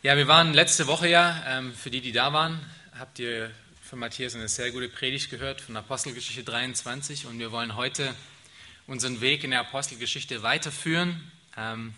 Ja, 0.00 0.16
wir 0.16 0.28
waren 0.28 0.54
letzte 0.54 0.86
Woche 0.86 1.08
ja, 1.08 1.42
ähm, 1.44 1.74
für 1.74 1.90
die, 1.90 2.00
die 2.00 2.12
da 2.12 2.32
waren, 2.32 2.64
habt 2.96 3.18
ihr 3.18 3.50
von 3.82 3.98
Matthias 3.98 4.36
eine 4.36 4.46
sehr 4.46 4.70
gute 4.70 4.88
Predigt 4.88 5.28
gehört 5.28 5.60
von 5.60 5.76
Apostelgeschichte 5.76 6.44
23 6.44 7.26
und 7.26 7.40
wir 7.40 7.50
wollen 7.50 7.74
heute 7.74 8.14
unseren 8.86 9.20
Weg 9.20 9.42
in 9.42 9.50
der 9.50 9.58
Apostelgeschichte 9.58 10.44
weiterführen. 10.44 11.32
Ähm, 11.56 11.94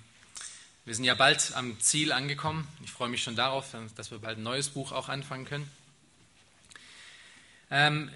wir 0.86 0.94
sind 0.94 1.04
ja 1.04 1.14
bald 1.14 1.52
am 1.54 1.78
Ziel 1.78 2.12
angekommen. 2.12 2.66
Ich 2.82 2.90
freue 2.90 3.10
mich 3.10 3.22
schon 3.22 3.36
darauf, 3.36 3.76
dass 3.96 4.10
wir 4.10 4.18
bald 4.18 4.38
ein 4.38 4.44
neues 4.44 4.70
Buch 4.70 4.92
auch 4.92 5.10
anfangen 5.10 5.44
können. 5.44 5.70
Ähm, 7.70 8.10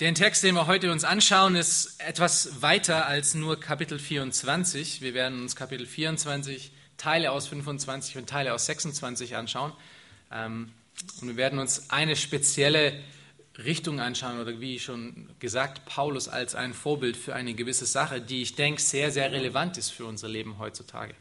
den 0.00 0.14
Text, 0.14 0.42
den 0.42 0.54
wir 0.54 0.66
heute 0.66 0.90
uns 0.90 1.04
anschauen, 1.04 1.54
ist 1.54 2.00
etwas 2.00 2.62
weiter 2.62 3.04
als 3.04 3.34
nur 3.34 3.60
Kapitel 3.60 3.98
24. 3.98 5.02
Wir 5.02 5.12
werden 5.12 5.42
uns 5.42 5.54
Kapitel 5.54 5.86
24 5.86 6.72
Teile 7.00 7.32
aus 7.32 7.48
25 7.48 8.18
und 8.18 8.28
Teile 8.28 8.52
aus 8.52 8.66
26 8.66 9.34
anschauen. 9.34 9.72
Ähm, 10.30 10.70
und 11.22 11.28
wir 11.28 11.36
werden 11.36 11.58
uns 11.58 11.88
eine 11.90 12.14
spezielle 12.14 12.92
Richtung 13.64 14.00
anschauen 14.00 14.38
oder 14.38 14.60
wie 14.60 14.78
schon 14.78 15.30
gesagt, 15.38 15.86
Paulus 15.86 16.28
als 16.28 16.54
ein 16.54 16.74
Vorbild 16.74 17.16
für 17.16 17.34
eine 17.34 17.54
gewisse 17.54 17.86
Sache, 17.86 18.20
die 18.20 18.42
ich 18.42 18.54
denke 18.54 18.82
sehr, 18.82 19.10
sehr 19.10 19.32
relevant 19.32 19.78
ist 19.78 19.90
für 19.90 20.04
unser 20.04 20.28
Leben 20.28 20.58
heutzutage. 20.58 21.14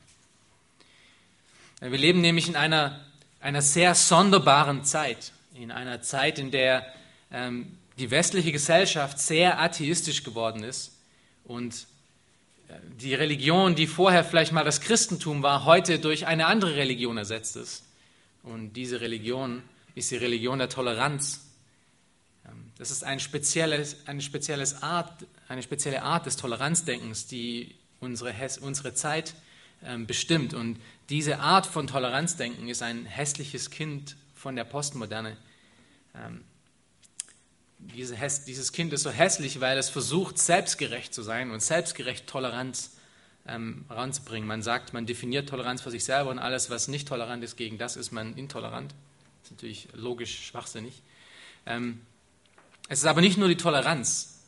Wir 1.79 1.97
leben 1.97 2.19
nämlich 2.19 2.49
in 2.49 2.57
einer, 2.57 2.99
einer 3.39 3.61
sehr 3.61 3.95
sonderbaren 3.95 4.83
Zeit, 4.83 5.31
in 5.53 5.71
einer 5.71 6.01
Zeit, 6.01 6.39
in 6.39 6.51
der 6.51 6.85
ähm, 7.31 7.77
die 7.97 8.11
westliche 8.11 8.51
Gesellschaft 8.51 9.17
sehr 9.17 9.61
atheistisch 9.61 10.23
geworden 10.23 10.63
ist 10.63 10.91
und 11.45 11.87
die 12.99 13.13
Religion, 13.13 13.75
die 13.75 13.87
vorher 13.87 14.23
vielleicht 14.23 14.51
mal 14.51 14.63
das 14.63 14.81
Christentum 14.81 15.43
war, 15.43 15.65
heute 15.65 15.99
durch 15.99 16.27
eine 16.27 16.45
andere 16.45 16.75
Religion 16.75 17.17
ersetzt 17.17 17.55
ist. 17.55 17.83
Und 18.43 18.73
diese 18.73 19.01
Religion 19.01 19.63
ist 19.95 20.11
die 20.11 20.17
Religion 20.17 20.59
der 20.59 20.69
Toleranz. 20.69 21.45
Ähm, 22.45 22.71
das 22.77 22.91
ist 22.91 23.03
ein 23.03 23.19
spezielles, 23.19 24.07
eine, 24.07 24.21
spezielles 24.21 24.81
Art, 24.81 25.25
eine 25.47 25.63
spezielle 25.63 26.03
Art 26.03 26.25
des 26.25 26.37
Toleranzdenkens, 26.37 27.27
die 27.27 27.75
unsere, 27.99 28.33
unsere 28.61 28.93
Zeit 28.93 29.33
ähm, 29.83 30.05
bestimmt. 30.07 30.53
Und 30.53 30.79
diese 31.09 31.39
Art 31.39 31.65
von 31.65 31.87
Toleranzdenken 31.87 32.67
ist 32.69 32.81
ein 32.81 33.05
hässliches 33.05 33.71
Kind 33.71 34.15
von 34.35 34.55
der 34.55 34.63
Postmoderne. 34.63 35.35
Diese, 37.79 38.15
dieses 38.45 38.71
Kind 38.71 38.93
ist 38.93 39.03
so 39.03 39.09
hässlich, 39.09 39.61
weil 39.61 39.77
es 39.77 39.89
versucht, 39.89 40.37
selbstgerecht 40.37 41.13
zu 41.13 41.23
sein 41.23 41.51
und 41.51 41.61
selbstgerecht 41.61 42.27
Toleranz 42.27 42.91
ähm, 43.47 43.85
ranzubringen. 43.89 44.47
Man 44.47 44.61
sagt, 44.61 44.93
man 44.93 45.05
definiert 45.05 45.49
Toleranz 45.49 45.81
für 45.81 45.91
sich 45.91 46.03
selber 46.03 46.29
und 46.29 46.39
alles, 46.39 46.69
was 46.69 46.87
nicht 46.87 47.07
tolerant 47.07 47.43
ist, 47.43 47.55
gegen 47.55 47.77
das 47.77 47.95
ist 47.95 48.11
man 48.11 48.35
intolerant. 48.35 48.93
Das 49.41 49.51
ist 49.51 49.51
natürlich 49.51 49.87
logisch 49.93 50.45
schwachsinnig. 50.45 51.01
Ähm, 51.65 52.01
es 52.89 52.99
ist 52.99 53.05
aber 53.05 53.21
nicht 53.21 53.37
nur 53.37 53.47
die 53.47 53.57
Toleranz, 53.57 54.39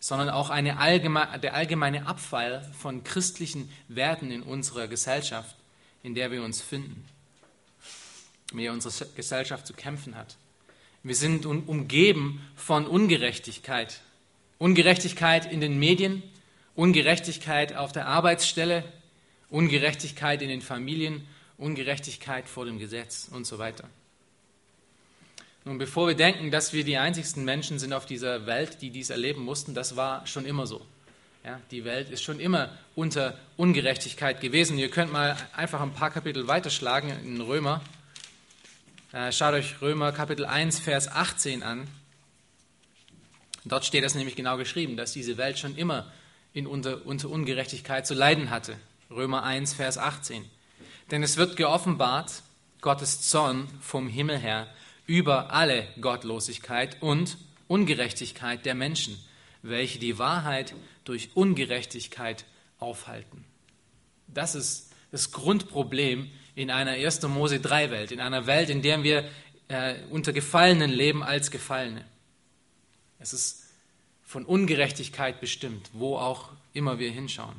sondern 0.00 0.30
auch 0.30 0.50
allgeme 0.50 1.38
der 1.42 1.54
allgemeine 1.54 2.06
Abfall 2.06 2.62
von 2.78 3.02
christlichen 3.04 3.70
Werten 3.88 4.30
in 4.30 4.42
unserer 4.42 4.86
Gesellschaft, 4.86 5.56
in 6.02 6.14
der 6.14 6.30
wir 6.30 6.42
uns 6.42 6.60
finden, 6.60 7.04
mit 8.52 8.64
der 8.64 8.72
unsere 8.72 9.06
Gesellschaft 9.16 9.66
zu 9.66 9.74
kämpfen 9.74 10.14
hat. 10.14 10.36
Wir 11.02 11.14
sind 11.14 11.46
umgeben 11.46 12.40
von 12.56 12.86
Ungerechtigkeit. 12.86 14.00
Ungerechtigkeit 14.58 15.50
in 15.50 15.60
den 15.60 15.78
Medien, 15.78 16.22
Ungerechtigkeit 16.74 17.76
auf 17.76 17.92
der 17.92 18.06
Arbeitsstelle, 18.06 18.84
Ungerechtigkeit 19.50 20.42
in 20.42 20.48
den 20.48 20.60
Familien, 20.60 21.26
Ungerechtigkeit 21.56 22.48
vor 22.48 22.64
dem 22.64 22.78
Gesetz 22.78 23.28
und 23.32 23.46
so 23.46 23.58
weiter. 23.58 23.88
Nun, 25.64 25.78
bevor 25.78 26.08
wir 26.08 26.14
denken, 26.14 26.50
dass 26.50 26.72
wir 26.72 26.84
die 26.84 26.96
einzigsten 26.96 27.44
Menschen 27.44 27.78
sind 27.78 27.92
auf 27.92 28.06
dieser 28.06 28.46
Welt, 28.46 28.80
die 28.80 28.90
dies 28.90 29.10
erleben 29.10 29.42
mussten, 29.42 29.74
das 29.74 29.96
war 29.96 30.26
schon 30.26 30.44
immer 30.46 30.66
so. 30.66 30.80
Ja, 31.44 31.60
die 31.70 31.84
Welt 31.84 32.10
ist 32.10 32.22
schon 32.22 32.40
immer 32.40 32.70
unter 32.94 33.38
Ungerechtigkeit 33.56 34.40
gewesen. 34.40 34.78
Ihr 34.78 34.90
könnt 34.90 35.12
mal 35.12 35.36
einfach 35.54 35.80
ein 35.80 35.92
paar 35.92 36.10
Kapitel 36.10 36.46
weiterschlagen 36.48 37.10
in 37.24 37.40
Römer. 37.40 37.80
Äh, 39.10 39.32
schaut 39.32 39.54
euch 39.54 39.80
Römer 39.80 40.12
Kapitel 40.12 40.44
1, 40.44 40.80
Vers 40.80 41.08
18 41.08 41.62
an. 41.62 41.88
Dort 43.64 43.86
steht 43.86 44.04
das 44.04 44.14
nämlich 44.14 44.36
genau 44.36 44.58
geschrieben, 44.58 44.98
dass 44.98 45.14
diese 45.14 45.38
Welt 45.38 45.58
schon 45.58 45.76
immer 45.76 46.12
in 46.52 46.66
unter, 46.66 47.06
unter 47.06 47.30
Ungerechtigkeit 47.30 48.06
zu 48.06 48.12
leiden 48.12 48.50
hatte. 48.50 48.76
Römer 49.10 49.44
1, 49.44 49.72
Vers 49.72 49.96
18. 49.96 50.44
Denn 51.10 51.22
es 51.22 51.38
wird 51.38 51.56
geoffenbart, 51.56 52.42
Gottes 52.82 53.22
Zorn 53.22 53.66
vom 53.80 54.08
Himmel 54.08 54.36
her 54.36 54.68
über 55.06 55.54
alle 55.54 55.88
Gottlosigkeit 56.02 57.00
und 57.00 57.38
Ungerechtigkeit 57.66 58.66
der 58.66 58.74
Menschen, 58.74 59.18
welche 59.62 59.98
die 59.98 60.18
Wahrheit 60.18 60.74
durch 61.04 61.30
Ungerechtigkeit 61.34 62.44
aufhalten. 62.78 63.46
Das 64.26 64.54
ist 64.54 64.92
das 65.10 65.32
Grundproblem 65.32 66.30
in 66.58 66.72
einer 66.72 66.90
1. 66.90 67.22
Mose 67.22 67.60
3 67.60 67.92
Welt, 67.92 68.10
in 68.10 68.18
einer 68.18 68.46
Welt, 68.46 68.68
in 68.68 68.82
der 68.82 69.04
wir 69.04 69.30
äh, 69.68 69.94
unter 70.10 70.32
Gefallenen 70.32 70.90
leben 70.90 71.22
als 71.22 71.52
Gefallene. 71.52 72.04
Es 73.20 73.32
ist 73.32 73.66
von 74.24 74.44
Ungerechtigkeit 74.44 75.40
bestimmt, 75.40 75.88
wo 75.92 76.16
auch 76.16 76.50
immer 76.72 76.98
wir 76.98 77.12
hinschauen. 77.12 77.54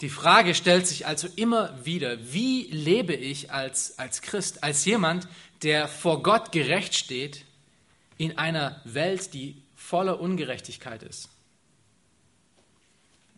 Die 0.00 0.08
Frage 0.08 0.56
stellt 0.56 0.88
sich 0.88 1.06
also 1.06 1.28
immer 1.36 1.86
wieder, 1.86 2.32
wie 2.32 2.64
lebe 2.64 3.14
ich 3.14 3.52
als, 3.52 4.00
als 4.00 4.20
Christ, 4.20 4.64
als 4.64 4.84
jemand, 4.84 5.28
der 5.62 5.86
vor 5.86 6.24
Gott 6.24 6.50
gerecht 6.50 6.96
steht, 6.96 7.44
in 8.18 8.38
einer 8.38 8.80
Welt, 8.84 9.34
die 9.34 9.62
voller 9.76 10.18
Ungerechtigkeit 10.18 11.04
ist? 11.04 11.28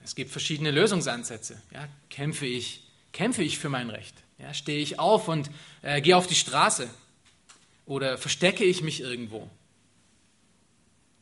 Es 0.02 0.14
gibt 0.14 0.30
verschiedene 0.30 0.70
Lösungsansätze. 0.70 1.60
Ja, 1.74 1.86
kämpfe 2.08 2.46
ich 2.46 2.87
kämpfe 3.18 3.42
ich 3.42 3.58
für 3.58 3.68
mein 3.68 3.90
Recht? 3.90 4.14
Ja, 4.38 4.54
stehe 4.54 4.78
ich 4.78 5.00
auf 5.00 5.26
und 5.26 5.50
äh, 5.82 6.00
gehe 6.00 6.16
auf 6.16 6.28
die 6.28 6.36
Straße? 6.36 6.88
Oder 7.84 8.16
verstecke 8.16 8.62
ich 8.62 8.80
mich 8.80 9.00
irgendwo? 9.00 9.50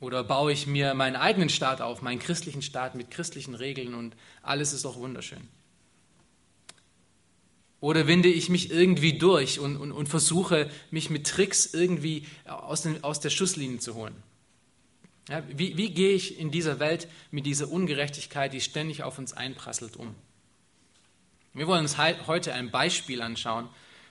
Oder 0.00 0.22
baue 0.22 0.52
ich 0.52 0.66
mir 0.66 0.92
meinen 0.92 1.16
eigenen 1.16 1.48
Staat 1.48 1.80
auf, 1.80 2.02
meinen 2.02 2.18
christlichen 2.18 2.60
Staat 2.60 2.96
mit 2.96 3.10
christlichen 3.10 3.54
Regeln 3.54 3.94
und 3.94 4.14
alles 4.42 4.74
ist 4.74 4.84
auch 4.84 4.96
wunderschön? 4.96 5.48
Oder 7.80 8.06
winde 8.06 8.28
ich 8.28 8.50
mich 8.50 8.70
irgendwie 8.70 9.16
durch 9.16 9.58
und, 9.58 9.78
und, 9.78 9.90
und 9.90 10.06
versuche, 10.06 10.70
mich 10.90 11.08
mit 11.08 11.26
Tricks 11.26 11.72
irgendwie 11.72 12.26
aus, 12.44 12.82
den, 12.82 13.02
aus 13.04 13.20
der 13.20 13.30
Schusslinie 13.30 13.78
zu 13.78 13.94
holen? 13.94 14.14
Ja, 15.30 15.42
wie, 15.48 15.78
wie 15.78 15.88
gehe 15.88 16.12
ich 16.12 16.38
in 16.38 16.50
dieser 16.50 16.78
Welt 16.78 17.08
mit 17.30 17.46
dieser 17.46 17.70
Ungerechtigkeit, 17.70 18.52
die 18.52 18.60
ständig 18.60 19.02
auf 19.02 19.18
uns 19.18 19.32
einprasselt, 19.32 19.96
um? 19.96 20.14
Wir 21.56 21.66
wollen 21.66 21.80
uns 21.80 21.96
heute 21.96 22.52
ein 22.52 22.70
Beispiel 22.70 23.22
anschauen, 23.22 23.70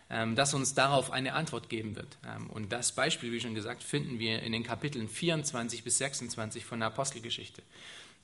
ähm, 0.09 0.35
das 0.35 0.55
uns 0.55 0.73
darauf 0.73 1.11
eine 1.11 1.33
Antwort 1.33 1.69
geben 1.69 1.95
wird. 1.95 2.17
Ähm, 2.25 2.49
und 2.49 2.71
das 2.71 2.93
Beispiel, 2.93 3.31
wie 3.31 3.39
schon 3.39 3.53
gesagt, 3.53 3.83
finden 3.83 4.17
wir 4.17 4.41
in 4.41 4.51
den 4.51 4.63
Kapiteln 4.63 5.07
24 5.07 5.83
bis 5.83 5.99
26 5.99 6.65
von 6.65 6.79
der 6.79 6.87
Apostelgeschichte. 6.87 7.61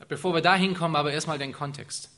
Bevor 0.07 0.33
wir 0.33 0.41
da 0.41 0.55
hinkommen, 0.55 0.95
aber 0.95 1.13
erstmal 1.13 1.37
den 1.37 1.53
Kontext. 1.53 2.09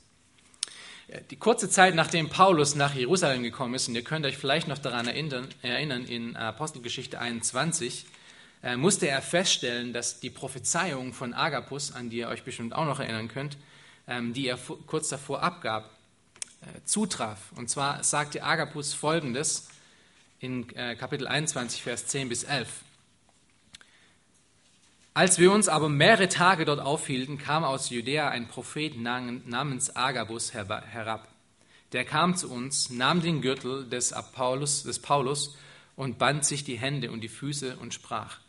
Die 1.30 1.36
kurze 1.36 1.70
Zeit, 1.70 1.94
nachdem 1.96 2.30
Paulus 2.30 2.76
nach 2.76 2.96
Jerusalem 2.96 3.44
gekommen 3.44 3.74
ist, 3.74 3.90
und 3.90 3.96
ihr 3.96 4.06
könnt 4.06 4.26
euch 4.26 4.38
vielleicht 4.38 4.70
noch 4.70 4.78
daran 4.78 5.08
erinnern, 5.08 6.06
in 6.06 6.38
Apostelgeschichte 6.38 7.20
21, 7.20 8.06
äh, 8.64 8.78
musste 8.78 9.10
er 9.10 9.22
feststellen, 9.22 9.92
dass 9.92 10.22
die 10.22 10.30
Prophezeiung 10.30 11.12
von 11.12 11.34
Agapus, 11.34 11.92
an 11.92 12.10
die 12.10 12.20
ihr 12.20 12.30
euch 12.30 12.44
bestimmt 12.44 12.74
auch 12.74 12.86
noch 12.86 13.02
erinnern 13.02 13.28
könnt, 13.28 13.58
ähm, 14.08 14.34
die 14.34 14.48
er 14.48 14.58
kurz 14.88 15.10
davor 15.10 15.44
abgab, 15.44 15.90
äh, 15.90 15.93
zutraf. 16.86 17.52
Und 17.56 17.70
zwar 17.70 18.04
sagte 18.04 18.44
Agabus 18.44 18.94
folgendes 18.94 19.68
in 20.40 20.70
äh, 20.76 20.96
Kapitel 20.96 21.28
21, 21.28 21.84
Vers 21.84 22.08
10 22.08 22.30
bis 22.30 22.44
11. 22.44 22.68
Als 25.16 25.38
wir 25.38 25.52
uns 25.52 25.68
aber 25.68 25.90
mehrere 25.90 26.28
Tage 26.28 26.66
dort 26.66 26.80
aufhielten, 26.80 27.38
kam 27.38 27.64
aus 27.64 27.92
Judäa 27.92 28.30
ein 28.30 28.48
Prophet 28.48 28.98
namens 28.98 29.96
Agabus 29.96 30.54
herab. 30.54 31.28
Der 31.92 32.04
kam 32.04 32.36
zu 32.36 32.50
uns, 32.50 32.90
nahm 32.90 33.22
den 33.22 33.42
Gürtel 33.42 33.88
des 33.88 34.14
Paulus, 34.34 34.82
des 34.82 34.98
Paulus 34.98 35.56
und 35.96 36.18
band 36.18 36.46
sich 36.46 36.64
die 36.64 36.80
Hände 36.80 37.12
und 37.12 37.22
die 37.22 37.30
Füße 37.30 37.78
und 37.78 37.94
sprach: 37.94 38.40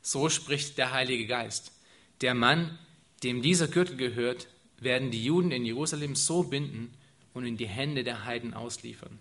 So 0.00 0.28
spricht 0.28 0.78
der 0.78 0.92
Heilige 0.92 1.26
Geist. 1.26 1.72
Der 2.20 2.34
Mann, 2.34 2.78
dem 3.24 3.42
dieser 3.42 3.66
Gürtel 3.66 3.96
gehört, 3.96 4.46
werden 4.78 5.10
die 5.10 5.24
Juden 5.24 5.50
in 5.50 5.64
Jerusalem 5.64 6.14
so 6.14 6.44
binden, 6.44 6.94
und 7.34 7.44
in 7.46 7.56
die 7.56 7.66
Hände 7.66 8.04
der 8.04 8.24
Heiden 8.24 8.54
ausliefern. 8.54 9.18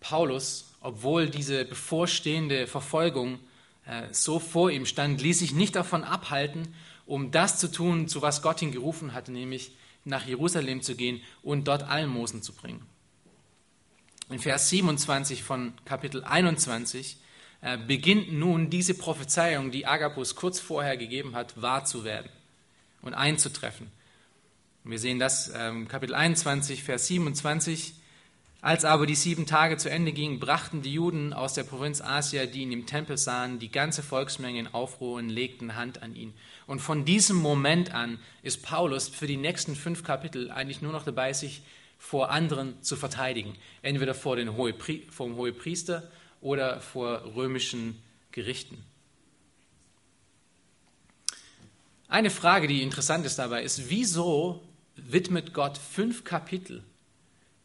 Paulus, 0.00 0.72
obwohl 0.80 1.28
diese 1.28 1.64
bevorstehende 1.64 2.66
Verfolgung 2.66 3.40
äh, 3.86 4.12
so 4.12 4.38
vor 4.38 4.70
ihm 4.70 4.86
stand, 4.86 5.20
ließ 5.20 5.40
sich 5.40 5.52
nicht 5.52 5.74
davon 5.74 6.04
abhalten, 6.04 6.74
um 7.06 7.30
das 7.30 7.58
zu 7.58 7.70
tun, 7.70 8.08
zu 8.08 8.22
was 8.22 8.42
Gott 8.42 8.62
ihn 8.62 8.72
gerufen 8.72 9.14
hatte, 9.14 9.32
nämlich 9.32 9.72
nach 10.04 10.26
Jerusalem 10.26 10.82
zu 10.82 10.94
gehen 10.94 11.20
und 11.42 11.66
dort 11.66 11.82
Almosen 11.82 12.42
zu 12.42 12.52
bringen. 12.52 12.86
In 14.28 14.38
Vers 14.38 14.70
27 14.70 15.42
von 15.42 15.72
Kapitel 15.84 16.24
21 16.24 17.18
äh, 17.60 17.78
beginnt 17.78 18.32
nun 18.32 18.70
diese 18.70 18.94
Prophezeiung, 18.94 19.70
die 19.70 19.86
Agabus 19.86 20.34
kurz 20.34 20.60
vorher 20.60 20.96
gegeben 20.96 21.34
hat, 21.34 21.60
wahr 21.60 21.84
zu 21.84 22.04
werden 22.04 22.30
und 23.02 23.14
einzutreffen. 23.14 23.90
Wir 24.88 25.00
sehen 25.00 25.18
das 25.18 25.52
ähm, 25.52 25.88
Kapitel 25.88 26.14
21, 26.14 26.84
Vers 26.84 27.08
27. 27.08 27.94
Als 28.60 28.84
aber 28.84 29.06
die 29.06 29.16
sieben 29.16 29.44
Tage 29.44 29.78
zu 29.78 29.90
Ende 29.90 30.12
gingen, 30.12 30.38
brachten 30.38 30.80
die 30.80 30.92
Juden 30.92 31.32
aus 31.32 31.54
der 31.54 31.64
Provinz 31.64 32.00
Asia, 32.00 32.46
die 32.46 32.62
ihn 32.62 32.70
im 32.70 32.86
Tempel 32.86 33.18
sahen, 33.18 33.58
die 33.58 33.72
ganze 33.72 34.04
Volksmenge 34.04 34.60
in 34.60 34.68
Aufruhr 34.68 35.18
und 35.18 35.28
legten 35.28 35.74
Hand 35.74 36.02
an 36.02 36.14
ihn. 36.14 36.34
Und 36.68 36.78
von 36.78 37.04
diesem 37.04 37.36
Moment 37.36 37.92
an 37.94 38.20
ist 38.44 38.62
Paulus 38.62 39.08
für 39.08 39.26
die 39.26 39.36
nächsten 39.36 39.74
fünf 39.74 40.04
Kapitel 40.04 40.52
eigentlich 40.52 40.82
nur 40.82 40.92
noch 40.92 41.04
dabei, 41.04 41.32
sich 41.32 41.62
vor 41.98 42.30
anderen 42.30 42.80
zu 42.80 42.94
verteidigen. 42.94 43.56
Entweder 43.82 44.14
vor, 44.14 44.36
den 44.36 44.56
Hohepri 44.56 45.08
vom 45.10 45.34
Hohepriester 45.34 46.04
oder 46.40 46.80
vor 46.80 47.34
römischen 47.34 48.00
Gerichten. 48.30 48.84
Eine 52.06 52.30
Frage, 52.30 52.68
die 52.68 52.82
interessant 52.82 53.26
ist 53.26 53.40
dabei, 53.40 53.64
ist, 53.64 53.90
wieso 53.90 54.62
widmet 54.96 55.52
Gott 55.54 55.78
fünf 55.78 56.24
Kapitel 56.24 56.82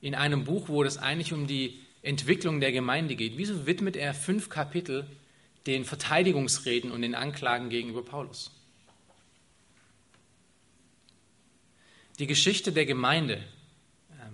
in 0.02 0.16
einem 0.16 0.44
Buch, 0.44 0.68
wo 0.68 0.84
es 0.84 0.98
eigentlich 0.98 1.34
um 1.34 1.48
die 1.48 1.80
Entwicklung 2.02 2.60
der 2.60 2.72
Gemeinde 2.72 3.16
geht, 3.16 3.38
wieso 3.38 3.66
widmet 3.66 3.96
er 3.96 4.14
fünf 4.14 4.50
Kapitel 4.50 5.06
den 5.68 5.86
Verteidigungsreden 5.86 6.92
und 6.92 7.02
den 7.02 7.16
Anklagen 7.16 7.70
gegenüber 7.70 8.04
Paulus? 8.04 8.52
Die 12.20 12.28
Geschichte 12.28 12.72
der 12.72 12.86
Gemeinde, 12.86 13.36
äh, 13.36 13.44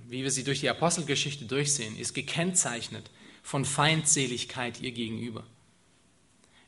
wie 0.07 0.23
wir 0.23 0.31
sie 0.31 0.43
durch 0.43 0.61
die 0.61 0.69
Apostelgeschichte 0.69 1.45
durchsehen, 1.45 1.97
ist 1.97 2.13
gekennzeichnet 2.13 3.09
von 3.43 3.65
Feindseligkeit 3.65 4.81
ihr 4.81 4.91
gegenüber. 4.91 5.45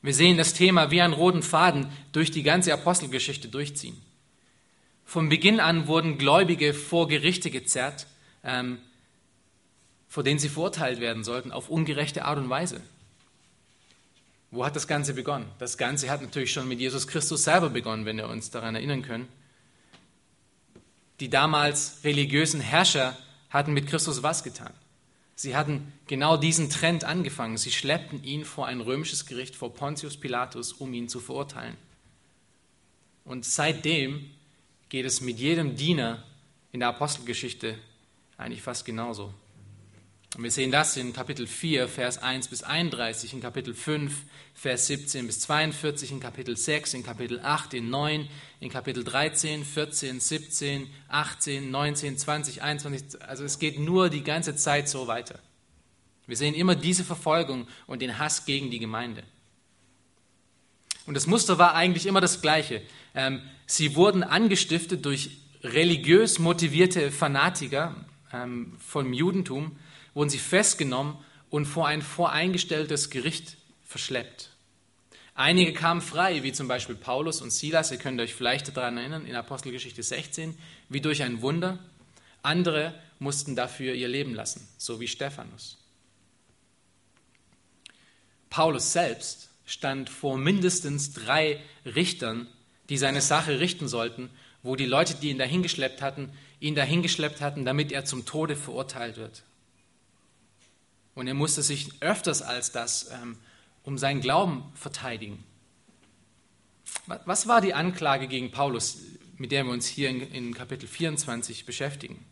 Wir 0.01 0.13
sehen 0.13 0.37
das 0.37 0.53
Thema 0.53 0.91
wie 0.91 1.01
einen 1.01 1.13
roten 1.13 1.43
Faden 1.43 1.91
durch 2.13 2.31
die 2.31 2.43
ganze 2.43 2.73
Apostelgeschichte 2.73 3.49
durchziehen. 3.49 3.97
Von 5.09 5.27
Beginn 5.27 5.59
an 5.59 5.87
wurden 5.87 6.19
Gläubige 6.19 6.71
vor 6.71 7.07
Gerichte 7.07 7.49
gezerrt, 7.49 8.05
ähm, 8.43 8.77
vor 10.07 10.21
denen 10.21 10.37
sie 10.37 10.49
verurteilt 10.49 10.99
werden 10.99 11.23
sollten, 11.23 11.51
auf 11.51 11.67
ungerechte 11.67 12.25
Art 12.25 12.37
und 12.37 12.47
Weise. 12.47 12.79
Wo 14.51 14.63
hat 14.63 14.75
das 14.75 14.87
Ganze 14.87 15.15
begonnen? 15.15 15.47
Das 15.57 15.79
Ganze 15.79 16.11
hat 16.11 16.21
natürlich 16.21 16.53
schon 16.53 16.67
mit 16.67 16.79
Jesus 16.79 17.07
Christus 17.07 17.43
selber 17.43 17.71
begonnen, 17.71 18.05
wenn 18.05 18.17
wir 18.17 18.29
uns 18.29 18.51
daran 18.51 18.75
erinnern 18.75 19.01
können. 19.01 19.27
Die 21.21 21.31
damals 21.31 22.03
religiösen 22.03 22.61
Herrscher 22.61 23.17
hatten 23.49 23.73
mit 23.73 23.87
Christus 23.87 24.21
was 24.21 24.43
getan? 24.43 24.73
Sie 25.33 25.55
hatten 25.55 25.91
genau 26.05 26.37
diesen 26.37 26.69
Trend 26.69 27.03
angefangen. 27.03 27.57
Sie 27.57 27.71
schleppten 27.71 28.23
ihn 28.23 28.45
vor 28.45 28.67
ein 28.67 28.79
römisches 28.79 29.25
Gericht, 29.25 29.55
vor 29.55 29.73
Pontius 29.73 30.17
Pilatus, 30.17 30.71
um 30.71 30.93
ihn 30.93 31.09
zu 31.09 31.19
verurteilen. 31.19 31.77
Und 33.25 33.43
seitdem 33.43 34.29
geht 34.89 35.05
es 35.05 35.21
mit 35.21 35.39
jedem 35.39 35.75
Diener 35.75 36.23
in 36.71 36.79
der 36.79 36.89
Apostelgeschichte 36.89 37.77
eigentlich 38.37 38.61
fast 38.61 38.85
genauso. 38.85 39.33
Und 40.35 40.43
wir 40.43 40.51
sehen 40.51 40.71
das 40.71 40.95
in 40.95 41.11
Kapitel 41.11 41.47
4, 41.47 41.87
Vers 41.87 42.19
1 42.19 42.49
bis 42.49 42.61
31, 42.61 43.33
in 43.33 43.41
Kapitel 43.41 43.73
5, 43.73 44.13
Vers 44.53 44.85
17 44.87 45.25
bis 45.25 45.39
42, 45.39 46.11
in 46.11 46.19
Kapitel 46.19 46.55
6, 46.55 46.93
in 46.93 47.03
Kapitel 47.03 47.39
8, 47.39 47.73
in 47.73 47.89
9, 47.89 48.29
in 48.59 48.69
Kapitel 48.69 49.03
13, 49.03 49.65
14, 49.65 50.19
17, 50.19 50.87
18, 51.07 51.71
19, 51.71 52.17
20, 52.17 52.61
21. 52.61 53.21
Also 53.23 53.43
es 53.43 53.57
geht 53.57 53.79
nur 53.79 54.09
die 54.09 54.23
ganze 54.23 54.55
Zeit 54.55 54.87
so 54.87 55.07
weiter. 55.07 55.39
Wir 56.27 56.37
sehen 56.37 56.53
immer 56.53 56.75
diese 56.75 57.03
Verfolgung 57.03 57.67
und 57.87 58.03
den 58.03 58.19
Hass 58.19 58.45
gegen 58.45 58.69
die 58.69 58.79
Gemeinde. 58.79 59.23
Und 61.09 61.15
das 61.15 61.25
Muster 61.25 61.57
war 61.57 61.73
eigentlich 61.73 62.05
immer 62.05 62.21
das 62.21 62.39
gleiche. 62.39 62.83
Ähm, 63.15 63.41
sie 63.65 63.95
wurden 63.95 64.21
angestiftet 64.21 65.03
durch 65.05 65.31
religiös 65.63 66.37
motivierte 66.37 67.11
Fanatiker 67.11 67.95
ähm, 68.31 68.77
vom 68.77 69.11
Judentum, 69.11 69.75
wurden 70.13 70.29
sie 70.29 70.37
festgenommen 70.37 71.17
und 71.49 71.65
vor 71.65 71.87
ein 71.87 72.03
voreingestelltes 72.03 73.09
Gericht 73.09 73.57
verschleppt. 73.87 74.51
Einige 75.33 75.73
kamen 75.73 76.01
frei, 76.01 76.43
wie 76.43 76.51
zum 76.51 76.67
Beispiel 76.67 76.93
Paulus 76.93 77.41
und 77.41 77.49
Silas, 77.49 77.89
ihr 77.89 77.97
könnt 77.97 78.21
euch 78.21 78.35
vielleicht 78.35 78.77
daran 78.77 78.97
erinnern, 78.97 79.25
in 79.25 79.35
Apostelgeschichte 79.35 80.03
16, 80.03 80.55
wie 80.89 81.01
durch 81.01 81.23
ein 81.23 81.41
Wunder. 81.41 81.79
Andere 82.43 82.93
mussten 83.17 83.55
dafür 83.55 83.95
ihr 83.95 84.09
Leben 84.09 84.35
lassen, 84.35 84.67
so 84.77 84.99
wie 84.99 85.07
Stephanus. 85.07 85.79
Paulus 88.51 88.93
selbst 88.93 89.48
stand 89.69 90.09
vor 90.09 90.35
mindestens 90.39 91.13
drei 91.13 91.61
Richtern, 91.85 92.47
die 92.89 92.97
seine 92.97 93.21
Sache 93.21 93.59
richten 93.59 93.87
sollten, 93.87 94.31
wo 94.63 94.75
die 94.75 94.87
Leute, 94.87 95.13
die 95.13 95.29
ihn 95.29 95.37
dahingeschleppt 95.37 96.01
hatten, 96.01 96.31
ihn 96.59 96.73
dahingeschleppt 96.73 97.39
hatten, 97.39 97.65
damit 97.65 97.91
er 97.91 98.03
zum 98.03 98.25
Tode 98.25 98.55
verurteilt 98.55 99.17
wird. 99.17 99.43
Und 101.13 101.27
er 101.27 101.35
musste 101.35 101.61
sich 101.61 101.91
öfters 102.01 102.41
als 102.41 102.71
das 102.71 103.11
ähm, 103.11 103.37
um 103.83 103.99
seinen 103.99 104.21
Glauben 104.21 104.63
verteidigen. 104.73 105.43
Was 107.25 107.47
war 107.47 107.61
die 107.61 107.75
Anklage 107.75 108.27
gegen 108.27 108.49
Paulus, 108.49 108.97
mit 109.37 109.51
der 109.51 109.65
wir 109.65 109.71
uns 109.71 109.85
hier 109.85 110.09
in, 110.09 110.21
in 110.31 110.53
Kapitel 110.55 110.87
24 110.87 111.67
beschäftigen? 111.67 112.25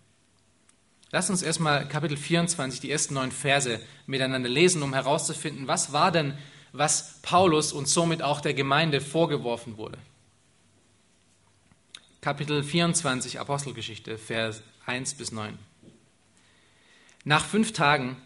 Lass 1.12 1.30
uns 1.30 1.44
erstmal 1.44 1.88
Kapitel 1.88 2.18
24, 2.18 2.80
die 2.80 2.90
ersten 2.90 3.14
neun 3.14 3.32
Verse 3.32 3.80
miteinander 4.08 4.50
lesen, 4.50 4.82
um 4.82 4.96
herauszufinden, 4.96 5.68
was 5.68 5.94
war 5.94 6.12
denn, 6.12 6.34
was 6.72 7.20
Paulus 7.22 7.74
und 7.74 7.88
somit 7.88 8.22
auch 8.22 8.42
der 8.42 8.54
Gemeinde 8.54 9.02
vorgeworfen 9.02 9.78
wurde. 9.78 9.98
Kapitel 12.22 12.64
24 12.64 13.40
Apostelgeschichte, 13.40 14.18
Vers 14.18 14.62
1 14.86 15.16
bis 15.16 15.32
9. 15.32 15.58
Nach 17.24 17.46
fünf 17.46 17.74
Tagen 17.74 18.18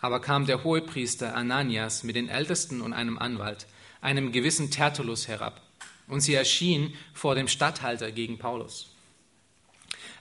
aber 0.00 0.20
kam 0.20 0.46
der 0.46 0.64
Hohepriester 0.64 1.36
Ananias 1.36 2.02
mit 2.04 2.16
den 2.16 2.28
Ältesten 2.28 2.80
und 2.80 2.92
einem 2.92 3.18
Anwalt, 3.18 3.66
einem 4.00 4.32
gewissen 4.32 4.70
Tertullus, 4.70 5.28
herab, 5.28 5.60
und 6.08 6.20
sie 6.20 6.34
erschienen 6.34 6.94
vor 7.12 7.34
dem 7.34 7.48
Statthalter 7.48 8.10
gegen 8.10 8.38
Paulus. 8.38 8.94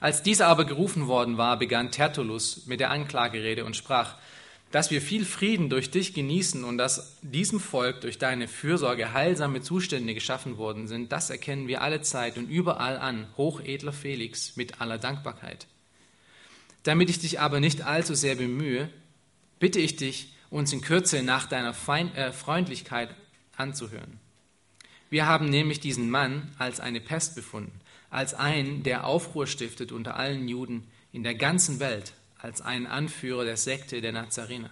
Als 0.02 0.22
dieser 0.24 0.48
aber 0.48 0.66
gerufen 0.66 1.08
worden 1.08 1.38
war, 1.38 1.58
begann 1.58 1.92
Tertullus 1.92 2.66
mit 2.68 2.80
der 2.80 2.92
Anklagerede 2.92 3.66
und 3.66 3.76
sprach, 3.76 4.16
dass 4.72 4.92
wir 4.92 5.02
viel 5.02 5.26
Frieden 5.26 5.70
durch 5.70 5.90
dich 5.90 6.14
genießen 6.14 6.64
und 6.64 6.78
dass 6.78 7.18
diesem 7.22 7.60
Volk 7.60 8.02
durch 8.02 8.20
deine 8.20 8.48
Fürsorge 8.48 9.14
heilsame 9.14 9.62
Zustände 9.62 10.14
geschaffen 10.14 10.58
worden 10.58 10.88
sind, 10.88 11.12
das 11.12 11.30
erkennen 11.30 11.68
wir 11.68 11.82
alle 11.82 12.02
Zeit 12.02 12.38
und 12.38 12.50
überall 12.50 12.98
an, 12.98 13.28
hochedler 13.36 13.94
Felix, 13.94 14.56
mit 14.56 14.80
aller 14.80 15.00
Dankbarkeit. 15.00 15.66
Damit 16.84 17.10
ich 17.10 17.20
dich 17.20 17.40
aber 17.40 17.60
nicht 17.60 17.82
allzu 17.82 18.14
sehr 18.14 18.36
bemühe, 18.36 18.90
bitte 19.60 19.80
ich 19.80 19.96
dich, 19.96 20.34
uns 20.50 20.72
in 20.72 20.82
Kürze 20.82 21.24
nach 21.24 21.48
deiner 21.48 21.74
Feind, 21.74 22.16
äh, 22.16 22.32
Freundlichkeit 22.32 23.10
anzuhören. 23.56 24.20
Wir 25.10 25.26
haben 25.26 25.50
nämlich 25.50 25.80
diesen 25.80 26.10
Mann 26.10 26.54
als 26.58 26.80
eine 26.80 27.02
Pest 27.02 27.36
befunden, 27.36 27.80
als 28.10 28.34
einen, 28.34 28.84
der 28.84 29.06
Aufruhr 29.06 29.48
stiftet 29.48 29.92
unter 29.92 30.16
allen 30.16 30.48
Juden 30.48 30.88
in 31.12 31.24
der 31.24 31.36
ganzen 31.36 31.80
Welt, 31.80 32.14
als 32.40 32.62
einen 32.62 32.88
Anführer 32.88 33.46
der 33.46 33.58
Sekte 33.58 34.02
der 34.02 34.12
Nazarener. 34.12 34.72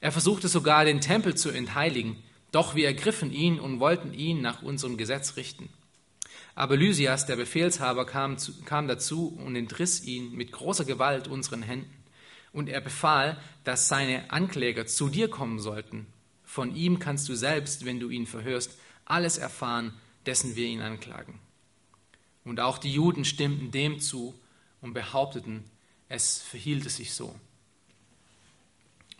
Er 0.00 0.10
versuchte 0.10 0.48
sogar, 0.48 0.84
den 0.84 1.00
Tempel 1.00 1.36
zu 1.36 1.50
entheiligen, 1.50 2.16
doch 2.50 2.74
wir 2.74 2.86
ergriffen 2.86 3.32
ihn 3.32 3.60
und 3.60 3.78
wollten 3.78 4.12
ihn 4.12 4.40
nach 4.40 4.62
unserem 4.62 4.96
Gesetz 4.96 5.36
richten. 5.36 5.68
Aber 6.54 6.76
Lysias, 6.76 7.24
der 7.24 7.36
Befehlshaber, 7.36 8.04
kam, 8.04 8.36
zu, 8.36 8.62
kam 8.64 8.88
dazu 8.88 9.28
und 9.28 9.56
entriss 9.56 10.04
ihn 10.04 10.32
mit 10.32 10.52
großer 10.52 10.84
Gewalt 10.84 11.28
unseren 11.28 11.62
Händen 11.62 12.02
und 12.52 12.68
er 12.68 12.80
befahl, 12.80 13.38
dass 13.64 13.88
seine 13.88 14.30
Ankläger 14.30 14.86
zu 14.86 15.08
dir 15.08 15.28
kommen 15.28 15.58
sollten. 15.58 16.06
Von 16.44 16.74
ihm 16.74 16.98
kannst 16.98 17.28
du 17.28 17.34
selbst, 17.34 17.86
wenn 17.86 18.00
du 18.00 18.10
ihn 18.10 18.26
verhörst, 18.26 18.78
alles 19.06 19.38
erfahren, 19.38 19.94
dessen 20.26 20.56
wir 20.56 20.66
ihn 20.66 20.82
anklagen. 20.82 21.38
Und 22.44 22.60
auch 22.60 22.78
die 22.78 22.92
Juden 22.92 23.24
stimmten 23.24 23.70
dem 23.70 24.00
zu 24.00 24.34
und 24.80 24.92
behaupteten, 24.92 25.64
es 26.12 26.40
verhielte 26.42 26.90
sich 26.90 27.14
so. 27.14 27.34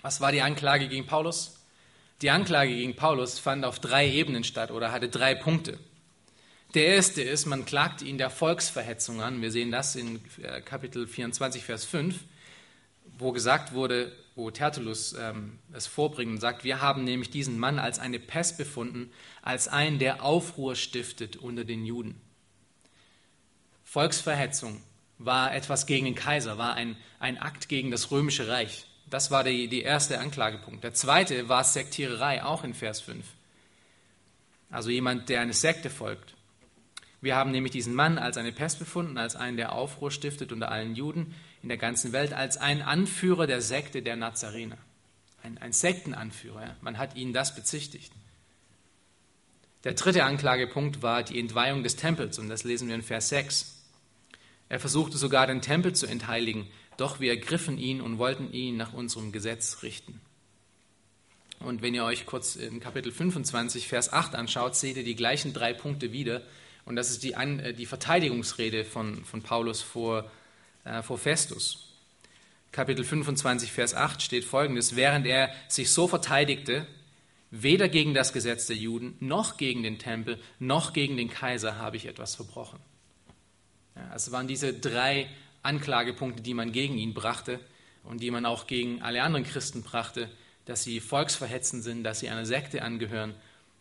Was 0.02 0.20
war 0.20 0.32
die 0.32 0.42
Anklage 0.42 0.88
gegen 0.88 1.06
Paulus? 1.06 1.58
Die 2.20 2.30
Anklage 2.30 2.74
gegen 2.74 2.96
Paulus 2.96 3.38
fand 3.38 3.64
auf 3.64 3.80
drei 3.80 4.08
Ebenen 4.08 4.44
statt 4.44 4.70
oder 4.70 4.92
hatte 4.92 5.08
drei 5.08 5.34
Punkte. 5.34 5.78
Der 6.74 6.86
erste 6.86 7.22
ist, 7.22 7.46
man 7.46 7.64
klagte 7.64 8.04
ihn 8.04 8.18
der 8.18 8.30
Volksverhetzung 8.30 9.20
an. 9.20 9.42
Wir 9.42 9.50
sehen 9.50 9.70
das 9.70 9.94
in 9.96 10.20
äh, 10.42 10.60
Kapitel 10.60 11.06
24, 11.06 11.64
Vers 11.64 11.84
5 11.84 12.18
wo 13.18 13.32
gesagt 13.32 13.72
wurde, 13.72 14.12
wo 14.34 14.50
Tertullus 14.50 15.14
ähm, 15.18 15.58
es 15.72 15.86
vorbringt 15.86 16.32
und 16.32 16.40
sagt, 16.40 16.64
wir 16.64 16.80
haben 16.80 17.04
nämlich 17.04 17.30
diesen 17.30 17.58
Mann 17.58 17.78
als 17.78 17.98
eine 17.98 18.18
Pest 18.18 18.58
befunden, 18.58 19.12
als 19.42 19.68
einen, 19.68 19.98
der 19.98 20.22
Aufruhr 20.24 20.74
stiftet 20.74 21.36
unter 21.36 21.64
den 21.64 21.84
Juden. 21.84 22.20
Volksverhetzung 23.84 24.82
war 25.24 25.54
etwas 25.54 25.86
gegen 25.86 26.06
den 26.06 26.14
Kaiser, 26.14 26.58
war 26.58 26.74
ein, 26.74 26.96
ein 27.18 27.38
Akt 27.38 27.68
gegen 27.68 27.90
das 27.90 28.10
römische 28.10 28.48
Reich. 28.48 28.86
Das 29.08 29.30
war 29.30 29.44
die, 29.44 29.68
die 29.68 29.82
erste 29.82 30.18
Anklagepunkt. 30.20 30.82
Der 30.84 30.94
zweite 30.94 31.48
war 31.48 31.64
Sektiererei, 31.64 32.44
auch 32.44 32.64
in 32.64 32.74
Vers 32.74 33.00
5. 33.00 33.24
Also 34.70 34.90
jemand, 34.90 35.28
der 35.28 35.42
eine 35.42 35.52
Sekte 35.52 35.90
folgt. 35.90 36.34
Wir 37.20 37.36
haben 37.36 37.50
nämlich 37.50 37.72
diesen 37.72 37.94
Mann 37.94 38.18
als 38.18 38.36
eine 38.36 38.52
Pest 38.52 38.78
befunden, 38.78 39.18
als 39.18 39.36
einen, 39.36 39.56
der 39.56 39.72
Aufruhr 39.72 40.10
stiftet 40.10 40.50
unter 40.50 40.70
allen 40.70 40.96
Juden 40.96 41.34
in 41.62 41.68
der 41.68 41.78
ganzen 41.78 42.12
Welt, 42.12 42.32
als 42.32 42.56
einen 42.56 42.82
Anführer 42.82 43.46
der 43.46 43.60
Sekte 43.60 44.02
der 44.02 44.16
Nazarener. 44.16 44.78
Ein, 45.42 45.58
ein 45.58 45.72
Sektenanführer. 45.72 46.76
Man 46.80 46.98
hat 46.98 47.14
ihn 47.14 47.32
das 47.32 47.54
bezichtigt. 47.54 48.12
Der 49.84 49.94
dritte 49.94 50.24
Anklagepunkt 50.24 51.02
war 51.02 51.22
die 51.22 51.38
Entweihung 51.38 51.82
des 51.82 51.96
Tempels 51.96 52.38
und 52.38 52.48
das 52.48 52.64
lesen 52.64 52.88
wir 52.88 52.94
in 52.94 53.02
Vers 53.02 53.28
6. 53.28 53.81
Er 54.72 54.80
versuchte 54.80 55.18
sogar 55.18 55.46
den 55.46 55.60
Tempel 55.60 55.94
zu 55.94 56.06
entheiligen, 56.06 56.66
doch 56.96 57.20
wir 57.20 57.32
ergriffen 57.32 57.76
ihn 57.76 58.00
und 58.00 58.16
wollten 58.16 58.54
ihn 58.54 58.78
nach 58.78 58.94
unserem 58.94 59.30
Gesetz 59.30 59.82
richten. 59.82 60.18
Und 61.60 61.82
wenn 61.82 61.94
ihr 61.94 62.06
euch 62.06 62.24
kurz 62.24 62.56
in 62.56 62.80
Kapitel 62.80 63.12
25, 63.12 63.86
Vers 63.86 64.14
8 64.14 64.34
anschaut, 64.34 64.74
seht 64.74 64.96
ihr 64.96 65.04
die 65.04 65.14
gleichen 65.14 65.52
drei 65.52 65.74
Punkte 65.74 66.10
wieder. 66.12 66.40
Und 66.86 66.96
das 66.96 67.10
ist 67.10 67.22
die, 67.22 67.34
äh, 67.34 67.74
die 67.74 67.84
Verteidigungsrede 67.84 68.86
von, 68.86 69.26
von 69.26 69.42
Paulus 69.42 69.82
vor, 69.82 70.30
äh, 70.84 71.02
vor 71.02 71.18
Festus. 71.18 71.90
Kapitel 72.72 73.04
25, 73.04 73.72
Vers 73.72 73.92
8 73.92 74.22
steht 74.22 74.46
folgendes: 74.46 74.96
Während 74.96 75.26
er 75.26 75.50
sich 75.68 75.90
so 75.90 76.08
verteidigte, 76.08 76.86
Weder 77.54 77.90
gegen 77.90 78.14
das 78.14 78.32
Gesetz 78.32 78.66
der 78.66 78.76
Juden, 78.76 79.14
noch 79.20 79.58
gegen 79.58 79.82
den 79.82 79.98
Tempel, 79.98 80.38
noch 80.58 80.94
gegen 80.94 81.18
den 81.18 81.28
Kaiser 81.28 81.76
habe 81.76 81.98
ich 81.98 82.06
etwas 82.06 82.34
verbrochen. 82.34 82.78
Ja, 83.96 84.14
es 84.14 84.32
waren 84.32 84.48
diese 84.48 84.72
drei 84.72 85.28
Anklagepunkte, 85.62 86.42
die 86.42 86.54
man 86.54 86.72
gegen 86.72 86.98
ihn 86.98 87.14
brachte 87.14 87.60
und 88.04 88.20
die 88.20 88.30
man 88.30 88.46
auch 88.46 88.66
gegen 88.66 89.02
alle 89.02 89.22
anderen 89.22 89.44
Christen 89.44 89.82
brachte, 89.82 90.28
dass 90.64 90.82
sie 90.84 91.00
volksverhetzend 91.00 91.82
sind, 91.82 92.04
dass 92.04 92.20
sie 92.20 92.28
einer 92.28 92.46
Sekte 92.46 92.82
angehören 92.82 93.34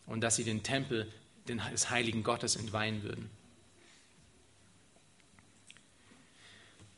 und 0.05 0.21
dass 0.21 0.35
sie 0.35 0.43
den 0.43 0.63
Tempel 0.63 1.11
des 1.47 1.89
heiligen 1.89 2.23
Gottes 2.23 2.55
entweihen 2.55 3.03
würden. 3.03 3.29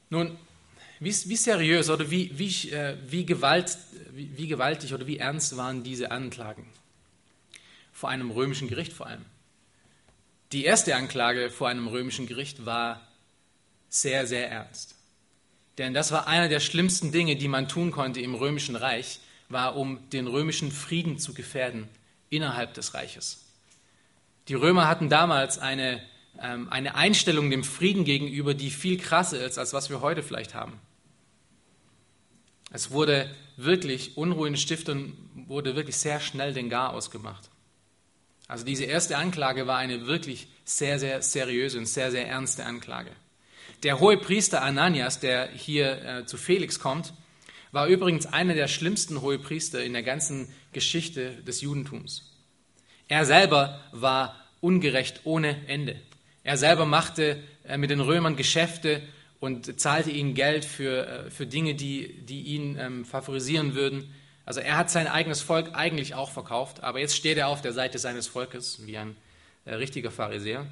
Nun, 0.09 0.37
wie, 0.99 1.09
wie 1.09 1.35
seriös 1.35 1.89
oder 1.89 2.09
wie, 2.11 2.37
wie, 2.37 2.69
äh, 2.69 2.97
wie, 3.07 3.25
Gewalt, 3.25 3.77
wie, 4.11 4.37
wie 4.37 4.47
gewaltig 4.47 4.93
oder 4.93 5.07
wie 5.07 5.17
ernst 5.17 5.57
waren 5.57 5.83
diese 5.83 6.11
Anklagen? 6.11 6.67
Vor 7.91 8.09
einem 8.09 8.31
römischen 8.31 8.67
Gericht 8.67 8.93
vor 8.93 9.07
allem. 9.07 9.25
Die 10.53 10.65
erste 10.65 10.95
Anklage 10.95 11.49
vor 11.49 11.67
einem 11.67 11.87
römischen 11.87 12.27
Gericht 12.27 12.63
war 12.63 13.01
sehr, 13.89 14.27
sehr 14.27 14.51
ernst. 14.51 14.95
Denn 15.79 15.95
das 15.95 16.11
war 16.11 16.27
einer 16.27 16.47
der 16.47 16.59
schlimmsten 16.59 17.11
Dinge, 17.11 17.35
die 17.35 17.47
man 17.47 17.67
tun 17.67 17.89
konnte 17.89 18.21
im 18.21 18.35
römischen 18.35 18.75
Reich, 18.75 19.19
war, 19.49 19.75
um 19.75 20.07
den 20.11 20.27
römischen 20.27 20.71
Frieden 20.71 21.17
zu 21.17 21.33
gefährden 21.33 21.89
innerhalb 22.29 22.75
des 22.75 22.93
Reiches. 22.93 23.45
Die 24.47 24.53
Römer 24.53 24.87
hatten 24.87 25.09
damals 25.09 25.57
eine, 25.57 26.03
ähm, 26.39 26.69
eine 26.69 26.93
Einstellung 26.93 27.49
dem 27.49 27.63
Frieden 27.63 28.05
gegenüber, 28.05 28.53
die 28.53 28.69
viel 28.69 28.97
krasser 28.97 29.43
ist, 29.43 29.57
als 29.57 29.73
was 29.73 29.89
wir 29.89 30.01
heute 30.01 30.21
vielleicht 30.21 30.53
haben. 30.53 30.79
Es 32.71 32.91
wurde 32.91 33.33
wirklich, 33.57 34.17
Unruhen 34.17 34.55
stiften, 34.55 35.17
wurde 35.47 35.75
wirklich 35.75 35.97
sehr 35.97 36.19
schnell 36.19 36.53
den 36.53 36.69
Garaus 36.69 37.09
gemacht. 37.09 37.49
Also 38.47 38.65
diese 38.65 38.85
erste 38.85 39.17
Anklage 39.17 39.67
war 39.67 39.77
eine 39.77 40.05
wirklich 40.07 40.47
sehr, 40.65 40.99
sehr 40.99 41.21
seriöse 41.21 41.77
und 41.77 41.87
sehr, 41.87 42.11
sehr 42.11 42.27
ernste 42.27 42.65
Anklage. 42.65 43.11
Der 43.83 43.99
hohe 43.99 44.17
Priester 44.17 44.61
Ananias, 44.61 45.19
der 45.19 45.49
hier 45.49 46.01
äh, 46.03 46.25
zu 46.25 46.37
Felix 46.37 46.79
kommt, 46.79 47.13
war 47.71 47.87
übrigens 47.87 48.27
einer 48.27 48.53
der 48.53 48.67
schlimmsten 48.67 49.21
Hohepriester 49.21 49.83
in 49.83 49.93
der 49.93 50.03
ganzen 50.03 50.53
Geschichte 50.71 51.31
des 51.43 51.61
Judentums. 51.61 52.31
Er 53.07 53.25
selber 53.25 53.79
war 53.91 54.35
ungerecht 54.61 55.21
ohne 55.23 55.67
Ende. 55.67 55.99
Er 56.43 56.57
selber 56.57 56.85
machte 56.85 57.43
äh, 57.63 57.77
mit 57.77 57.89
den 57.89 57.99
Römern 57.99 58.35
Geschäfte 58.35 59.01
und 59.39 59.79
zahlte 59.79 60.11
ihnen 60.11 60.35
Geld 60.35 60.63
für, 60.63 61.07
äh, 61.07 61.29
für 61.29 61.45
Dinge, 61.45 61.75
die, 61.75 62.13
die 62.25 62.43
ihn 62.43 62.77
ähm, 62.79 63.05
favorisieren 63.05 63.75
würden. 63.75 64.13
Also 64.45 64.59
er 64.59 64.77
hat 64.77 64.89
sein 64.89 65.07
eigenes 65.07 65.41
Volk 65.41 65.71
eigentlich 65.73 66.15
auch 66.15 66.31
verkauft, 66.31 66.83
aber 66.83 66.99
jetzt 66.99 67.15
steht 67.15 67.37
er 67.37 67.47
auf 67.47 67.61
der 67.61 67.73
Seite 67.73 67.97
seines 67.97 68.27
Volkes 68.27 68.85
wie 68.85 68.97
ein 68.97 69.15
äh, 69.65 69.75
richtiger 69.75 70.11
Pharisäer. 70.11 70.65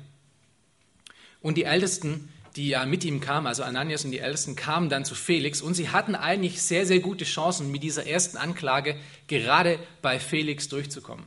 Und 1.41 1.55
die 1.55 1.63
Ältesten, 1.63 2.29
die 2.55 2.67
ja 2.67 2.85
mit 2.85 3.05
ihm 3.05 3.21
kamen, 3.21 3.47
also 3.47 3.63
Ananias 3.63 4.03
und 4.03 4.11
die 4.11 4.19
Ältesten, 4.19 4.55
kamen 4.55 4.89
dann 4.89 5.05
zu 5.05 5.15
Felix 5.15 5.61
und 5.61 5.73
sie 5.73 5.89
hatten 5.89 6.15
eigentlich 6.15 6.61
sehr, 6.61 6.85
sehr 6.85 6.99
gute 6.99 7.23
Chancen, 7.23 7.71
mit 7.71 7.81
dieser 7.81 8.05
ersten 8.05 8.37
Anklage 8.37 8.97
gerade 9.27 9.79
bei 10.01 10.19
Felix 10.19 10.67
durchzukommen. 10.67 11.25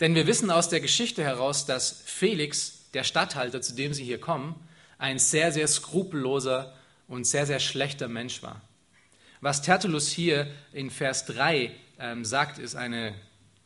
Denn 0.00 0.14
wir 0.14 0.26
wissen 0.26 0.50
aus 0.50 0.68
der 0.68 0.80
Geschichte 0.80 1.24
heraus, 1.24 1.64
dass 1.64 2.02
Felix, 2.04 2.90
der 2.92 3.04
Statthalter, 3.04 3.62
zu 3.62 3.74
dem 3.74 3.94
sie 3.94 4.04
hier 4.04 4.20
kommen, 4.20 4.54
ein 4.98 5.18
sehr, 5.18 5.52
sehr 5.52 5.68
skrupelloser 5.68 6.74
und 7.08 7.26
sehr, 7.26 7.46
sehr 7.46 7.60
schlechter 7.60 8.08
Mensch 8.08 8.42
war. 8.42 8.60
Was 9.44 9.60
Tertullus 9.60 10.08
hier 10.08 10.46
in 10.72 10.90
Vers 10.90 11.26
3 11.26 11.70
ähm, 11.98 12.24
sagt, 12.24 12.58
ist, 12.58 12.76
eine, 12.76 13.14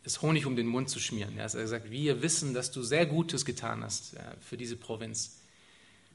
ist 0.02 0.22
Honig 0.22 0.44
um 0.44 0.56
den 0.56 0.66
Mund 0.66 0.90
zu 0.90 0.98
schmieren. 0.98 1.36
Ja, 1.36 1.44
er 1.44 1.68
sagt, 1.68 1.90
wir 1.90 2.20
wissen, 2.20 2.52
dass 2.52 2.72
du 2.72 2.82
sehr 2.82 3.06
Gutes 3.06 3.44
getan 3.44 3.84
hast 3.84 4.14
ja, 4.14 4.20
für 4.40 4.56
diese 4.56 4.76
Provinz. 4.76 5.40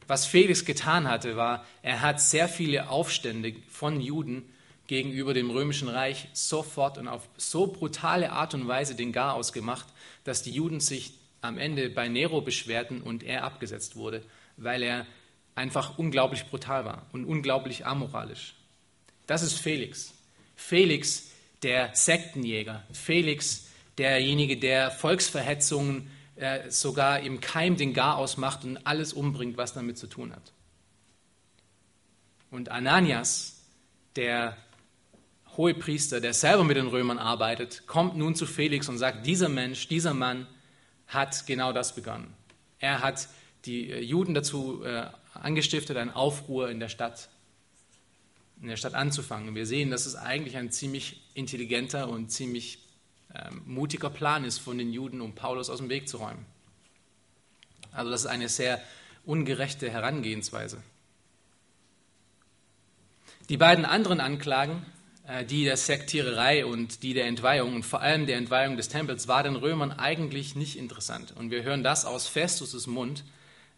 Was 0.06 0.26
Felix 0.26 0.66
getan 0.66 1.08
hatte, 1.08 1.38
war, 1.38 1.66
er 1.82 2.02
hat 2.02 2.20
sehr 2.20 2.50
viele 2.50 2.90
Aufstände 2.90 3.56
von 3.70 4.02
Juden 4.02 4.44
gegenüber 4.88 5.34
dem 5.34 5.50
römischen 5.50 5.88
Reich 5.88 6.28
sofort 6.34 6.98
und 6.98 7.08
auf 7.08 7.30
so 7.38 7.68
brutale 7.68 8.34
Art 8.34 8.54
und 8.54 8.68
Weise 8.68 8.96
den 8.96 9.14
Garaus 9.14 9.54
gemacht, 9.54 9.88
dass 10.26 10.44
die 10.44 10.52
Juden 10.52 10.82
sich 10.82 11.14
am 11.40 11.58
Ende 11.58 11.90
bei 11.90 12.10
Nero 12.10 12.42
beschwerten 12.42 13.02
und 13.02 13.24
er 13.24 13.46
abgesetzt 13.46 13.96
wurde 13.96 14.24
weil 14.58 14.84
er 14.84 15.06
einfach 15.56 15.98
unglaublich 15.98 16.46
brutal 16.50 16.86
war 16.86 17.06
und 17.12 17.26
unglaublich 17.26 17.86
amoralisch. 17.86 18.56
Das 19.28 19.42
ist 19.42 19.58
Felix. 19.58 20.14
Felix, 20.56 21.32
der 21.62 21.92
Sektenjäger. 21.94 22.84
Felix, 22.92 23.68
derjenige, 23.98 24.58
der 24.58 24.92
Volksverhetzungen 24.92 26.10
äh, 26.36 26.70
sogar 26.70 27.20
im 27.22 27.40
Keim 27.40 27.78
den 27.78 27.94
Garaus 27.94 28.38
macht 28.38 28.64
und 28.64 28.86
alles 28.86 29.14
umbringt, 29.14 29.58
was 29.58 29.74
damit 29.74 29.98
zu 29.98 30.08
tun 30.08 30.34
hat. 30.34 30.52
Und 32.52 32.70
Ananias, 32.70 33.62
der 34.16 34.58
Hohepriester, 35.58 36.20
der 36.20 36.34
selber 36.34 36.64
mit 36.64 36.78
den 36.78 36.88
Römern 36.88 37.20
arbeitet, 37.20 37.86
kommt 37.88 38.18
nun 38.18 38.36
zu 38.36 38.46
Felix 38.46 38.90
und 38.90 38.98
sagt, 38.98 39.26
dieser 39.26 39.50
Mensch, 39.50 39.88
dieser 39.88 40.14
Mann 40.14 40.48
hat 41.08 41.46
genau 41.46 41.74
das 41.74 41.96
begonnen. 41.96 42.34
Er 42.80 43.02
hat 43.02 43.28
die 43.66 43.92
äh, 43.92 44.00
Juden 44.00 44.34
dazu 44.34 44.84
äh, 44.84 45.06
angestiftet, 45.34 45.98
einen 45.98 46.12
Aufruhr 46.12 46.70
in 46.70 46.80
der 46.80 46.90
Stadt, 46.90 47.30
in 48.64 48.70
der 48.70 48.78
Stadt 48.78 48.96
anzufangen. 48.96 49.56
Wir 49.56 49.66
sehen, 49.66 49.92
dass 49.92 50.06
es 50.06 50.16
eigentlich 50.16 50.56
ein 50.56 50.72
ziemlich 50.72 51.22
intelligenter 51.34 52.08
und 52.08 52.32
ziemlich 52.32 52.80
ähm, 53.36 53.62
mutiger 53.66 54.10
Plan 54.10 54.46
ist 54.46 54.58
von 54.58 54.78
den 54.78 54.94
Juden, 54.94 55.20
um 55.20 55.36
Paulus 55.36 55.70
aus 55.70 55.80
dem 55.80 55.90
Weg 55.90 56.08
zu 56.08 56.18
räumen. 56.18 56.46
Also 57.92 58.10
das 58.10 58.22
ist 58.22 58.28
eine 58.28 58.48
sehr 58.48 58.82
ungerechte 59.26 59.92
Herangehensweise. 59.92 60.82
Die 63.50 63.58
beiden 63.58 63.84
anderen 63.84 64.22
Anklagen, 64.22 64.86
äh, 65.28 65.44
die 65.44 65.66
der 65.66 65.76
Sektiererei 65.76 66.66
und 66.66 67.04
die 67.04 67.14
der 67.14 67.26
Entweihung 67.26 67.76
und 67.76 67.84
vor 67.84 68.00
allem 68.00 68.28
der 68.28 68.38
Entweihung 68.38 68.78
des 68.78 68.88
Tempels, 68.88 69.28
war 69.28 69.44
den 69.44 69.58
Römern 69.58 69.92
eigentlich 69.92 70.56
nicht 70.56 70.78
interessant. 70.78 71.34
Und 71.36 71.52
wir 71.52 71.64
hören 71.64 71.84
das 71.84 72.06
aus 72.06 72.30
Festus' 72.30 72.88
Mund, 72.88 73.26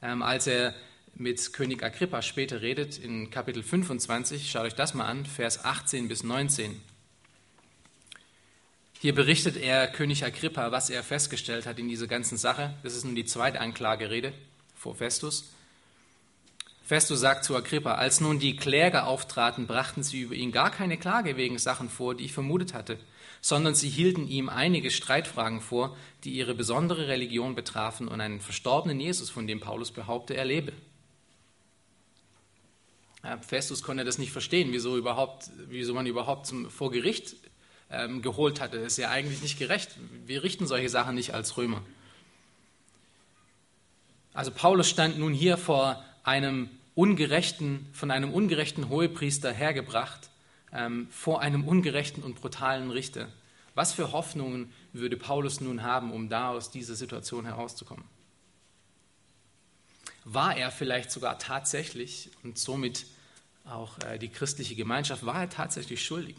ähm, 0.04 0.22
als 0.22 0.46
er 0.46 0.76
mit 1.16 1.54
König 1.54 1.84
Agrippa 1.84 2.22
später 2.22 2.62
redet, 2.62 2.98
in 2.98 3.30
Kapitel 3.30 3.64
25, 3.64 4.52
schaut 4.52 4.66
euch 4.66 4.76
das 4.76 4.94
mal 4.94 5.06
an, 5.06 5.26
Vers 5.26 5.64
18 5.66 6.08
bis 6.08 6.24
19. 6.24 6.82
Hier 9.00 9.16
berichtet 9.16 9.58
er 9.58 9.88
König 9.88 10.24
Agrippa, 10.24 10.72
was 10.72 10.90
er 10.90 11.04
festgestellt 11.04 11.66
hat 11.66 11.80
in 11.80 11.88
dieser 11.88 12.08
ganzen 12.08 12.38
Sache. 12.38 12.74
Das 12.84 12.96
ist 12.96 13.06
nun 13.06 13.16
die 13.16 13.26
zweite 13.26 13.60
Anklagerede 13.60 14.34
vor 14.76 14.96
Festus. 14.96 15.52
Festus 16.84 17.20
sagt 17.20 17.46
zu 17.46 17.56
Agrippa, 17.56 17.96
als 17.96 18.22
nun 18.22 18.40
die 18.40 18.56
Kläger 18.56 19.08
auftraten, 19.08 19.68
brachten 19.68 20.04
sie 20.04 20.22
über 20.22 20.36
ihn 20.36 20.52
gar 20.52 20.72
keine 20.72 20.98
Klage 20.98 21.38
wegen 21.38 21.58
Sachen 21.58 21.90
vor, 21.90 22.16
die 22.16 22.26
ich 22.26 22.34
vermutet 22.34 22.74
hatte 22.74 23.00
sondern 23.46 23.76
sie 23.76 23.90
hielten 23.90 24.28
ihm 24.28 24.50
einige 24.50 24.90
Streitfragen 24.90 25.62
vor, 25.62 25.96
die 26.24 26.32
ihre 26.32 26.56
besondere 26.56 27.08
Religion 27.08 27.54
betrafen 27.54 28.08
und 28.08 28.20
einen 28.20 28.40
verstorbenen 28.40 29.00
Jesus, 29.00 29.30
von 29.30 29.46
dem 29.46 29.60
Paulus 29.60 29.92
behaupte, 29.92 30.36
er 30.36 30.46
lebe. 30.46 30.74
Festus 33.42 33.84
konnte 33.84 34.04
das 34.04 34.18
nicht 34.18 34.32
verstehen, 34.32 34.72
wieso, 34.72 34.98
überhaupt, 34.98 35.50
wieso 35.68 35.94
man 35.94 36.06
überhaupt 36.06 36.48
zum, 36.48 36.70
vor 36.70 36.92
Gericht 36.92 37.36
ähm, 37.90 38.22
geholt 38.22 38.62
hatte. 38.62 38.78
Das 38.78 38.94
ist 38.94 38.98
ja 38.98 39.10
eigentlich 39.10 39.42
nicht 39.42 39.58
gerecht. 39.58 39.98
Wir 40.26 40.44
richten 40.44 40.68
solche 40.68 40.90
Sachen 40.90 41.16
nicht 41.16 41.34
als 41.34 41.58
Römer. 41.58 41.82
Also 44.34 44.52
Paulus 44.52 44.90
stand 44.90 45.18
nun 45.18 45.34
hier 45.34 45.58
vor 45.58 46.04
einem 46.24 46.70
ungerechten, 46.94 47.88
von 47.94 48.12
einem 48.12 48.34
ungerechten 48.34 48.90
Hohepriester 48.90 49.52
hergebracht 49.52 50.30
ähm, 50.76 51.08
vor 51.10 51.42
einem 51.42 51.68
ungerechten 51.68 52.24
und 52.24 52.36
brutalen 52.42 52.92
Richter. 52.92 53.30
Was 53.74 53.94
für 53.94 54.12
Hoffnungen 54.12 54.72
würde 54.94 55.18
Paulus 55.18 55.62
nun 55.62 55.84
haben, 55.84 56.12
um 56.12 56.30
da 56.30 56.50
aus 56.50 56.72
dieser 56.72 56.96
Situation 56.96 57.46
herauszukommen? 57.46 58.06
War 60.24 60.58
er 60.58 60.72
vielleicht 60.72 61.12
sogar 61.12 61.40
tatsächlich 61.40 62.30
und 62.44 62.58
somit 62.58 63.06
auch 63.66 63.98
äh, 64.00 64.18
die 64.18 64.30
christliche 64.30 64.76
Gemeinschaft, 64.76 65.26
war 65.26 65.42
er 65.42 65.50
tatsächlich 65.50 66.04
schuldig? 66.04 66.36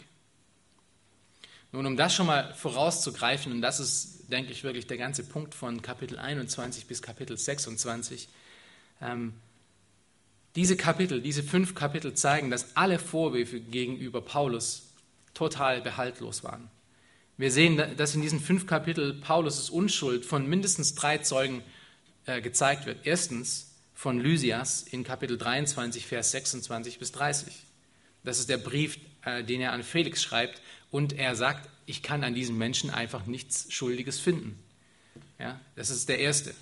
Nun, 1.72 1.86
um 1.86 1.96
das 1.96 2.14
schon 2.14 2.26
mal 2.26 2.54
vorauszugreifen, 2.54 3.52
und 3.52 3.60
das 3.60 3.80
ist, 3.80 4.30
denke 4.30 4.52
ich, 4.52 4.64
wirklich 4.64 4.86
der 4.86 4.96
ganze 4.96 5.24
Punkt 5.24 5.54
von 5.54 5.82
Kapitel 5.82 6.18
21 6.18 6.86
bis 6.86 7.02
Kapitel 7.02 7.36
26, 7.36 8.28
ähm, 9.02 9.34
diese 10.54 10.76
Kapitel, 10.76 11.20
diese 11.20 11.42
fünf 11.42 11.74
Kapitel 11.74 12.14
zeigen, 12.14 12.50
dass 12.50 12.76
alle 12.76 12.98
Vorwürfe 12.98 13.60
gegenüber 13.60 14.22
Paulus 14.22 14.94
total 15.34 15.82
behaltlos 15.82 16.44
waren. 16.44 16.70
Wir 17.36 17.52
sehen, 17.52 17.76
dass 17.98 18.14
in 18.14 18.22
diesen 18.22 18.40
fünf 18.40 18.66
Kapiteln 18.66 19.20
Paulus' 19.20 19.68
Unschuld 19.68 20.24
von 20.24 20.46
mindestens 20.46 20.94
drei 20.94 21.18
Zeugen 21.18 21.62
äh, 22.24 22.40
gezeigt 22.40 22.86
wird. 22.86 23.00
Erstens 23.04 23.75
von 23.96 24.20
Lysias 24.20 24.82
in 24.82 25.04
Kapitel 25.04 25.38
23, 25.38 26.06
Vers 26.06 26.30
26 26.30 26.98
bis 26.98 27.12
30. 27.12 27.52
Das 28.24 28.38
ist 28.38 28.50
der 28.50 28.58
Brief, 28.58 28.98
äh, 29.24 29.42
den 29.42 29.62
er 29.62 29.72
an 29.72 29.82
Felix 29.82 30.22
schreibt. 30.22 30.60
Und 30.90 31.14
er 31.14 31.34
sagt, 31.34 31.68
ich 31.86 32.02
kann 32.02 32.22
an 32.22 32.34
diesem 32.34 32.58
Menschen 32.58 32.90
einfach 32.90 33.24
nichts 33.24 33.72
Schuldiges 33.72 34.20
finden. 34.20 34.62
Ja, 35.38 35.58
das 35.76 35.88
ist 35.88 36.10
der 36.10 36.18
erste. 36.18 36.54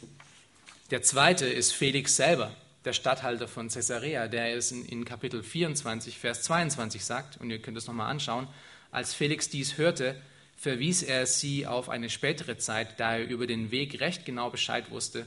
Der 0.92 1.02
zweite 1.02 1.46
ist 1.46 1.72
Felix 1.72 2.14
selber, 2.14 2.54
der 2.84 2.92
Statthalter 2.92 3.48
von 3.48 3.68
Caesarea, 3.68 4.28
der 4.28 4.54
es 4.54 4.70
in, 4.70 4.84
in 4.84 5.04
Kapitel 5.04 5.42
24, 5.42 6.16
Vers 6.18 6.42
22 6.42 7.04
sagt. 7.04 7.40
Und 7.40 7.50
ihr 7.50 7.60
könnt 7.60 7.76
es 7.76 7.88
nochmal 7.88 8.10
anschauen. 8.10 8.46
Als 8.92 9.12
Felix 9.12 9.48
dies 9.48 9.76
hörte, 9.76 10.14
verwies 10.56 11.02
er 11.02 11.26
sie 11.26 11.66
auf 11.66 11.88
eine 11.88 12.10
spätere 12.10 12.58
Zeit, 12.58 13.00
da 13.00 13.16
er 13.16 13.26
über 13.26 13.48
den 13.48 13.72
Weg 13.72 14.00
recht 14.00 14.24
genau 14.24 14.50
Bescheid 14.50 14.92
wusste. 14.92 15.26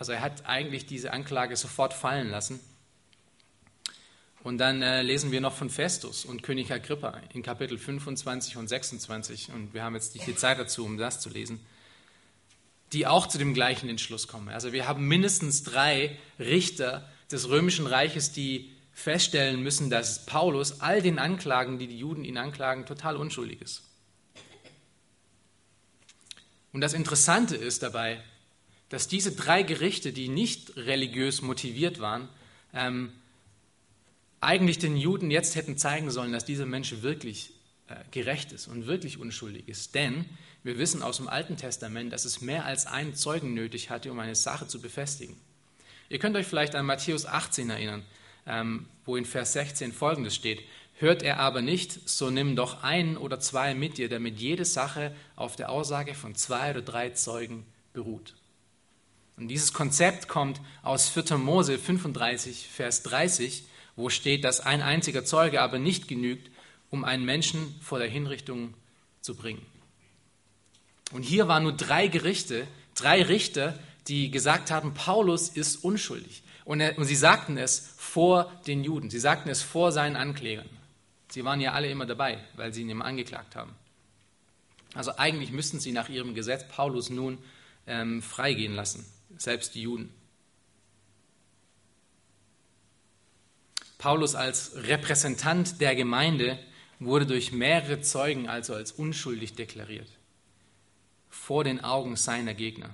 Also 0.00 0.12
er 0.12 0.22
hat 0.22 0.46
eigentlich 0.46 0.86
diese 0.86 1.12
Anklage 1.12 1.54
sofort 1.56 1.92
fallen 1.92 2.30
lassen. 2.30 2.58
Und 4.42 4.56
dann 4.56 4.80
äh, 4.80 5.02
lesen 5.02 5.30
wir 5.30 5.42
noch 5.42 5.54
von 5.54 5.68
Festus 5.68 6.24
und 6.24 6.42
König 6.42 6.72
Agrippa 6.72 7.20
in 7.34 7.42
Kapitel 7.42 7.76
25 7.76 8.56
und 8.56 8.66
26. 8.66 9.52
Und 9.52 9.74
wir 9.74 9.84
haben 9.84 9.94
jetzt 9.94 10.14
nicht 10.14 10.26
die 10.26 10.34
Zeit 10.34 10.58
dazu, 10.58 10.86
um 10.86 10.96
das 10.96 11.20
zu 11.20 11.28
lesen, 11.28 11.60
die 12.94 13.06
auch 13.06 13.26
zu 13.26 13.36
dem 13.36 13.52
gleichen 13.52 13.90
Entschluss 13.90 14.26
kommen. 14.26 14.48
Also 14.48 14.72
wir 14.72 14.88
haben 14.88 15.06
mindestens 15.06 15.64
drei 15.64 16.16
Richter 16.38 17.06
des 17.30 17.50
römischen 17.50 17.86
Reiches, 17.86 18.32
die 18.32 18.72
feststellen 18.94 19.62
müssen, 19.62 19.90
dass 19.90 20.24
Paulus 20.24 20.80
all 20.80 21.02
den 21.02 21.18
Anklagen, 21.18 21.78
die 21.78 21.88
die 21.88 21.98
Juden 21.98 22.24
ihn 22.24 22.38
anklagen, 22.38 22.86
total 22.86 23.16
unschuldig 23.16 23.60
ist. 23.60 23.82
Und 26.72 26.80
das 26.80 26.94
Interessante 26.94 27.56
ist 27.56 27.82
dabei, 27.82 28.22
dass 28.90 29.08
diese 29.08 29.32
drei 29.32 29.62
Gerichte, 29.62 30.12
die 30.12 30.28
nicht 30.28 30.76
religiös 30.76 31.40
motiviert 31.42 32.00
waren, 32.00 32.28
ähm, 32.74 33.12
eigentlich 34.40 34.78
den 34.78 34.96
Juden 34.96 35.30
jetzt 35.30 35.56
hätten 35.56 35.78
zeigen 35.78 36.10
sollen, 36.10 36.32
dass 36.32 36.44
dieser 36.44 36.66
Mensch 36.66 37.02
wirklich 37.02 37.52
äh, 37.88 37.94
gerecht 38.10 38.52
ist 38.52 38.66
und 38.66 38.86
wirklich 38.86 39.18
unschuldig 39.18 39.68
ist. 39.68 39.94
Denn 39.94 40.24
wir 40.62 40.78
wissen 40.78 41.02
aus 41.02 41.18
dem 41.18 41.28
Alten 41.28 41.56
Testament, 41.56 42.12
dass 42.12 42.24
es 42.24 42.40
mehr 42.40 42.64
als 42.64 42.86
einen 42.86 43.14
Zeugen 43.14 43.54
nötig 43.54 43.90
hatte, 43.90 44.10
um 44.10 44.18
eine 44.18 44.34
Sache 44.34 44.66
zu 44.66 44.80
befestigen. 44.80 45.36
Ihr 46.08 46.18
könnt 46.18 46.36
euch 46.36 46.46
vielleicht 46.46 46.74
an 46.74 46.86
Matthäus 46.86 47.26
18 47.26 47.70
erinnern, 47.70 48.04
ähm, 48.46 48.86
wo 49.04 49.16
in 49.16 49.24
Vers 49.24 49.52
16 49.52 49.92
folgendes 49.92 50.34
steht. 50.34 50.62
Hört 50.96 51.22
er 51.22 51.38
aber 51.38 51.62
nicht, 51.62 52.08
so 52.08 52.30
nimm 52.30 52.56
doch 52.56 52.82
einen 52.82 53.16
oder 53.16 53.40
zwei 53.40 53.74
mit 53.74 53.98
dir, 53.98 54.08
damit 54.08 54.38
jede 54.38 54.64
Sache 54.64 55.14
auf 55.36 55.56
der 55.56 55.70
Aussage 55.70 56.14
von 56.14 56.34
zwei 56.34 56.70
oder 56.70 56.82
drei 56.82 57.10
Zeugen 57.10 57.64
beruht. 57.92 58.34
Und 59.40 59.48
dieses 59.48 59.72
Konzept 59.72 60.28
kommt 60.28 60.60
aus 60.82 61.08
4. 61.08 61.38
Mose 61.38 61.78
35, 61.78 62.68
Vers 62.68 63.02
30, 63.04 63.64
wo 63.96 64.10
steht, 64.10 64.44
dass 64.44 64.60
ein 64.60 64.82
einziger 64.82 65.24
Zeuge 65.24 65.62
aber 65.62 65.78
nicht 65.78 66.08
genügt, 66.08 66.50
um 66.90 67.04
einen 67.04 67.24
Menschen 67.24 67.74
vor 67.80 67.98
der 67.98 68.08
Hinrichtung 68.08 68.74
zu 69.22 69.34
bringen. 69.34 69.64
Und 71.12 71.22
hier 71.22 71.48
waren 71.48 71.62
nur 71.62 71.72
drei 71.72 72.06
Gerichte, 72.06 72.66
drei 72.94 73.22
Richter, 73.22 73.78
die 74.08 74.30
gesagt 74.30 74.70
haben, 74.70 74.92
Paulus 74.92 75.48
ist 75.48 75.76
unschuldig. 75.76 76.42
Und, 76.66 76.80
er, 76.80 76.98
und 76.98 77.06
sie 77.06 77.16
sagten 77.16 77.56
es 77.56 77.94
vor 77.96 78.52
den 78.66 78.84
Juden, 78.84 79.08
sie 79.08 79.18
sagten 79.18 79.48
es 79.48 79.62
vor 79.62 79.90
seinen 79.90 80.16
Anklägern. 80.16 80.68
Sie 81.30 81.44
waren 81.46 81.62
ja 81.62 81.72
alle 81.72 81.90
immer 81.90 82.04
dabei, 82.04 82.38
weil 82.56 82.74
sie 82.74 82.82
ihn 82.82 82.90
immer 82.90 83.06
angeklagt 83.06 83.56
haben. 83.56 83.74
Also 84.92 85.16
eigentlich 85.16 85.50
müssten 85.50 85.80
sie 85.80 85.92
nach 85.92 86.10
ihrem 86.10 86.34
Gesetz 86.34 86.68
Paulus 86.68 87.08
nun 87.08 87.38
ähm, 87.86 88.20
freigehen 88.20 88.74
lassen, 88.74 89.06
selbst 89.40 89.74
die 89.74 89.82
Juden. 89.82 90.12
Paulus 93.98 94.34
als 94.34 94.72
Repräsentant 94.74 95.80
der 95.80 95.94
Gemeinde 95.94 96.58
wurde 96.98 97.26
durch 97.26 97.52
mehrere 97.52 98.00
Zeugen 98.00 98.48
also 98.48 98.74
als 98.74 98.92
unschuldig 98.92 99.54
deklariert, 99.54 100.08
vor 101.28 101.64
den 101.64 101.82
Augen 101.82 102.16
seiner 102.16 102.54
Gegner. 102.54 102.90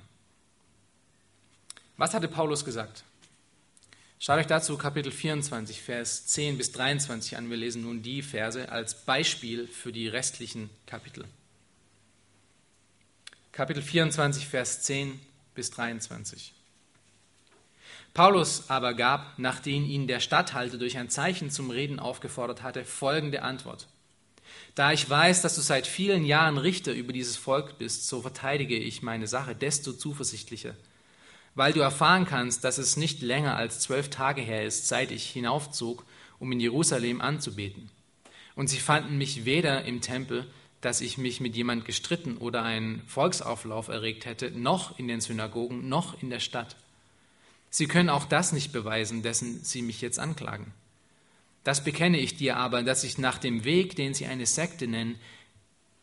Was 1.96 2.14
hatte 2.14 2.28
Paulus 2.28 2.64
gesagt? 2.64 3.04
Schaut 4.18 4.38
euch 4.38 4.46
dazu 4.46 4.76
Kapitel 4.78 5.12
24, 5.12 5.80
Vers 5.82 6.26
10 6.26 6.58
bis 6.58 6.72
23 6.72 7.36
an. 7.36 7.50
Wir 7.50 7.56
lesen 7.56 7.82
nun 7.82 8.02
die 8.02 8.22
Verse 8.22 8.70
als 8.70 9.04
Beispiel 9.04 9.66
für 9.66 9.92
die 9.92 10.08
restlichen 10.08 10.70
Kapitel. 10.86 11.24
Kapitel 13.52 13.82
24, 13.82 14.46
Vers 14.46 14.82
10 14.82 15.20
bis 15.56 15.72
23. 15.72 16.54
Paulus 18.14 18.70
aber 18.70 18.94
gab, 18.94 19.38
nachdem 19.38 19.84
ihn 19.84 20.06
der 20.06 20.20
Statthalter 20.20 20.78
durch 20.78 20.96
ein 20.96 21.10
Zeichen 21.10 21.50
zum 21.50 21.70
Reden 21.70 21.98
aufgefordert 21.98 22.62
hatte, 22.62 22.84
folgende 22.84 23.42
Antwort. 23.42 23.88
Da 24.76 24.92
ich 24.92 25.10
weiß, 25.10 25.42
dass 25.42 25.56
du 25.56 25.60
seit 25.60 25.88
vielen 25.88 26.24
Jahren 26.24 26.58
Richter 26.58 26.92
über 26.92 27.12
dieses 27.12 27.36
Volk 27.36 27.78
bist, 27.78 28.06
so 28.06 28.22
verteidige 28.22 28.76
ich 28.76 29.02
meine 29.02 29.26
Sache 29.26 29.56
desto 29.56 29.92
zuversichtlicher 29.92 30.74
weil 31.56 31.72
du 31.72 31.80
erfahren 31.80 32.26
kannst, 32.26 32.62
dass 32.62 32.78
es 32.78 32.96
nicht 32.96 33.22
länger 33.22 33.56
als 33.56 33.80
zwölf 33.80 34.10
Tage 34.10 34.42
her 34.42 34.64
ist, 34.64 34.86
seit 34.88 35.10
ich 35.10 35.28
hinaufzog, 35.30 36.04
um 36.38 36.52
in 36.52 36.60
Jerusalem 36.60 37.20
anzubeten. 37.22 37.90
Und 38.54 38.68
sie 38.68 38.78
fanden 38.78 39.18
mich 39.18 39.46
weder 39.46 39.84
im 39.86 40.02
Tempel, 40.02 40.46
dass 40.86 41.00
ich 41.00 41.18
mich 41.18 41.40
mit 41.40 41.56
jemand 41.56 41.84
gestritten 41.84 42.36
oder 42.36 42.62
einen 42.62 43.02
Volksauflauf 43.08 43.88
erregt 43.88 44.24
hätte, 44.24 44.52
noch 44.52 44.98
in 44.98 45.08
den 45.08 45.20
Synagogen, 45.20 45.88
noch 45.88 46.22
in 46.22 46.30
der 46.30 46.38
Stadt. 46.40 46.76
Sie 47.70 47.88
können 47.88 48.08
auch 48.08 48.24
das 48.24 48.52
nicht 48.52 48.72
beweisen, 48.72 49.22
dessen 49.22 49.64
sie 49.64 49.82
mich 49.82 50.00
jetzt 50.00 50.20
anklagen. 50.20 50.72
Das 51.64 51.82
bekenne 51.82 52.18
ich 52.18 52.36
dir 52.36 52.56
aber, 52.56 52.84
dass 52.84 53.02
ich 53.02 53.18
nach 53.18 53.38
dem 53.38 53.64
Weg, 53.64 53.96
den 53.96 54.14
sie 54.14 54.26
eine 54.26 54.46
Sekte 54.46 54.86
nennen, 54.86 55.16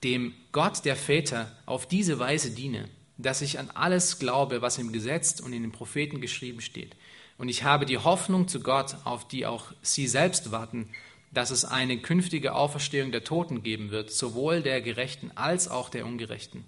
dem 0.04 0.34
Gott 0.52 0.84
der 0.84 0.98
Väter 0.98 1.50
auf 1.66 1.88
diese 1.88 2.20
Weise 2.20 2.52
diene 2.52 2.90
dass 3.18 3.42
ich 3.42 3.60
an 3.60 3.70
alles 3.74 4.20
glaube, 4.20 4.62
was 4.62 4.78
im 4.78 4.92
Gesetz 4.92 5.40
und 5.40 5.54
in 5.54 5.62
den 5.62 5.72
Propheten 5.72 6.22
geschrieben 6.22 6.62
steht. 6.62 6.96
Und 7.38 7.50
ich 7.50 7.64
habe 7.64 7.86
die 7.86 7.98
Hoffnung 7.98 8.48
zu 8.48 8.60
Gott, 8.60 8.96
auf 9.04 9.28
die 9.28 9.46
auch 9.46 9.72
Sie 9.82 10.08
selbst 10.08 10.52
warten, 10.52 10.90
dass 11.34 11.52
es 11.52 11.66
eine 11.66 11.98
künftige 11.98 12.54
Auferstehung 12.54 13.12
der 13.12 13.24
Toten 13.24 13.64
geben 13.64 13.92
wird, 13.92 14.12
sowohl 14.12 14.62
der 14.62 14.82
Gerechten 14.82 15.32
als 15.36 15.68
auch 15.68 15.90
der 15.90 16.06
Ungerechten. 16.06 16.64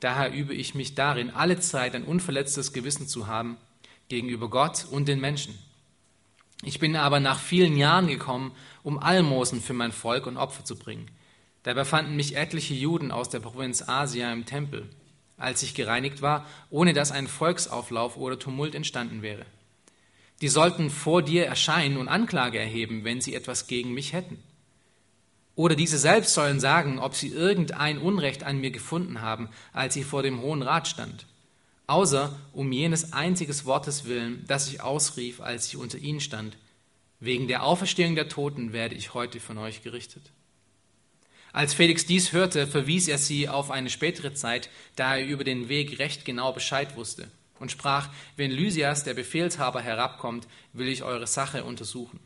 Daher 0.00 0.32
übe 0.32 0.54
ich 0.54 0.74
mich 0.74 0.94
darin, 0.94 1.30
alle 1.30 1.58
Zeit 1.60 1.94
ein 1.94 2.04
unverletztes 2.04 2.72
Gewissen 2.72 3.06
zu 3.08 3.26
haben 3.26 3.56
gegenüber 4.08 4.48
Gott 4.50 4.86
und 4.90 5.08
den 5.08 5.20
Menschen. 5.20 5.58
Ich 6.62 6.78
bin 6.78 6.96
aber 6.96 7.20
nach 7.20 7.38
vielen 7.38 7.76
Jahren 7.76 8.06
gekommen, 8.06 8.52
um 8.82 8.98
Almosen 8.98 9.60
für 9.60 9.74
mein 9.74 9.92
Volk 9.92 10.26
und 10.26 10.36
Opfer 10.36 10.64
zu 10.64 10.76
bringen. 10.76 11.10
Dabei 11.62 11.84
fanden 11.84 12.16
mich 12.16 12.36
etliche 12.36 12.74
Juden 12.74 13.10
aus 13.10 13.28
der 13.28 13.40
Provinz 13.40 13.88
Asia 13.88 14.32
im 14.32 14.46
Tempel 14.46 14.88
als 15.36 15.62
ich 15.62 15.74
gereinigt 15.74 16.22
war, 16.22 16.46
ohne 16.70 16.92
dass 16.92 17.12
ein 17.12 17.26
Volksauflauf 17.26 18.16
oder 18.16 18.38
Tumult 18.38 18.74
entstanden 18.74 19.22
wäre. 19.22 19.44
Die 20.40 20.48
sollten 20.48 20.90
vor 20.90 21.22
dir 21.22 21.46
erscheinen 21.46 21.96
und 21.96 22.08
Anklage 22.08 22.58
erheben, 22.58 23.04
wenn 23.04 23.20
sie 23.20 23.34
etwas 23.34 23.66
gegen 23.66 23.94
mich 23.94 24.12
hätten. 24.12 24.42
Oder 25.54 25.74
diese 25.74 25.96
selbst 25.96 26.34
sollen 26.34 26.60
sagen, 26.60 26.98
ob 26.98 27.14
sie 27.14 27.28
irgendein 27.28 27.98
Unrecht 27.98 28.44
an 28.44 28.58
mir 28.58 28.70
gefunden 28.70 29.22
haben, 29.22 29.48
als 29.72 29.96
ich 29.96 30.04
vor 30.04 30.22
dem 30.22 30.42
Hohen 30.42 30.60
Rat 30.60 30.86
stand, 30.86 31.26
außer 31.86 32.38
um 32.52 32.70
jenes 32.70 33.14
einziges 33.14 33.64
Wortes 33.64 34.04
willen, 34.04 34.44
das 34.46 34.68
ich 34.68 34.82
ausrief, 34.82 35.40
als 35.40 35.68
ich 35.68 35.78
unter 35.78 35.96
ihnen 35.96 36.20
stand. 36.20 36.58
Wegen 37.20 37.48
der 37.48 37.62
Auferstehung 37.62 38.14
der 38.14 38.28
Toten 38.28 38.74
werde 38.74 38.94
ich 38.94 39.14
heute 39.14 39.40
von 39.40 39.56
euch 39.56 39.82
gerichtet. 39.82 40.30
Als 41.54 41.72
Felix 41.72 42.04
dies 42.04 42.32
hörte, 42.32 42.66
verwies 42.66 43.08
er 43.08 43.16
sie 43.16 43.48
auf 43.48 43.70
eine 43.70 43.88
spätere 43.88 44.34
Zeit, 44.34 44.68
da 44.94 45.16
er 45.16 45.24
über 45.24 45.42
den 45.42 45.70
Weg 45.70 45.98
recht 45.98 46.26
genau 46.26 46.52
Bescheid 46.52 46.96
wusste. 46.96 47.30
Und 47.58 47.70
sprach, 47.70 48.10
wenn 48.36 48.50
Lysias, 48.50 49.04
der 49.04 49.14
Befehlshaber, 49.14 49.80
herabkommt, 49.80 50.46
will 50.72 50.88
ich 50.88 51.02
eure 51.02 51.26
Sache 51.26 51.64
untersuchen. 51.64 52.20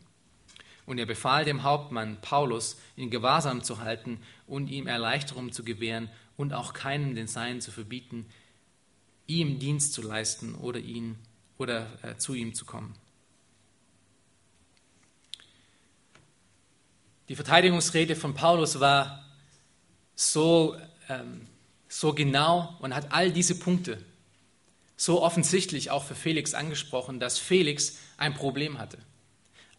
Und 0.85 0.97
er 0.97 1.05
befahl 1.05 1.45
dem 1.45 1.63
Hauptmann 1.63 2.17
Paulus, 2.21 2.77
ihn 2.95 3.09
gewahrsam 3.09 3.63
zu 3.63 3.79
halten 3.79 4.19
und 4.47 4.67
ihm 4.67 4.87
Erleichterung 4.87 5.51
zu 5.51 5.63
gewähren 5.63 6.09
und 6.37 6.53
auch 6.53 6.73
keinem 6.73 7.15
den 7.15 7.27
Seinen 7.27 7.61
zu 7.61 7.71
verbieten, 7.71 8.25
ihm 9.27 9.59
Dienst 9.59 9.93
zu 9.93 10.01
leisten 10.01 10.55
oder, 10.55 10.79
ihn, 10.79 11.17
oder 11.57 11.87
äh, 12.01 12.17
zu 12.17 12.33
ihm 12.33 12.53
zu 12.53 12.65
kommen. 12.65 12.95
Die 17.29 17.35
Verteidigungsrede 17.35 18.15
von 18.15 18.33
Paulus 18.33 18.81
war 18.81 19.23
so, 20.15 20.75
ähm, 21.07 21.47
so 21.87 22.13
genau 22.13 22.75
und 22.79 22.93
hat 22.93 23.13
all 23.13 23.31
diese 23.31 23.57
Punkte 23.57 24.03
so 25.01 25.23
offensichtlich 25.23 25.89
auch 25.89 26.03
für 26.03 26.13
Felix 26.13 26.53
angesprochen, 26.53 27.19
dass 27.19 27.39
Felix 27.39 27.97
ein 28.17 28.35
Problem 28.35 28.77
hatte. 28.77 28.99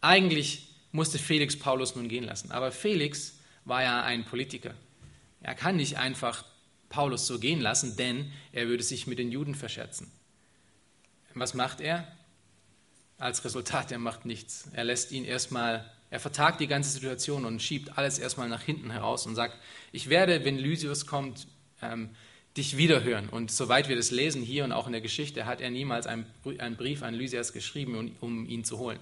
Eigentlich 0.01 0.75
musste 0.91 1.21
Felix 1.21 1.57
Paulus 1.57 1.95
nun 1.95 2.09
gehen 2.09 2.25
lassen, 2.25 2.51
aber 2.51 2.73
Felix 2.73 3.39
war 3.65 3.85
ja 3.85 4.03
ein 4.03 4.25
Politiker. 4.25 4.75
Er 5.41 5.55
kann 5.55 5.77
nicht 5.77 5.97
einfach 5.97 6.45
Paulus 6.89 7.29
so 7.29 7.39
gehen 7.39 7.61
lassen, 7.61 7.97
denn 7.97 8.33
er 8.51 8.67
würde 8.67 8.83
sich 8.83 9.07
mit 9.07 9.21
den 9.21 9.31
Juden 9.31 9.55
verscherzen. 9.55 10.11
Was 11.35 11.55
macht 11.55 11.81
er? 11.81 12.05
Als 13.17 13.45
Resultat, 13.45 13.93
er 13.93 14.01
macht 14.01 14.27
nichts. 14.27 14.71
Er 14.73 14.83
lässt 14.83 15.13
ihn 15.13 15.25
erstmal, 15.25 15.89
er 16.11 16.19
vertagt 16.19 16.61
die 16.61 16.67
ganze 16.67 16.91
Situation 16.91 17.45
und 17.45 17.63
schiebt 17.63 17.97
alles 17.97 18.19
erstmal 18.19 18.49
nach 18.49 18.63
hinten 18.63 18.91
heraus 18.91 19.25
und 19.27 19.37
sagt, 19.37 19.57
ich 19.93 20.09
werde, 20.09 20.45
wenn 20.45 20.59
Lysius 20.59 21.07
kommt, 21.07 21.47
ähm, 21.81 22.11
dich 22.57 22.77
wiederhören. 22.77 23.29
Und 23.29 23.51
soweit 23.51 23.89
wir 23.89 23.97
das 23.97 24.11
lesen 24.11 24.43
hier 24.43 24.65
und 24.65 24.73
auch 24.73 24.87
in 24.87 24.93
der 24.93 25.01
Geschichte, 25.01 25.47
hat 25.47 25.61
er 25.61 25.71
niemals 25.71 26.07
einen 26.07 26.27
Brief 26.77 27.03
an 27.03 27.15
Lysias 27.15 27.53
geschrieben, 27.53 28.17
um 28.21 28.47
ihn 28.47 28.65
zu 28.65 28.79
holen. 28.79 29.01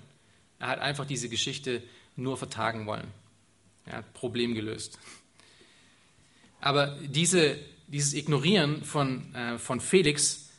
Er 0.58 0.68
hat 0.68 0.80
einfach 0.80 1.06
diese 1.06 1.28
Geschichte 1.28 1.82
nur 2.16 2.36
vertagen 2.36 2.86
wollen. 2.86 3.08
Er 3.86 3.98
hat 3.98 4.12
Problem 4.12 4.54
gelöst. 4.54 4.98
Aber 6.60 6.98
diese, 7.00 7.58
dieses 7.88 8.12
Ignorieren 8.12 8.84
von, 8.84 9.34
äh, 9.34 9.58
von 9.58 9.80
Felix 9.80 10.50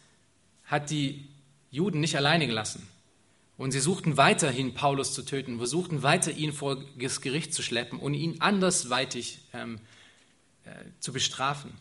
hat 0.65 0.89
die 0.89 1.27
Juden 1.69 1.99
nicht 1.99 2.17
alleine 2.17 2.47
gelassen. 2.47 2.87
Und 3.57 3.71
sie 3.71 3.79
suchten 3.79 4.17
weiterhin, 4.17 4.73
Paulus 4.73 5.13
zu 5.13 5.21
töten, 5.21 5.59
versuchten 5.59 6.01
weiter, 6.01 6.31
ihn 6.31 6.51
vor 6.51 6.83
das 6.97 7.21
Gericht 7.21 7.53
zu 7.53 7.61
schleppen 7.61 7.99
und 7.99 8.15
ihn 8.15 8.41
andersweitig 8.41 9.39
ähm, 9.53 9.79
äh, 10.65 10.71
zu 10.99 11.13
bestrafen 11.13 11.71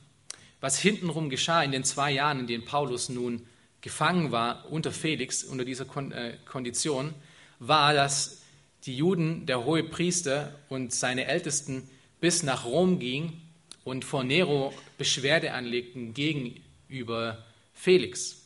was 0.60 0.78
hintenrum 0.78 1.30
geschah 1.30 1.62
in 1.62 1.72
den 1.72 1.84
zwei 1.84 2.12
Jahren, 2.12 2.40
in 2.40 2.46
denen 2.46 2.64
Paulus 2.64 3.08
nun 3.08 3.46
gefangen 3.80 4.30
war 4.30 4.70
unter 4.70 4.92
Felix, 4.92 5.42
unter 5.42 5.64
dieser 5.64 5.86
äh, 6.12 6.34
Kondition, 6.44 7.14
war, 7.58 7.94
dass 7.94 8.42
die 8.84 8.96
Juden, 8.96 9.46
der 9.46 9.64
hohe 9.64 9.84
Priester 9.84 10.54
und 10.68 10.92
seine 10.92 11.26
Ältesten 11.26 11.88
bis 12.20 12.42
nach 12.42 12.64
Rom 12.64 12.98
gingen 12.98 13.40
und 13.84 14.04
vor 14.04 14.24
Nero 14.24 14.72
Beschwerde 14.98 15.52
anlegten 15.52 16.14
gegenüber 16.14 17.44
Felix. 17.72 18.42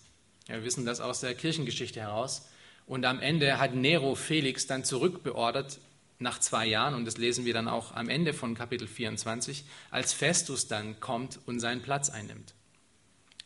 Ja, 0.48 0.57
wir 0.57 0.64
wissen 0.64 0.85
das 0.85 1.00
aus 1.00 1.20
der 1.20 1.35
Kirchengeschichte 1.35 2.00
heraus. 2.00 2.48
Und 2.87 3.05
am 3.05 3.20
Ende 3.20 3.59
hat 3.59 3.74
Nero 3.74 4.14
Felix 4.14 4.66
dann 4.66 4.85
zurückbeordert 4.85 5.79
nach 6.18 6.38
zwei 6.38 6.66
Jahren, 6.66 6.94
und 6.94 7.05
das 7.05 7.16
lesen 7.16 7.44
wir 7.44 7.55
dann 7.55 7.68
auch 7.68 7.94
am 7.94 8.09
Ende 8.09 8.33
von 8.33 8.55
Kapitel 8.55 8.87
24, 8.87 9.64
als 9.90 10.12
Festus 10.12 10.68
dann 10.68 11.00
kommt 11.00 11.38
und 11.46 11.61
seinen 11.61 11.83
Platz 11.83 12.11
einnimmt. 12.11 12.55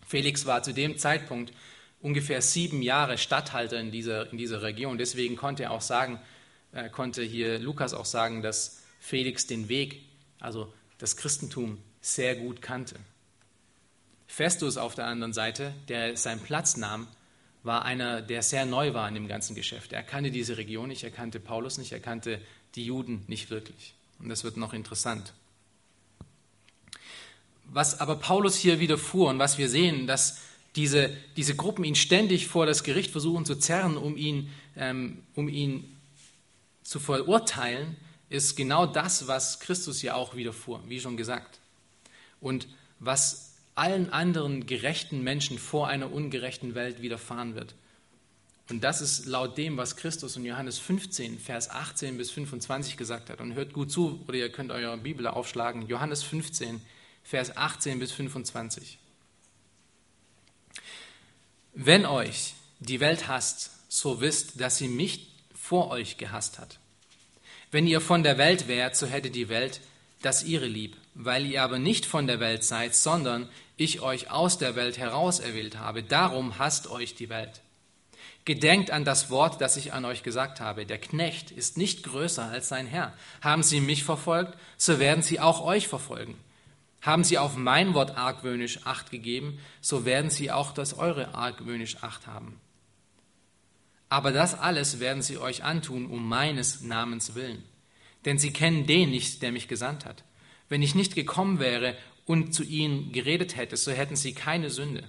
Felix 0.06 0.46
war 0.46 0.62
zu 0.62 0.72
dem 0.72 0.98
Zeitpunkt 0.98 1.52
ungefähr 2.00 2.42
sieben 2.42 2.82
Jahre 2.82 3.18
Statthalter 3.18 3.78
in 3.80 3.90
dieser, 3.90 4.30
in 4.32 4.38
dieser 4.38 4.62
Region. 4.62 4.98
Deswegen 4.98 5.36
konnte 5.36 5.64
er 5.64 5.70
auch 5.72 5.80
sagen, 5.80 6.20
äh, 6.72 6.88
konnte 6.88 7.22
hier 7.22 7.58
Lukas 7.58 7.94
auch 7.94 8.04
sagen, 8.04 8.42
dass 8.42 8.82
Felix 9.00 9.46
den 9.46 9.68
Weg, 9.68 10.02
also 10.40 10.72
das 10.98 11.16
Christentum, 11.16 11.78
sehr 12.00 12.36
gut 12.36 12.62
kannte. 12.62 12.96
Festus 14.26 14.76
auf 14.76 14.94
der 14.94 15.06
anderen 15.06 15.32
Seite, 15.32 15.74
der 15.88 16.16
seinen 16.16 16.40
Platz 16.40 16.76
nahm, 16.76 17.08
war 17.62 17.84
einer, 17.84 18.22
der 18.22 18.42
sehr 18.42 18.66
neu 18.66 18.94
war 18.94 19.08
in 19.08 19.14
dem 19.14 19.28
ganzen 19.28 19.54
Geschäft. 19.54 19.92
Er 19.92 20.02
kannte 20.02 20.30
diese 20.30 20.56
Region 20.56 20.88
nicht, 20.88 21.02
er 21.02 21.10
kannte 21.10 21.40
Paulus 21.40 21.78
nicht, 21.78 21.92
er 21.92 22.00
kannte 22.00 22.40
die 22.78 22.86
Juden 22.86 23.24
nicht 23.26 23.50
wirklich. 23.50 23.94
Und 24.18 24.28
das 24.28 24.44
wird 24.44 24.56
noch 24.56 24.72
interessant. 24.72 25.34
Was 27.66 28.00
aber 28.00 28.16
Paulus 28.16 28.56
hier 28.56 28.80
widerfuhr 28.80 29.28
und 29.28 29.38
was 29.38 29.58
wir 29.58 29.68
sehen, 29.68 30.06
dass 30.06 30.38
diese, 30.76 31.14
diese 31.36 31.56
Gruppen 31.56 31.84
ihn 31.84 31.96
ständig 31.96 32.46
vor 32.46 32.64
das 32.64 32.84
Gericht 32.84 33.10
versuchen 33.10 33.44
zu 33.44 33.56
zerren, 33.56 33.96
um 33.96 34.16
ihn, 34.16 34.50
ähm, 34.76 35.18
um 35.34 35.48
ihn 35.48 35.96
zu 36.82 37.00
verurteilen, 37.00 37.96
ist 38.30 38.56
genau 38.56 38.86
das, 38.86 39.26
was 39.26 39.60
Christus 39.60 40.02
ja 40.02 40.14
auch 40.14 40.36
widerfuhr, 40.36 40.80
wie 40.86 41.00
schon 41.00 41.16
gesagt. 41.16 41.58
Und 42.40 42.68
was 43.00 43.54
allen 43.74 44.12
anderen 44.12 44.66
gerechten 44.66 45.22
Menschen 45.22 45.58
vor 45.58 45.88
einer 45.88 46.12
ungerechten 46.12 46.74
Welt 46.74 47.02
widerfahren 47.02 47.54
wird. 47.54 47.74
Und 48.70 48.84
das 48.84 49.00
ist 49.00 49.24
laut 49.24 49.56
dem, 49.56 49.78
was 49.78 49.96
Christus 49.96 50.36
in 50.36 50.44
Johannes 50.44 50.78
15, 50.78 51.38
Vers 51.38 51.70
18 51.70 52.18
bis 52.18 52.30
25 52.30 52.98
gesagt 52.98 53.30
hat. 53.30 53.40
Und 53.40 53.54
hört 53.54 53.72
gut 53.72 53.90
zu, 53.90 54.22
oder 54.28 54.36
ihr 54.36 54.52
könnt 54.52 54.70
eure 54.70 54.98
Bibel 54.98 55.26
aufschlagen. 55.26 55.88
Johannes 55.88 56.22
15, 56.22 56.82
Vers 57.24 57.56
18 57.56 57.98
bis 57.98 58.12
25. 58.12 58.98
Wenn 61.72 62.04
euch 62.04 62.54
die 62.80 63.00
Welt 63.00 63.26
hasst, 63.28 63.70
so 63.88 64.20
wisst, 64.20 64.60
dass 64.60 64.76
sie 64.76 64.88
mich 64.88 65.28
vor 65.54 65.90
euch 65.90 66.18
gehasst 66.18 66.58
hat. 66.58 66.78
Wenn 67.70 67.86
ihr 67.86 68.00
von 68.00 68.22
der 68.22 68.36
Welt 68.36 68.68
wärt, 68.68 68.96
so 68.96 69.06
hätte 69.06 69.30
die 69.30 69.48
Welt 69.48 69.80
das 70.20 70.44
ihre 70.44 70.66
lieb. 70.66 70.96
Weil 71.14 71.46
ihr 71.46 71.62
aber 71.62 71.78
nicht 71.78 72.04
von 72.04 72.26
der 72.26 72.40
Welt 72.40 72.64
seid, 72.64 72.94
sondern 72.94 73.48
ich 73.76 74.00
euch 74.00 74.30
aus 74.30 74.58
der 74.58 74.76
Welt 74.76 74.98
herauserwählt 74.98 75.78
habe, 75.78 76.02
darum 76.02 76.58
hasst 76.58 76.88
euch 76.90 77.14
die 77.14 77.28
Welt. 77.28 77.62
Gedenkt 78.48 78.90
an 78.90 79.04
das 79.04 79.28
Wort, 79.28 79.60
das 79.60 79.76
ich 79.76 79.92
an 79.92 80.06
euch 80.06 80.22
gesagt 80.22 80.58
habe. 80.58 80.86
Der 80.86 80.96
Knecht 80.96 81.50
ist 81.50 81.76
nicht 81.76 82.02
größer 82.02 82.44
als 82.44 82.70
sein 82.70 82.86
Herr. 82.86 83.12
Haben 83.42 83.62
sie 83.62 83.78
mich 83.78 84.04
verfolgt, 84.04 84.56
so 84.78 84.98
werden 84.98 85.22
sie 85.22 85.38
auch 85.38 85.60
euch 85.60 85.86
verfolgen. 85.86 86.34
Haben 87.02 87.24
sie 87.24 87.36
auf 87.36 87.58
mein 87.58 87.92
Wort 87.92 88.16
argwöhnisch 88.16 88.86
Acht 88.86 89.10
gegeben, 89.10 89.58
so 89.82 90.06
werden 90.06 90.30
sie 90.30 90.50
auch 90.50 90.72
das 90.72 90.94
eure 90.94 91.34
argwöhnisch 91.34 92.02
Acht 92.02 92.26
haben. 92.26 92.58
Aber 94.08 94.32
das 94.32 94.58
alles 94.58 94.98
werden 94.98 95.20
sie 95.20 95.36
euch 95.36 95.62
antun 95.62 96.06
um 96.06 96.26
meines 96.26 96.80
Namens 96.80 97.34
willen. 97.34 97.62
Denn 98.24 98.38
sie 98.38 98.54
kennen 98.54 98.86
den 98.86 99.10
nicht, 99.10 99.42
der 99.42 99.52
mich 99.52 99.68
gesandt 99.68 100.06
hat. 100.06 100.24
Wenn 100.70 100.80
ich 100.80 100.94
nicht 100.94 101.14
gekommen 101.14 101.58
wäre 101.58 101.98
und 102.24 102.54
zu 102.54 102.62
ihnen 102.62 103.12
geredet 103.12 103.56
hätte, 103.56 103.76
so 103.76 103.92
hätten 103.92 104.16
sie 104.16 104.32
keine 104.32 104.70
Sünde. 104.70 105.04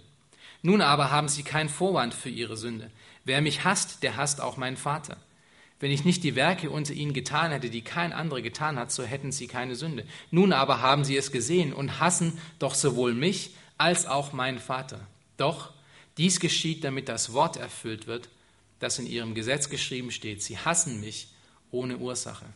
Nun 0.62 0.82
aber 0.82 1.10
haben 1.10 1.30
sie 1.30 1.43
keinen 1.43 1.69
Vorwand 1.69 2.13
für 2.13 2.30
ihre 2.30 2.58
Sünde. 2.58 2.91
Wer 3.29 3.41
mich 3.41 3.63
hasst, 3.63 4.01
der 4.01 4.17
hasst 4.17 4.41
auch 4.41 4.57
meinen 4.57 4.75
Vater. 4.75 5.15
Wenn 5.79 5.91
ich 5.91 6.03
nicht 6.03 6.23
die 6.23 6.33
Werke 6.35 6.71
unter 6.71 6.93
ihnen 6.93 7.13
getan 7.13 7.51
hätte, 7.51 7.69
die 7.69 7.83
kein 7.83 8.11
anderer 8.11 8.41
getan 8.41 8.79
hat, 8.79 8.91
so 8.91 9.03
hätten 9.03 9.31
sie 9.31 9.45
keine 9.45 9.75
Sünde. 9.75 10.03
Nun 10.31 10.51
aber 10.51 10.81
haben 10.81 11.05
sie 11.05 11.15
es 11.15 11.31
gesehen 11.31 11.71
und 11.71 11.99
hassen 11.99 12.39
doch 12.57 12.73
sowohl 12.73 13.13
mich 13.13 13.51
als 13.77 14.07
auch 14.07 14.33
meinen 14.33 14.57
Vater. 14.57 15.05
Doch 15.37 15.71
dies 16.17 16.39
geschieht, 16.39 16.83
damit 16.83 17.07
das 17.07 17.31
Wort 17.31 17.55
erfüllt 17.55 18.07
wird, 18.07 18.29
das 18.79 18.97
in 18.97 19.05
ihrem 19.05 19.35
Gesetz 19.35 19.69
geschrieben 19.69 20.09
steht. 20.09 20.41
Sie 20.41 20.57
hassen 20.57 20.99
mich 20.99 21.27
ohne 21.69 21.97
Ursache. 21.97 22.47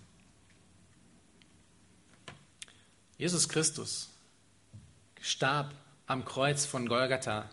Jesus 3.20 3.48
Christus 3.48 4.10
starb 5.22 5.76
am 6.08 6.26
Kreuz 6.26 6.66
von 6.66 6.90
Golgatha 6.90 7.48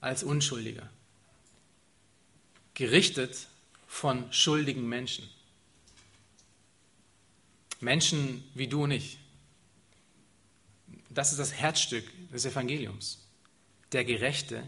als 0.00 0.22
Unschuldiger, 0.22 0.88
gerichtet 2.78 3.48
von 3.88 4.32
schuldigen 4.32 4.88
Menschen. 4.88 5.28
Menschen 7.80 8.44
wie 8.54 8.68
du 8.68 8.84
und 8.84 8.92
ich. 8.92 9.18
Das 11.10 11.32
ist 11.32 11.38
das 11.38 11.52
Herzstück 11.52 12.04
des 12.32 12.46
Evangeliums. 12.46 13.26
Der 13.90 14.04
Gerechte, 14.04 14.62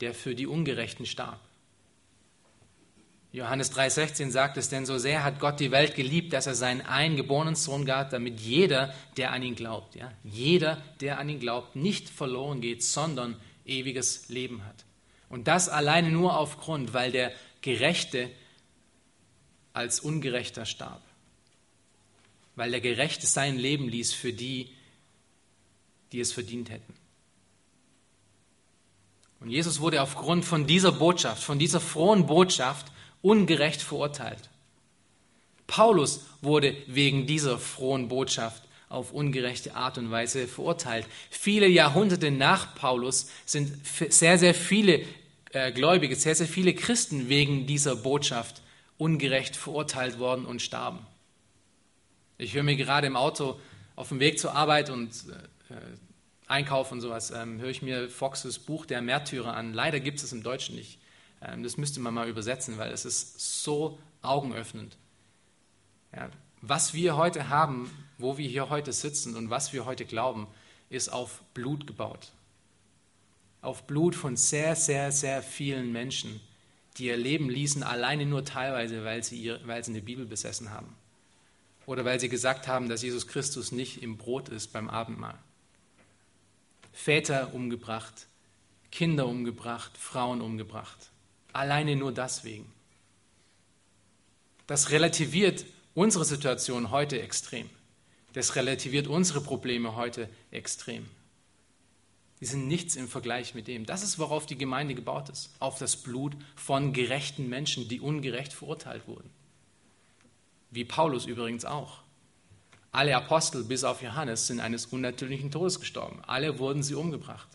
der 0.00 0.12
für 0.12 0.34
die 0.34 0.48
Ungerechten 0.48 1.06
starb. 1.06 1.40
Johannes 3.30 3.70
3,16 3.72 4.30
sagt 4.30 4.56
es, 4.56 4.68
denn 4.68 4.84
so 4.84 4.98
sehr 4.98 5.22
hat 5.22 5.38
Gott 5.38 5.60
die 5.60 5.70
Welt 5.70 5.94
geliebt, 5.94 6.32
dass 6.32 6.48
er 6.48 6.54
seinen 6.56 6.80
eingeborenen 6.80 7.54
Sohn 7.54 7.84
gab, 7.84 8.10
damit 8.10 8.40
jeder, 8.40 8.92
der 9.16 9.30
an 9.30 9.42
ihn 9.44 9.54
glaubt, 9.54 9.94
ja, 9.94 10.10
jeder, 10.24 10.82
der 11.00 11.20
an 11.20 11.28
ihn 11.28 11.38
glaubt, 11.38 11.76
nicht 11.76 12.08
verloren 12.08 12.60
geht, 12.60 12.82
sondern 12.82 13.36
ewiges 13.64 14.28
Leben 14.30 14.64
hat. 14.64 14.85
Und 15.28 15.48
das 15.48 15.68
alleine 15.68 16.10
nur 16.10 16.36
aufgrund, 16.38 16.94
weil 16.94 17.12
der 17.12 17.32
Gerechte 17.60 18.30
als 19.72 20.00
Ungerechter 20.00 20.64
starb. 20.64 21.02
Weil 22.54 22.70
der 22.70 22.80
Gerechte 22.80 23.26
sein 23.26 23.58
Leben 23.58 23.88
ließ 23.88 24.14
für 24.14 24.32
die, 24.32 24.70
die 26.12 26.20
es 26.20 26.32
verdient 26.32 26.70
hätten. 26.70 26.94
Und 29.40 29.50
Jesus 29.50 29.80
wurde 29.80 30.00
aufgrund 30.00 30.44
von 30.44 30.66
dieser 30.66 30.92
Botschaft, 30.92 31.42
von 31.42 31.58
dieser 31.58 31.80
frohen 31.80 32.26
Botschaft 32.26 32.90
ungerecht 33.20 33.82
verurteilt. 33.82 34.48
Paulus 35.66 36.24
wurde 36.40 36.76
wegen 36.86 37.26
dieser 37.26 37.58
frohen 37.58 38.08
Botschaft 38.08 38.62
auf 38.88 39.12
ungerechte 39.12 39.74
Art 39.74 39.98
und 39.98 40.10
Weise 40.10 40.46
verurteilt. 40.46 41.06
Viele 41.30 41.66
Jahrhunderte 41.66 42.30
nach 42.30 42.74
Paulus 42.74 43.30
sind 43.44 43.72
sehr, 43.84 44.38
sehr 44.38 44.54
viele 44.54 45.02
äh, 45.50 45.72
Gläubige, 45.72 46.14
sehr, 46.14 46.34
sehr 46.34 46.46
viele 46.46 46.74
Christen 46.74 47.28
wegen 47.28 47.66
dieser 47.66 47.96
Botschaft 47.96 48.62
ungerecht 48.98 49.56
verurteilt 49.56 50.18
worden 50.18 50.46
und 50.46 50.62
starben. 50.62 51.06
Ich 52.38 52.54
höre 52.54 52.62
mir 52.62 52.76
gerade 52.76 53.06
im 53.06 53.16
Auto 53.16 53.58
auf 53.96 54.08
dem 54.08 54.20
Weg 54.20 54.38
zur 54.38 54.54
Arbeit 54.54 54.90
und 54.90 55.10
äh, 55.70 55.74
Einkauf 56.46 56.92
und 56.92 57.00
sowas, 57.00 57.32
ähm, 57.32 57.60
höre 57.60 57.70
ich 57.70 57.82
mir 57.82 58.08
Foxes 58.08 58.60
Buch 58.60 58.86
Der 58.86 59.02
Märtyrer 59.02 59.54
an. 59.54 59.74
Leider 59.74 59.98
gibt 59.98 60.18
es 60.18 60.24
es 60.24 60.32
im 60.32 60.42
Deutschen 60.42 60.76
nicht. 60.76 61.00
Ähm, 61.42 61.62
das 61.62 61.76
müsste 61.76 61.98
man 62.00 62.14
mal 62.14 62.28
übersetzen, 62.28 62.78
weil 62.78 62.92
es 62.92 63.04
ist 63.04 63.62
so 63.62 63.98
augenöffnend. 64.22 64.96
Ja, 66.14 66.30
was 66.68 66.94
wir 66.94 67.16
heute 67.16 67.48
haben, 67.48 67.90
wo 68.18 68.38
wir 68.38 68.48
hier 68.48 68.70
heute 68.70 68.92
sitzen 68.92 69.36
und 69.36 69.50
was 69.50 69.72
wir 69.72 69.84
heute 69.84 70.04
glauben, 70.04 70.46
ist 70.88 71.08
auf 71.08 71.42
Blut 71.54 71.86
gebaut. 71.86 72.32
Auf 73.62 73.86
Blut 73.86 74.14
von 74.14 74.36
sehr, 74.36 74.76
sehr, 74.76 75.12
sehr 75.12 75.42
vielen 75.42 75.92
Menschen, 75.92 76.40
die 76.96 77.06
ihr 77.06 77.16
Leben 77.16 77.50
ließen, 77.50 77.82
alleine 77.82 78.26
nur 78.26 78.44
teilweise, 78.44 79.04
weil 79.04 79.22
sie, 79.22 79.36
ihr, 79.36 79.60
weil 79.64 79.84
sie 79.84 79.92
eine 79.92 80.02
Bibel 80.02 80.24
besessen 80.24 80.70
haben. 80.70 80.94
Oder 81.84 82.04
weil 82.04 82.18
sie 82.18 82.28
gesagt 82.28 82.68
haben, 82.68 82.88
dass 82.88 83.02
Jesus 83.02 83.26
Christus 83.26 83.70
nicht 83.70 84.02
im 84.02 84.16
Brot 84.16 84.48
ist 84.48 84.72
beim 84.72 84.88
Abendmahl. 84.88 85.38
Väter 86.92 87.54
umgebracht, 87.54 88.26
Kinder 88.90 89.26
umgebracht, 89.26 89.96
Frauen 89.98 90.40
umgebracht. 90.40 91.10
Alleine 91.52 91.96
nur 91.96 92.12
deswegen. 92.12 92.72
Das 94.66 94.90
relativiert 94.90 95.64
unsere 95.96 96.26
Situation 96.26 96.90
heute 96.90 97.20
extrem. 97.20 97.68
Das 98.34 98.54
relativiert 98.54 99.08
unsere 99.08 99.40
Probleme 99.40 99.96
heute 99.96 100.28
extrem. 100.52 101.06
Die 102.38 102.44
sind 102.44 102.68
nichts 102.68 102.96
im 102.96 103.08
Vergleich 103.08 103.54
mit 103.54 103.66
dem. 103.66 103.86
Das 103.86 104.02
ist, 104.02 104.18
worauf 104.18 104.44
die 104.44 104.58
Gemeinde 104.58 104.94
gebaut 104.94 105.30
ist. 105.30 105.54
Auf 105.58 105.78
das 105.78 105.96
Blut 105.96 106.36
von 106.54 106.92
gerechten 106.92 107.48
Menschen, 107.48 107.88
die 107.88 107.98
ungerecht 107.98 108.52
verurteilt 108.52 109.08
wurden. 109.08 109.30
Wie 110.70 110.84
Paulus 110.84 111.24
übrigens 111.24 111.64
auch. 111.64 112.02
Alle 112.92 113.16
Apostel 113.16 113.64
bis 113.64 113.82
auf 113.82 114.02
Johannes 114.02 114.46
sind 114.48 114.60
eines 114.60 114.86
unnatürlichen 114.86 115.50
Todes 115.50 115.80
gestorben. 115.80 116.22
Alle 116.26 116.58
wurden 116.58 116.82
sie 116.82 116.94
umgebracht. 116.94 117.48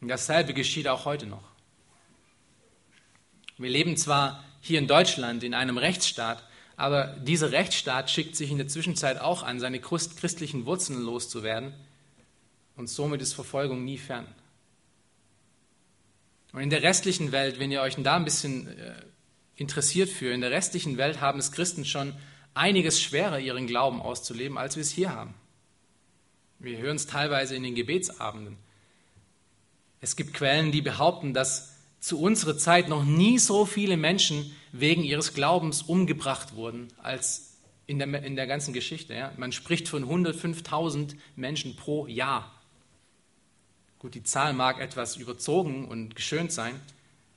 Und 0.00 0.08
dasselbe 0.08 0.54
geschieht 0.54 0.88
auch 0.88 1.04
heute 1.04 1.26
noch. 1.26 1.44
Wir 3.58 3.68
leben 3.68 3.98
zwar 3.98 4.42
hier 4.60 4.78
in 4.78 4.86
Deutschland 4.86 5.42
in 5.42 5.54
einem 5.54 5.78
Rechtsstaat, 5.78 6.42
aber 6.76 7.08
dieser 7.08 7.52
Rechtsstaat 7.52 8.10
schickt 8.10 8.36
sich 8.36 8.50
in 8.50 8.58
der 8.58 8.68
Zwischenzeit 8.68 9.20
auch 9.20 9.42
an, 9.42 9.60
seine 9.60 9.80
christlichen 9.80 10.66
Wurzeln 10.66 11.02
loszuwerden 11.02 11.74
und 12.76 12.88
somit 12.88 13.20
ist 13.20 13.34
Verfolgung 13.34 13.84
nie 13.84 13.98
fern. 13.98 14.26
Und 16.52 16.62
in 16.62 16.70
der 16.70 16.82
restlichen 16.82 17.32
Welt, 17.32 17.60
wenn 17.60 17.70
ihr 17.70 17.82
euch 17.82 17.96
da 17.96 18.16
ein 18.16 18.24
bisschen 18.24 18.66
äh, 18.66 18.94
interessiert 19.56 20.08
für, 20.08 20.32
in 20.32 20.40
der 20.40 20.50
restlichen 20.50 20.96
Welt 20.96 21.20
haben 21.20 21.38
es 21.38 21.52
Christen 21.52 21.84
schon 21.84 22.14
einiges 22.54 23.00
schwerer, 23.00 23.38
ihren 23.38 23.66
Glauben 23.66 24.00
auszuleben, 24.00 24.58
als 24.58 24.76
wir 24.76 24.80
es 24.80 24.90
hier 24.90 25.14
haben. 25.14 25.34
Wir 26.58 26.78
hören 26.78 26.96
es 26.96 27.06
teilweise 27.06 27.54
in 27.54 27.62
den 27.62 27.74
Gebetsabenden. 27.74 28.56
Es 30.00 30.16
gibt 30.16 30.34
Quellen, 30.34 30.72
die 30.72 30.82
behaupten, 30.82 31.34
dass 31.34 31.69
zu 32.00 32.18
unserer 32.18 32.56
Zeit 32.56 32.88
noch 32.88 33.04
nie 33.04 33.38
so 33.38 33.66
viele 33.66 33.96
Menschen 33.96 34.56
wegen 34.72 35.04
ihres 35.04 35.34
Glaubens 35.34 35.82
umgebracht 35.82 36.54
wurden 36.54 36.88
als 37.02 37.58
in 37.86 37.98
der, 37.98 38.22
in 38.22 38.36
der 38.36 38.46
ganzen 38.46 38.72
Geschichte. 38.72 39.14
Ja. 39.14 39.32
Man 39.36 39.52
spricht 39.52 39.88
von 39.88 40.04
105.000 40.04 41.16
Menschen 41.36 41.76
pro 41.76 42.06
Jahr. 42.06 42.52
Gut, 43.98 44.14
die 44.14 44.22
Zahl 44.22 44.54
mag 44.54 44.80
etwas 44.80 45.16
überzogen 45.16 45.86
und 45.86 46.16
geschönt 46.16 46.52
sein, 46.52 46.80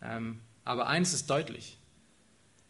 ähm, 0.01 0.39
aber 0.63 0.87
eines 0.87 1.13
ist 1.13 1.29
deutlich. 1.29 1.77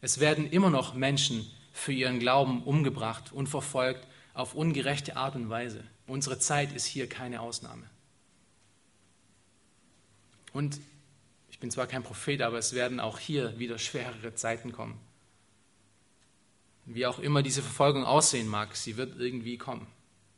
Es 0.01 0.19
werden 0.19 0.49
immer 0.49 0.71
noch 0.71 0.95
Menschen 0.95 1.45
für 1.71 1.93
ihren 1.93 2.19
Glauben 2.19 2.63
umgebracht 2.63 3.32
und 3.32 3.47
verfolgt 3.47 4.08
auf 4.34 4.56
ungerechte 4.56 5.15
Art 5.15 5.36
und 5.36 5.49
Weise. 5.49 5.84
Unsere 6.08 6.39
Zeit 6.39 6.73
ist 6.73 6.86
hier 6.86 7.08
keine 7.08 7.41
Ausnahme. 7.41 7.84
Und 10.53 10.79
bin 11.63 11.71
zwar 11.71 11.88
kein 11.88 12.04
Prophet, 12.04 12.41
aber 12.41 12.58
es 12.58 12.73
werden 12.73 12.99
auch 12.99 13.19
hier 13.19 13.58
wieder 13.58 13.80
schwerere 13.80 14.36
Zeiten 14.36 14.73
kommen. 14.73 14.99
Wie 16.84 17.06
auch 17.06 17.19
immer 17.19 17.41
diese 17.41 17.62
Verfolgung 17.62 18.04
aussehen 18.04 18.49
mag, 18.49 18.76
sie 18.76 18.97
wird 18.97 19.17
irgendwie 19.17 19.58
kommen. 19.58 19.88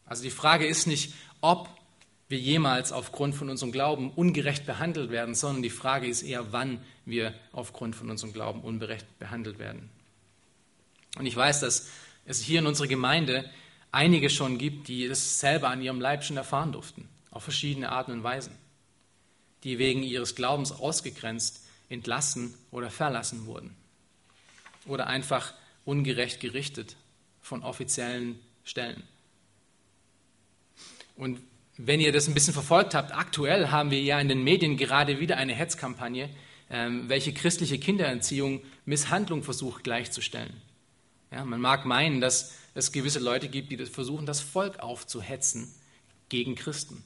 Also 0.06 0.22
die 0.22 0.30
Frage 0.30 0.68
ist 0.68 0.86
nicht, 0.86 1.16
ob 1.42 1.68
wir 2.30 2.38
jemals 2.38 2.92
aufgrund 2.92 3.34
von 3.34 3.50
unserem 3.50 3.72
Glauben 3.72 4.12
ungerecht 4.12 4.68
behandelt 4.68 5.10
werden, 5.10 5.34
sondern 5.34 5.64
die 5.64 5.72
Frage 5.72 6.06
ist 6.06 6.22
eher, 6.22 6.54
wann 6.54 6.80
wir 7.06 7.34
aufgrund 7.54 7.96
von 7.96 8.12
unserem 8.12 8.32
Glauben 8.32 8.62
ungerecht 8.62 9.18
behandelt 9.18 9.58
werden. 9.58 9.90
Und 11.18 11.26
ich 11.26 11.36
weiß, 11.36 11.60
dass 11.60 11.90
es 12.26 12.40
hier 12.40 12.60
in 12.60 12.68
unserer 12.68 12.86
Gemeinde 12.86 13.50
einige 13.92 14.30
schon 14.30 14.60
gibt, 14.60 14.90
die 14.90 15.08
das 15.08 15.40
selber 15.40 15.70
an 15.70 15.82
ihrem 15.82 16.00
Leib 16.00 16.24
schon 16.24 16.38
erfahren 16.38 16.72
durften, 16.72 17.10
auf 17.32 17.42
verschiedene 17.42 17.92
Arten 17.92 18.12
und 18.12 18.22
Weisen 18.22 18.56
die 19.66 19.80
wegen 19.80 20.04
ihres 20.04 20.36
Glaubens 20.36 20.72
ausgegrenzt, 20.72 21.66
entlassen 21.90 22.54
oder 22.72 22.90
verlassen 22.90 23.46
wurden. 23.48 23.76
Oder 24.86 25.08
einfach 25.08 25.54
ungerecht 25.84 26.40
gerichtet 26.40 26.96
von 27.42 27.64
offiziellen 27.64 28.40
Stellen. 28.64 29.04
Und 31.16 31.40
wenn 31.78 32.00
ihr 32.00 32.12
das 32.12 32.28
ein 32.28 32.34
bisschen 32.34 32.54
verfolgt 32.54 32.94
habt, 32.94 33.14
aktuell 33.14 33.68
haben 33.70 33.92
wir 33.92 34.02
ja 34.02 34.20
in 34.20 34.30
den 34.30 34.44
Medien 34.44 34.78
gerade 34.78 35.20
wieder 35.20 35.38
eine 35.38 35.54
Hetzkampagne, 35.54 36.30
ähm, 36.70 37.10
welche 37.10 37.34
christliche 37.34 37.80
Kindererziehung 37.80 38.62
Misshandlung 38.86 39.44
versucht 39.44 39.84
gleichzustellen. 39.84 40.62
Ja, 41.32 41.44
man 41.44 41.60
mag 41.60 41.86
meinen, 41.86 42.22
dass 42.22 42.54
es 42.76 42.92
gewisse 42.92 43.20
Leute 43.20 43.50
gibt, 43.50 43.72
die 43.72 43.78
versuchen, 43.86 44.26
das 44.26 44.42
Volk 44.42 44.80
aufzuhetzen 44.80 45.74
gegen 46.30 46.56
Christen. 46.56 47.04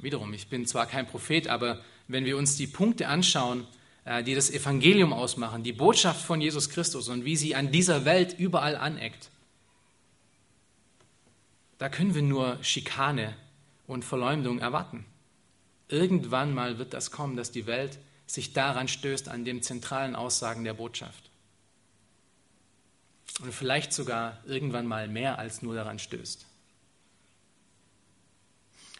Wiederum, 0.00 0.32
ich 0.34 0.48
bin 0.48 0.66
zwar 0.66 0.86
kein 0.86 1.06
Prophet, 1.06 1.48
aber 1.48 1.80
wenn 2.08 2.24
wir 2.24 2.36
uns 2.36 2.56
die 2.56 2.66
Punkte 2.66 3.08
anschauen, 3.08 3.66
äh, 4.04 4.22
die 4.22 4.34
das 4.34 4.50
Evangelium 4.50 5.12
ausmachen, 5.12 5.62
die 5.62 5.72
Botschaft 5.72 6.24
von 6.24 6.40
Jesus 6.40 6.70
Christus 6.70 7.08
und 7.08 7.24
wie 7.24 7.36
sie 7.36 7.54
an 7.54 7.72
dieser 7.72 8.04
Welt 8.04 8.38
überall 8.38 8.76
aneckt, 8.76 9.30
da 11.78 11.88
können 11.88 12.14
wir 12.14 12.22
nur 12.22 12.58
Schikane 12.62 13.36
und 13.86 14.04
Verleumdung 14.04 14.58
erwarten. 14.58 15.04
Irgendwann 15.88 16.54
mal 16.54 16.78
wird 16.78 16.94
das 16.94 17.10
kommen, 17.10 17.36
dass 17.36 17.52
die 17.52 17.66
Welt 17.66 17.98
sich 18.26 18.52
daran 18.52 18.88
stößt, 18.88 19.28
an 19.28 19.44
den 19.44 19.62
zentralen 19.62 20.16
Aussagen 20.16 20.64
der 20.64 20.74
Botschaft. 20.74 21.30
Und 23.42 23.52
vielleicht 23.52 23.92
sogar 23.92 24.42
irgendwann 24.46 24.86
mal 24.86 25.08
mehr 25.08 25.38
als 25.38 25.62
nur 25.62 25.74
daran 25.74 25.98
stößt. 25.98 26.45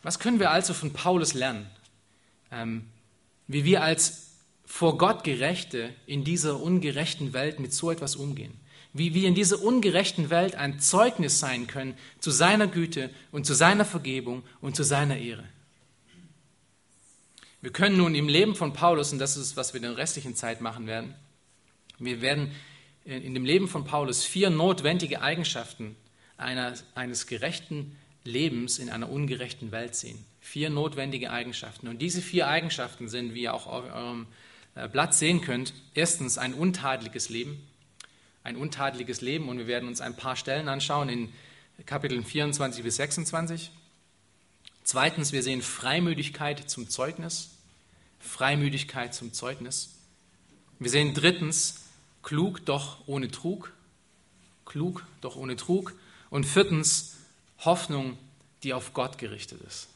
Was 0.02 0.18
können 0.18 0.40
wir 0.40 0.50
also 0.50 0.74
von 0.74 0.92
Paulus 0.92 1.34
lernen? 1.34 1.66
Ähm, 2.50 2.86
wie 3.46 3.64
wir 3.64 3.82
als 3.82 4.26
vor 4.64 4.98
Gott 4.98 5.24
Gerechte 5.24 5.94
in 6.06 6.24
dieser 6.24 6.60
ungerechten 6.60 7.32
Welt 7.32 7.60
mit 7.60 7.72
so 7.72 7.90
etwas 7.90 8.16
umgehen. 8.16 8.52
Wie 8.92 9.14
wir 9.14 9.28
in 9.28 9.34
dieser 9.34 9.62
ungerechten 9.62 10.30
Welt 10.30 10.56
ein 10.56 10.80
Zeugnis 10.80 11.38
sein 11.38 11.66
können 11.66 11.94
zu 12.18 12.30
seiner 12.30 12.66
Güte 12.66 13.10
und 13.30 13.46
zu 13.46 13.54
seiner 13.54 13.84
Vergebung 13.84 14.42
und 14.60 14.74
zu 14.74 14.82
seiner 14.82 15.18
Ehre. 15.18 15.44
Wir 17.60 17.72
können 17.72 17.96
nun 17.96 18.14
im 18.14 18.28
Leben 18.28 18.54
von 18.54 18.72
Paulus, 18.72 19.12
und 19.12 19.18
das 19.18 19.36
ist, 19.36 19.56
was 19.56 19.72
wir 19.72 19.78
in 19.78 19.88
der 19.88 19.96
restlichen 19.96 20.34
Zeit 20.34 20.60
machen 20.60 20.86
werden, 20.86 21.14
wir 21.98 22.20
werden 22.20 22.52
in 23.04 23.34
dem 23.34 23.44
Leben 23.44 23.68
von 23.68 23.84
Paulus 23.84 24.24
vier 24.24 24.50
notwendige 24.50 25.22
Eigenschaften 25.22 25.96
einer, 26.36 26.74
eines 26.94 27.26
gerechten 27.26 27.96
Lebens 28.26 28.78
in 28.78 28.90
einer 28.90 29.10
ungerechten 29.10 29.72
Welt 29.72 29.94
sehen. 29.94 30.18
Vier 30.40 30.70
notwendige 30.70 31.30
Eigenschaften. 31.30 31.88
Und 31.88 32.00
diese 32.02 32.20
vier 32.20 32.48
Eigenschaften 32.48 33.08
sind, 33.08 33.34
wie 33.34 33.42
ihr 33.42 33.54
auch 33.54 33.66
auf 33.66 33.84
eurem 33.84 34.26
äh, 34.74 34.88
Blatt 34.88 35.14
sehen 35.14 35.40
könnt, 35.40 35.74
erstens 35.94 36.38
ein 36.38 36.54
untadeliges 36.54 37.28
Leben. 37.28 37.66
Ein 38.44 38.56
untadeliges 38.56 39.20
Leben. 39.20 39.48
Und 39.48 39.58
wir 39.58 39.66
werden 39.66 39.88
uns 39.88 40.00
ein 40.00 40.16
paar 40.16 40.36
Stellen 40.36 40.68
anschauen 40.68 41.08
in 41.08 41.32
Kapiteln 41.84 42.24
24 42.24 42.82
bis 42.84 42.96
26. 42.96 43.70
Zweitens, 44.84 45.32
wir 45.32 45.42
sehen 45.42 45.62
Freimütigkeit 45.62 46.70
zum 46.70 46.88
Zeugnis. 46.88 47.50
Freimütigkeit 48.20 49.14
zum 49.14 49.32
Zeugnis. 49.32 49.94
Wir 50.78 50.90
sehen 50.90 51.14
drittens, 51.14 51.86
klug, 52.22 52.64
doch 52.64 53.06
ohne 53.06 53.30
Trug. 53.30 53.72
Klug, 54.64 55.06
doch 55.20 55.36
ohne 55.36 55.56
Trug. 55.56 55.94
Und 56.30 56.44
viertens, 56.44 57.15
Hoffnung 57.66 58.16
die 58.62 58.74
auf 58.74 58.92
Gott 58.92 59.18
gerichtet 59.18 59.60
ist. 59.66 59.88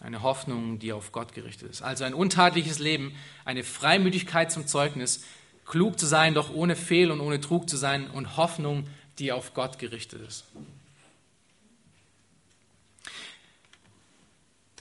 Eine 0.00 0.22
Hoffnung, 0.22 0.78
die 0.78 0.92
auf 0.92 1.12
Gott 1.12 1.32
gerichtet 1.32 1.70
ist. 1.70 1.82
Also 1.82 2.04
ein 2.04 2.14
untadliches 2.14 2.78
Leben, 2.78 3.14
eine 3.44 3.64
Freimütigkeit 3.64 4.52
zum 4.52 4.66
Zeugnis, 4.66 5.24
klug 5.64 5.98
zu 5.98 6.06
sein, 6.06 6.34
doch 6.34 6.52
ohne 6.54 6.76
Fehl 6.76 7.10
und 7.10 7.20
ohne 7.20 7.40
Trug 7.40 7.68
zu 7.68 7.76
sein 7.76 8.08
und 8.10 8.36
Hoffnung, 8.36 8.86
die 9.18 9.32
auf 9.32 9.54
Gott 9.54 9.78
gerichtet 9.78 10.20
ist. 10.26 10.44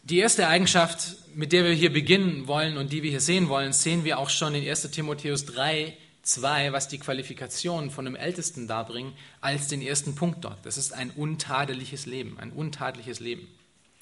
Die 0.04 0.20
erste 0.20 0.48
Eigenschaft, 0.48 1.16
mit 1.36 1.52
der 1.52 1.64
wir 1.64 1.74
hier 1.74 1.92
beginnen 1.92 2.48
wollen 2.48 2.78
und 2.78 2.92
die 2.92 3.02
wir 3.02 3.10
hier 3.10 3.22
sehen 3.22 3.50
wollen, 3.50 3.74
sehen 3.74 4.04
wir 4.04 4.20
auch 4.20 4.30
schon 4.30 4.56
in 4.56 4.68
1 4.68 4.92
Timotheus 4.92 5.46
3, 5.46 5.98
2, 6.28 6.74
was 6.74 6.88
die 6.88 7.00
Qualifikationen 7.00 7.90
von 7.90 8.06
dem 8.06 8.16
Ältesten 8.16 8.68
darbringen, 8.68 9.14
als 9.40 9.68
den 9.68 9.82
ersten 9.82 10.16
Punkt 10.16 10.44
dort. 10.44 10.66
Das 10.66 10.78
ist 10.78 10.94
ein 10.94 11.12
untadeliges 11.12 12.06
Leben, 12.06 12.38
ein 12.40 12.52
untadeliges 12.52 13.20
Leben. 13.20 13.48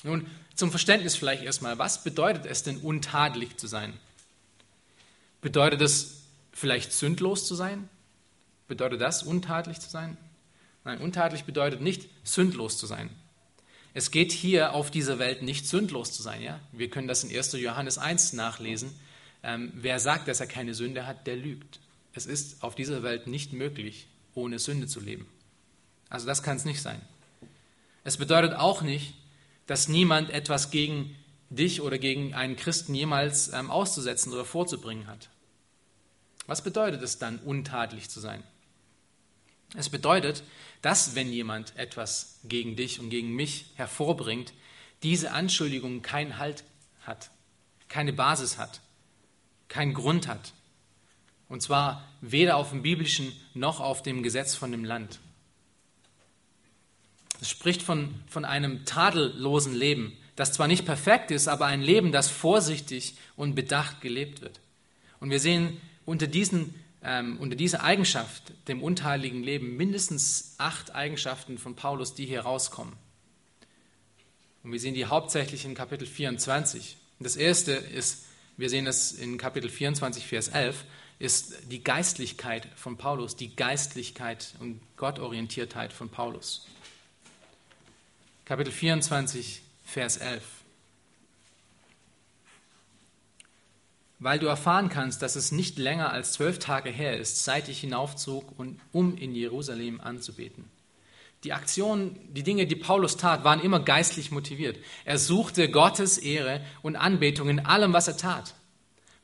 Nun, 0.04 0.26
zum 0.56 0.72
Verständnis 0.72 1.16
vielleicht 1.16 1.44
erstmal, 1.44 1.78
was 1.78 2.04
bedeutet 2.04 2.46
es 2.46 2.64
denn, 2.64 2.78
untadelig 2.78 3.58
zu 3.58 3.68
sein? 3.68 3.94
Bedeutet 5.42 5.82
es 5.82 6.24
vielleicht 6.52 6.94
sündlos 6.94 7.46
zu 7.46 7.56
sein? 7.56 7.90
Bedeutet 8.68 9.02
das, 9.02 9.24
untadelig 9.24 9.80
zu 9.80 9.90
sein? 9.90 10.18
Nein, 10.84 11.00
untadelig 11.00 11.44
bedeutet 11.44 11.82
nicht, 11.82 12.10
sündlos 12.24 12.78
zu 12.78 12.88
sein. 12.88 13.10
Es 13.94 14.12
geht 14.12 14.32
hier 14.32 14.74
auf 14.74 14.92
dieser 14.92 15.20
Welt 15.20 15.42
nicht 15.42 15.68
sündlos 15.68 16.12
zu 16.12 16.22
sein. 16.22 16.42
Ja? 16.42 16.60
Wir 16.72 16.90
können 16.90 17.08
das 17.08 17.24
in 17.24 17.36
1. 17.36 17.54
Johannes 17.54 17.98
1 17.98 18.34
nachlesen. 18.34 18.94
Ähm, 19.44 19.72
wer 19.76 20.00
sagt, 20.00 20.28
dass 20.28 20.40
er 20.40 20.48
keine 20.48 20.74
Sünde 20.74 21.08
hat, 21.08 21.28
der 21.28 21.36
lügt. 21.36 21.80
Es 22.16 22.26
ist 22.26 22.64
auf 22.64 22.76
dieser 22.76 23.04
Welt 23.04 23.28
nicht 23.28 23.54
möglich, 23.54 24.08
ohne 24.34 24.58
Sünde 24.58 24.88
zu 24.88 25.00
leben. 25.00 25.28
Also 26.10 26.26
das 26.26 26.42
kann 26.42 26.58
es 26.58 26.66
nicht 26.66 26.82
sein. 26.82 27.02
Es 28.04 28.18
bedeutet 28.18 28.54
auch 28.54 28.82
nicht, 28.82 29.14
dass 29.68 29.90
niemand 29.90 30.30
etwas 30.30 30.72
gegen 30.72 31.16
dich 31.50 31.82
oder 31.82 31.98
gegen 31.98 32.34
einen 32.34 32.56
Christen 32.56 32.96
jemals 32.96 33.50
ähm, 33.50 33.70
auszusetzen 33.70 34.32
oder 34.32 34.46
vorzubringen 34.46 35.08
hat. 35.08 35.30
Was 36.48 36.64
bedeutet 36.64 37.02
es 37.02 37.18
dann, 37.18 37.40
untadelig 37.40 38.10
zu 38.10 38.20
sein? 38.20 38.44
Es 39.76 39.90
bedeutet, 39.90 40.44
dass 40.82 41.16
wenn 41.16 41.32
jemand 41.32 41.76
etwas 41.76 42.40
gegen 42.44 42.76
dich 42.76 43.00
und 43.00 43.10
gegen 43.10 43.34
mich 43.34 43.72
hervorbringt, 43.76 44.54
diese 45.04 45.32
Anschuldigung 45.32 46.02
keinen 46.02 46.38
Halt 46.38 46.64
hat, 47.02 47.30
keine 47.90 48.14
Basis 48.14 48.58
hat, 48.58 48.82
keinen 49.68 49.94
Grund 49.94 50.28
hat. 50.28 50.54
Und 51.48 51.62
zwar 51.62 52.08
weder 52.22 52.58
auf 52.58 52.70
dem 52.72 52.82
biblischen 52.82 53.32
noch 53.54 53.80
auf 53.80 54.02
dem 54.02 54.24
Gesetz 54.24 54.56
von 54.56 54.72
dem 54.72 54.84
Land. 54.84 55.20
Es 57.42 57.50
spricht 57.50 57.82
von, 57.82 58.16
von 58.28 58.46
einem 58.46 58.86
tadellosen 58.86 59.76
Leben, 59.76 60.18
das 60.36 60.54
zwar 60.54 60.68
nicht 60.68 60.86
perfekt 60.86 61.32
ist, 61.32 61.48
aber 61.48 61.66
ein 61.66 61.82
Leben, 61.82 62.12
das 62.12 62.30
vorsichtig 62.30 63.16
und 63.36 63.56
bedacht 63.56 64.02
gelebt 64.02 64.42
wird. 64.42 64.60
Und 65.20 65.30
wir 65.30 65.40
sehen 65.40 65.80
unter, 66.06 66.28
diesen, 66.28 66.76
ähm, 67.04 67.38
unter 67.40 67.56
dieser 67.56 67.84
Eigenschaft, 67.84 68.54
dem 68.68 68.82
unteiligen 68.82 69.44
Leben, 69.44 69.78
mindestens 69.78 70.56
acht 70.58 70.94
Eigenschaften 70.94 71.58
von 71.58 71.76
Paulus, 71.76 72.16
die 72.16 72.26
hier 72.26 72.42
rauskommen. 72.42 72.94
Und 74.64 74.72
wir 74.72 74.80
sehen 74.80 74.96
die 74.96 75.06
hauptsächlich 75.06 75.64
in 75.64 75.76
Kapitel 75.76 76.08
24. 76.08 76.98
Das 77.20 77.36
erste 77.36 77.72
ist, 77.72 78.26
wir 78.58 78.70
sehen 78.70 78.88
es 78.88 79.12
in 79.12 79.38
Kapitel 79.38 79.70
24, 79.70 80.26
Vers 80.26 80.48
11, 80.48 80.84
ist 81.20 81.72
die 81.72 81.84
Geistlichkeit 81.84 82.68
von 82.76 82.98
Paulus, 82.98 83.36
die 83.36 83.56
Geistlichkeit 83.56 84.54
und 84.60 84.82
Gottorientiertheit 84.98 85.94
von 85.94 86.10
Paulus. 86.10 86.68
Kapitel 88.44 88.72
24, 88.72 89.62
Vers 89.86 90.18
11. 90.18 90.44
Weil 94.20 94.40
du 94.40 94.48
erfahren 94.48 94.90
kannst, 94.90 95.22
dass 95.22 95.36
es 95.36 95.52
nicht 95.52 95.78
länger 95.78 96.12
als 96.12 96.34
zwölf 96.34 96.60
Tage 96.60 96.90
her 96.90 97.18
ist, 97.18 97.44
seit 97.44 97.70
ich 97.70 97.80
hinaufzog, 97.80 98.54
um 98.92 99.18
in 99.18 99.36
Jerusalem 99.36 100.02
anzubeten. 100.02 100.70
Die 101.44 101.54
Aktionen, 101.54 102.18
die 102.34 102.44
Dinge, 102.44 102.66
die 102.66 102.76
Paulus 102.76 103.18
tat, 103.18 103.44
waren 103.44 103.62
immer 103.62 103.80
geistlich 103.80 104.32
motiviert. 104.32 104.80
Er 105.06 105.20
suchte 105.20 105.70
Gottes 105.70 106.18
Ehre 106.18 106.66
und 106.82 106.96
Anbetung 106.96 107.50
in 107.50 107.60
allem, 107.60 107.94
was 107.94 108.08
er 108.08 108.18
tat. 108.18 108.56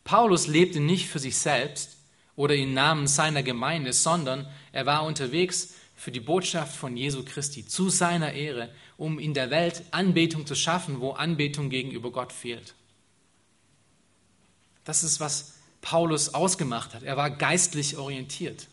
Paulus 0.04 0.48
lebte 0.48 0.80
nicht 0.80 1.08
für 1.08 1.20
sich 1.20 1.38
selbst 1.38 1.98
oder 2.36 2.56
im 2.56 2.74
Namen 2.74 3.08
seiner 3.08 3.44
Gemeinde, 3.44 3.94
sondern 3.94 4.48
er 4.72 4.86
war 4.86 5.04
unterwegs 5.04 5.76
für 5.96 6.12
die 6.12 6.20
Botschaft 6.20 6.76
von 6.76 6.98
Jesu 6.98 7.24
Christi 7.24 7.68
zu 7.68 7.90
seiner 7.90 8.34
Ehre 8.34 8.70
um 9.02 9.18
in 9.18 9.34
der 9.34 9.50
Welt 9.50 9.82
Anbetung 9.90 10.46
zu 10.46 10.54
schaffen, 10.54 11.02
wo 11.02 11.14
Anbetung 11.14 11.72
gegenüber 11.72 12.12
Gott 12.12 12.32
fehlt. 12.32 12.76
Das 14.84 15.04
ist, 15.04 15.20
was 15.20 15.56
Paulus 15.82 16.36
ausgemacht 16.36 16.94
hat. 16.94 17.02
Er 17.02 17.18
war 17.18 17.32
geistlich 17.32 17.98
orientiert. 17.98 18.68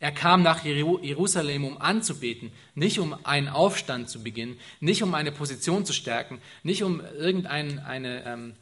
Er 0.00 0.12
kam 0.12 0.42
nach 0.42 0.66
Jerusalem, 0.66 1.64
um 1.64 1.78
anzubeten, 1.78 2.52
nicht 2.74 2.98
um 2.98 3.16
einen 3.24 3.48
Aufstand 3.48 4.10
zu 4.10 4.22
beginnen, 4.22 4.60
nicht 4.80 5.02
um 5.02 5.14
eine 5.14 5.32
Position 5.32 5.86
zu 5.86 5.94
stärken, 5.94 6.38
nicht 6.62 6.82
um 6.82 7.00
irgendeine 7.00 7.86
eine, 7.86 8.26
ähm, 8.26 8.54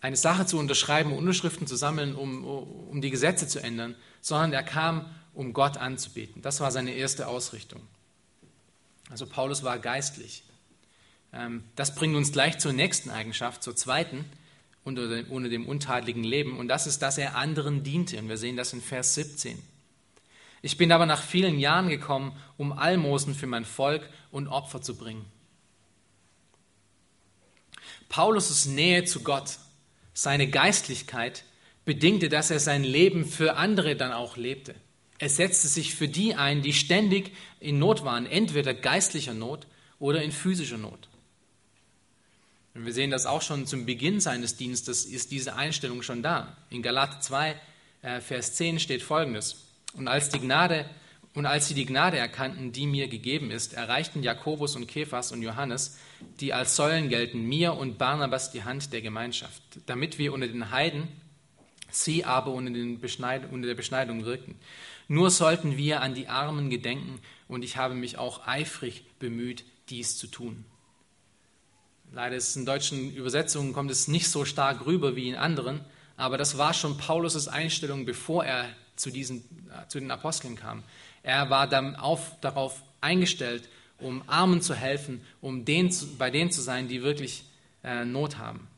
eine 0.00 0.16
Sache 0.16 0.46
zu 0.46 0.58
unterschreiben, 0.58 1.12
Unterschriften 1.12 1.66
zu 1.66 1.76
sammeln, 1.76 2.14
um, 2.14 2.44
um 2.44 3.00
die 3.00 3.10
Gesetze 3.10 3.48
zu 3.48 3.62
ändern, 3.62 3.96
sondern 4.20 4.52
er 4.52 4.62
kam, 4.62 5.06
um 5.34 5.52
Gott 5.52 5.76
anzubeten. 5.76 6.42
Das 6.42 6.60
war 6.60 6.70
seine 6.70 6.92
erste 6.92 7.26
Ausrichtung. 7.28 7.80
Also 9.10 9.26
Paulus 9.26 9.62
war 9.62 9.78
geistlich. 9.78 10.44
Ähm, 11.32 11.64
das 11.76 11.94
bringt 11.94 12.16
uns 12.16 12.32
gleich 12.32 12.58
zur 12.58 12.72
nächsten 12.72 13.10
Eigenschaft, 13.10 13.62
zur 13.62 13.74
zweiten, 13.74 14.24
unter 14.84 15.08
dem 15.48 15.66
untadeligen 15.66 16.24
Leben. 16.24 16.58
Und 16.58 16.68
das 16.68 16.86
ist, 16.86 17.02
dass 17.02 17.18
er 17.18 17.36
anderen 17.36 17.82
diente. 17.82 18.18
Und 18.18 18.28
wir 18.28 18.38
sehen 18.38 18.56
das 18.56 18.72
in 18.72 18.80
Vers 18.80 19.14
17. 19.14 19.62
Ich 20.62 20.76
bin 20.76 20.90
aber 20.92 21.06
nach 21.06 21.22
vielen 21.22 21.58
Jahren 21.58 21.88
gekommen, 21.88 22.36
um 22.56 22.72
Almosen 22.72 23.34
für 23.34 23.46
mein 23.46 23.64
Volk 23.64 24.08
und 24.30 24.48
Opfer 24.48 24.82
zu 24.82 24.96
bringen. 24.96 25.24
Paulus' 28.08 28.66
Nähe 28.66 29.04
zu 29.04 29.22
Gott, 29.22 29.58
seine 30.18 30.48
Geistlichkeit 30.48 31.44
bedingte, 31.84 32.28
dass 32.28 32.50
er 32.50 32.58
sein 32.58 32.82
Leben 32.82 33.24
für 33.24 33.54
andere 33.54 33.94
dann 33.94 34.10
auch 34.10 34.36
lebte. 34.36 34.74
Er 35.18 35.28
setzte 35.28 35.68
sich 35.68 35.94
für 35.94 36.08
die 36.08 36.34
ein, 36.34 36.60
die 36.60 36.72
ständig 36.72 37.30
in 37.60 37.78
Not 37.78 38.04
waren, 38.04 38.26
entweder 38.26 38.74
geistlicher 38.74 39.32
Not 39.32 39.68
oder 40.00 40.20
in 40.22 40.32
physischer 40.32 40.76
Not. 40.76 41.08
Und 42.74 42.84
wir 42.84 42.92
sehen 42.92 43.12
das 43.12 43.26
auch 43.26 43.42
schon 43.42 43.68
zum 43.68 43.86
Beginn 43.86 44.18
seines 44.18 44.56
Dienstes, 44.56 45.04
ist 45.04 45.30
diese 45.30 45.54
Einstellung 45.54 46.02
schon 46.02 46.20
da. 46.20 46.56
In 46.68 46.82
Galater 46.82 47.20
2, 47.20 47.60
äh, 48.02 48.20
Vers 48.20 48.54
10 48.54 48.80
steht 48.80 49.02
folgendes. 49.02 49.66
Und 49.92 50.08
als, 50.08 50.30
die 50.30 50.40
Gnade, 50.40 50.90
und 51.34 51.46
als 51.46 51.68
sie 51.68 51.74
die 51.74 51.86
Gnade 51.86 52.18
erkannten, 52.18 52.72
die 52.72 52.88
mir 52.88 53.06
gegeben 53.06 53.52
ist, 53.52 53.72
erreichten 53.72 54.24
Jakobus 54.24 54.74
und 54.74 54.88
Kephas 54.88 55.30
und 55.30 55.42
Johannes, 55.42 55.96
die 56.40 56.52
als 56.52 56.76
Säulen 56.76 57.08
gelten, 57.08 57.48
mir 57.48 57.74
und 57.74 57.98
Barnabas 57.98 58.50
die 58.50 58.64
Hand 58.64 58.92
der 58.92 59.02
Gemeinschaft, 59.02 59.62
damit 59.86 60.18
wir 60.18 60.32
unter 60.32 60.48
den 60.48 60.70
Heiden, 60.70 61.08
sie 61.90 62.24
aber 62.24 62.52
unter, 62.52 62.72
unter 63.50 63.66
der 63.66 63.74
Beschneidung 63.74 64.24
wirkten. 64.24 64.56
Nur 65.08 65.30
sollten 65.30 65.76
wir 65.76 66.02
an 66.02 66.14
die 66.14 66.28
Armen 66.28 66.70
gedenken 66.70 67.20
und 67.48 67.64
ich 67.64 67.76
habe 67.76 67.94
mich 67.94 68.18
auch 68.18 68.46
eifrig 68.46 69.04
bemüht, 69.18 69.64
dies 69.88 70.18
zu 70.18 70.26
tun. 70.26 70.64
Leider 72.12 72.36
ist 72.36 72.50
es 72.50 72.56
in 72.56 72.66
deutschen 72.66 73.14
Übersetzungen 73.14 73.72
kommt 73.72 73.90
es 73.90 74.08
nicht 74.08 74.28
so 74.28 74.44
stark 74.44 74.86
rüber 74.86 75.16
wie 75.16 75.28
in 75.28 75.34
anderen, 75.34 75.80
aber 76.16 76.36
das 76.36 76.58
war 76.58 76.74
schon 76.74 76.98
Paulus' 76.98 77.48
Einstellung, 77.48 78.04
bevor 78.04 78.44
er 78.44 78.68
zu, 78.96 79.10
diesen, 79.10 79.44
zu 79.88 80.00
den 80.00 80.10
Aposteln 80.10 80.56
kam. 80.56 80.82
Er 81.22 81.50
war 81.50 81.66
dann 81.66 81.96
auf, 81.96 82.38
darauf 82.40 82.82
eingestellt, 83.00 83.68
um 83.98 84.22
Armen 84.26 84.60
zu 84.62 84.74
helfen, 84.74 85.20
um 85.40 85.64
den, 85.64 85.94
bei 86.18 86.30
denen 86.30 86.50
zu 86.50 86.60
sein, 86.60 86.88
die 86.88 87.02
wirklich 87.02 87.44
äh, 87.82 88.04
Not 88.04 88.38
haben. 88.38 88.68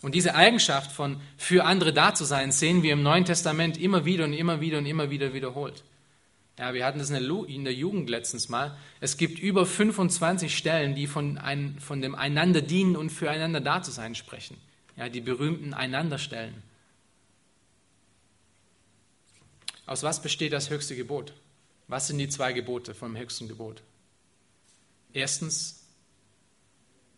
Und 0.00 0.14
diese 0.14 0.34
Eigenschaft 0.34 0.92
von 0.92 1.20
für 1.36 1.64
andere 1.64 1.92
da 1.92 2.14
zu 2.14 2.24
sein, 2.24 2.52
sehen 2.52 2.82
wir 2.82 2.92
im 2.92 3.02
Neuen 3.02 3.24
Testament 3.24 3.76
immer 3.78 4.04
wieder 4.04 4.24
und 4.24 4.32
immer 4.32 4.60
wieder 4.60 4.78
und 4.78 4.86
immer 4.86 5.10
wieder 5.10 5.34
wiederholt. 5.34 5.82
Ja, 6.58 6.74
wir 6.74 6.84
hatten 6.84 6.98
das 6.98 7.10
in 7.10 7.64
der 7.64 7.74
Jugend 7.74 8.10
letztens 8.10 8.48
mal. 8.48 8.76
Es 9.00 9.16
gibt 9.16 9.38
über 9.38 9.64
25 9.64 10.56
Stellen, 10.56 10.96
die 10.96 11.06
von, 11.06 11.38
ein, 11.38 11.78
von 11.78 12.02
dem 12.02 12.16
einander 12.16 12.62
dienen 12.62 12.96
und 12.96 13.10
füreinander 13.10 13.60
da 13.60 13.82
zu 13.82 13.92
sein 13.92 14.16
sprechen. 14.16 14.56
Ja, 14.96 15.08
die 15.08 15.20
berühmten 15.20 15.72
Einanderstellen. 15.72 16.54
Aus 19.86 20.02
was 20.02 20.20
besteht 20.20 20.52
das 20.52 20.68
höchste 20.68 20.96
Gebot? 20.96 21.32
Was 21.88 22.06
sind 22.06 22.18
die 22.18 22.28
zwei 22.28 22.52
Gebote 22.52 22.94
vom 22.94 23.16
höchsten 23.16 23.48
Gebot? 23.48 23.82
Erstens, 25.12 25.82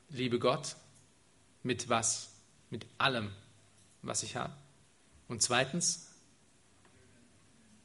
liebe 0.08 0.38
Gott 0.38 0.76
mit 1.62 1.88
was? 1.88 2.30
mit 2.70 2.86
allem, 2.98 3.30
was 4.02 4.22
ich 4.22 4.36
habe. 4.36 4.52
Und 5.28 5.42
zweitens, 5.42 6.08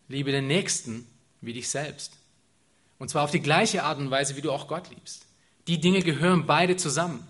liebe 0.08 0.32
den 0.32 0.48
Nächsten 0.48 1.08
wie 1.42 1.54
dich 1.54 1.70
selbst. 1.70 2.14
Und 2.98 3.10
zwar 3.10 3.24
auf 3.24 3.32
die 3.32 3.42
gleiche 3.42 3.84
Art 3.84 4.00
und 4.00 4.10
Weise, 4.10 4.36
wie 4.38 4.42
du 4.42 4.52
auch 4.52 4.68
Gott 4.68 4.90
liebst. 4.90 5.26
Die 5.68 5.82
Dinge 5.82 6.02
gehören 6.02 6.46
beide 6.46 6.78
zusammen. 6.78 7.28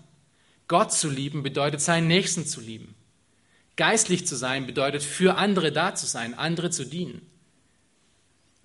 Gott 0.68 0.92
zu 0.92 1.08
lieben 1.08 1.42
bedeutet, 1.42 1.80
seinen 1.80 2.06
Nächsten 2.06 2.46
zu 2.46 2.60
lieben. 2.60 2.94
Geistlich 3.76 4.26
zu 4.26 4.36
sein 4.36 4.66
bedeutet, 4.66 5.02
für 5.02 5.36
andere 5.36 5.72
da 5.72 5.94
zu 5.94 6.06
sein, 6.06 6.34
andere 6.34 6.70
zu 6.70 6.84
dienen. 6.84 7.26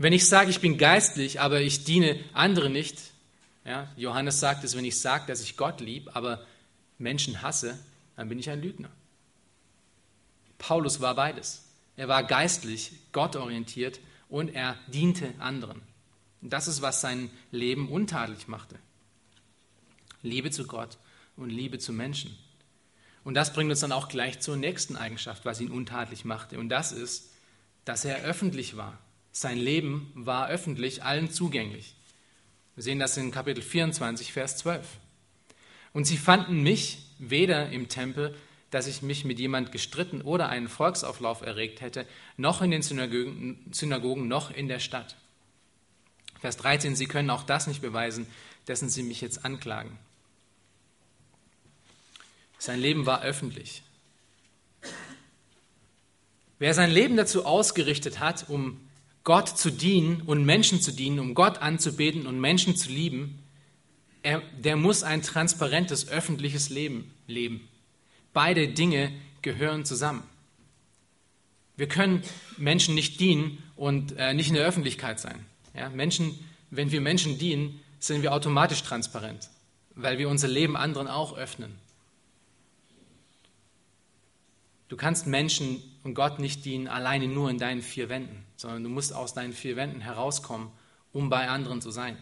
Wenn 0.02 0.14
ich 0.14 0.28
sage, 0.28 0.50
ich 0.50 0.62
bin 0.62 0.80
geistlich, 0.80 1.42
aber 1.42 1.62
ich 1.62 1.84
diene 1.84 2.20
andere 2.34 2.72
nicht, 2.72 2.98
ja, 3.64 3.88
Johannes 3.96 4.40
sagt 4.40 4.64
es, 4.64 4.76
wenn 4.76 4.84
ich 4.84 5.00
sage, 5.00 5.28
dass 5.28 5.44
ich 5.44 5.58
Gott 5.58 5.80
liebe, 5.80 6.16
aber 6.16 6.44
Menschen 6.98 7.44
hasse, 7.44 7.78
dann 8.16 8.28
bin 8.28 8.40
ich 8.40 8.50
ein 8.50 8.64
Lügner. 8.64 8.90
Paulus 10.58 11.02
war 11.02 11.14
beides. 11.14 11.66
Er 11.98 12.08
war 12.08 12.24
geistlich, 12.24 12.94
gottorientiert 13.12 14.00
und 14.28 14.50
er 14.56 14.76
diente 14.88 15.36
anderen. 15.38 15.84
Das 16.42 16.68
ist, 16.68 16.82
was 16.82 17.02
sein 17.02 17.30
Leben 17.52 17.88
untadelig 17.88 18.48
machte. 18.48 18.80
Liebe 20.24 20.50
zu 20.50 20.66
Gott 20.66 20.98
und 21.36 21.52
Liebe 21.52 21.78
zu 21.78 21.94
Menschen. 21.94 22.36
Und 23.24 23.36
das 23.36 23.54
bringt 23.54 23.70
uns 23.70 23.82
dann 23.82 23.92
auch 23.92 24.08
gleich 24.08 24.40
zur 24.40 24.58
nächsten 24.58 24.96
Eigenschaft, 24.96 25.46
was 25.46 25.62
ihn 25.62 25.70
untadelig 25.70 26.26
machte. 26.26 26.58
Und 26.58 26.70
das 26.70 26.92
ist, 26.92 27.30
dass 27.86 28.04
er 28.04 28.24
öffentlich 28.24 28.76
war. 28.78 28.98
Sein 29.32 29.58
Leben 29.58 30.12
war 30.14 30.50
öffentlich, 30.50 31.04
allen 31.04 31.32
zugänglich. 31.32 31.96
Wir 32.76 32.84
sehen 32.84 33.00
das 33.00 33.18
in 33.18 33.32
Kapitel 33.32 33.62
24, 33.62 34.34
Vers 34.34 34.58
12. 34.58 34.86
Und 35.94 36.06
sie 36.06 36.18
fanden 36.18 36.64
mich 36.64 37.06
weder 37.20 37.70
im 37.70 37.88
Tempel, 37.90 38.36
dass 38.72 38.88
ich 38.88 39.02
mich 39.02 39.26
mit 39.26 39.40
jemand 39.40 39.72
gestritten 39.72 40.22
oder 40.22 40.50
einen 40.50 40.70
Volksauflauf 40.70 41.42
erregt 41.42 41.82
hätte, 41.82 42.08
noch 42.38 42.62
in 42.62 42.72
den 42.72 42.82
Synagogen, 42.82 43.66
Synagogen 43.72 44.28
noch 44.28 44.50
in 44.50 44.68
der 44.68 44.80
Stadt. 44.80 45.18
Vers 46.40 46.58
13, 46.58 46.96
sie 46.96 47.06
können 47.06 47.30
auch 47.30 47.44
das 47.44 47.68
nicht 47.68 47.82
beweisen, 47.82 48.26
dessen 48.68 48.90
sie 48.90 49.04
mich 49.04 49.22
jetzt 49.22 49.46
anklagen. 49.46 49.98
Sein 52.58 52.80
Leben 52.80 53.06
war 53.06 53.22
öffentlich. 53.24 53.84
Wer 56.60 56.74
sein 56.74 56.92
Leben 56.92 57.18
dazu 57.18 57.46
ausgerichtet 57.46 58.20
hat, 58.20 58.50
um 58.50 58.80
Gott 59.24 59.50
zu 59.50 59.72
dienen 59.72 60.22
und 60.22 60.46
Menschen 60.46 60.82
zu 60.82 60.92
dienen, 60.92 61.20
um 61.20 61.34
Gott 61.34 61.60
anzubeten 61.60 62.26
und 62.26 62.40
Menschen 62.40 62.76
zu 62.76 62.90
lieben, 62.90 63.40
er, 64.24 64.42
der 64.58 64.76
muss 64.76 65.04
ein 65.04 65.22
transparentes 65.22 66.10
öffentliches 66.10 66.70
Leben 66.70 67.14
leben. 67.28 67.68
Beide 68.34 68.68
Dinge 68.68 69.12
gehören 69.42 69.86
zusammen. 69.86 70.24
Wir 71.76 71.88
können 71.88 72.24
Menschen 72.58 72.96
nicht 72.96 73.20
dienen 73.20 73.64
und 73.76 74.16
äh, 74.18 74.34
nicht 74.34 74.50
in 74.50 74.56
der 74.56 74.66
Öffentlichkeit 74.66 75.20
sein. 75.20 75.46
Ja, 75.76 75.90
Menschen, 75.90 76.38
wenn 76.70 76.92
wir 76.92 77.02
Menschen 77.02 77.38
dienen, 77.38 77.80
sind 78.00 78.22
wir 78.22 78.34
automatisch 78.34 78.84
transparent, 78.84 79.50
weil 79.96 80.18
wir 80.18 80.30
unser 80.30 80.48
Leben 80.48 80.76
anderen 80.76 81.08
auch 81.08 81.38
öffnen. 81.38 81.76
Du 84.90 84.98
kannst 84.98 85.26
Menschen 85.26 85.82
und 86.04 86.16
Gott 86.16 86.40
nicht 86.40 86.66
dienen 86.66 86.88
alleine 86.88 87.28
nur 87.28 87.50
in 87.50 87.58
deinen 87.58 87.82
vier 87.82 88.10
Wänden, 88.10 88.46
sondern 88.56 88.84
du 88.84 88.90
musst 88.90 89.14
aus 89.14 89.34
deinen 89.34 89.54
vier 89.54 89.76
Wänden 89.76 90.02
herauskommen, 90.02 90.72
um 91.14 91.30
bei 91.30 91.48
anderen 91.50 91.82
zu 91.82 91.92
sein. 91.92 92.18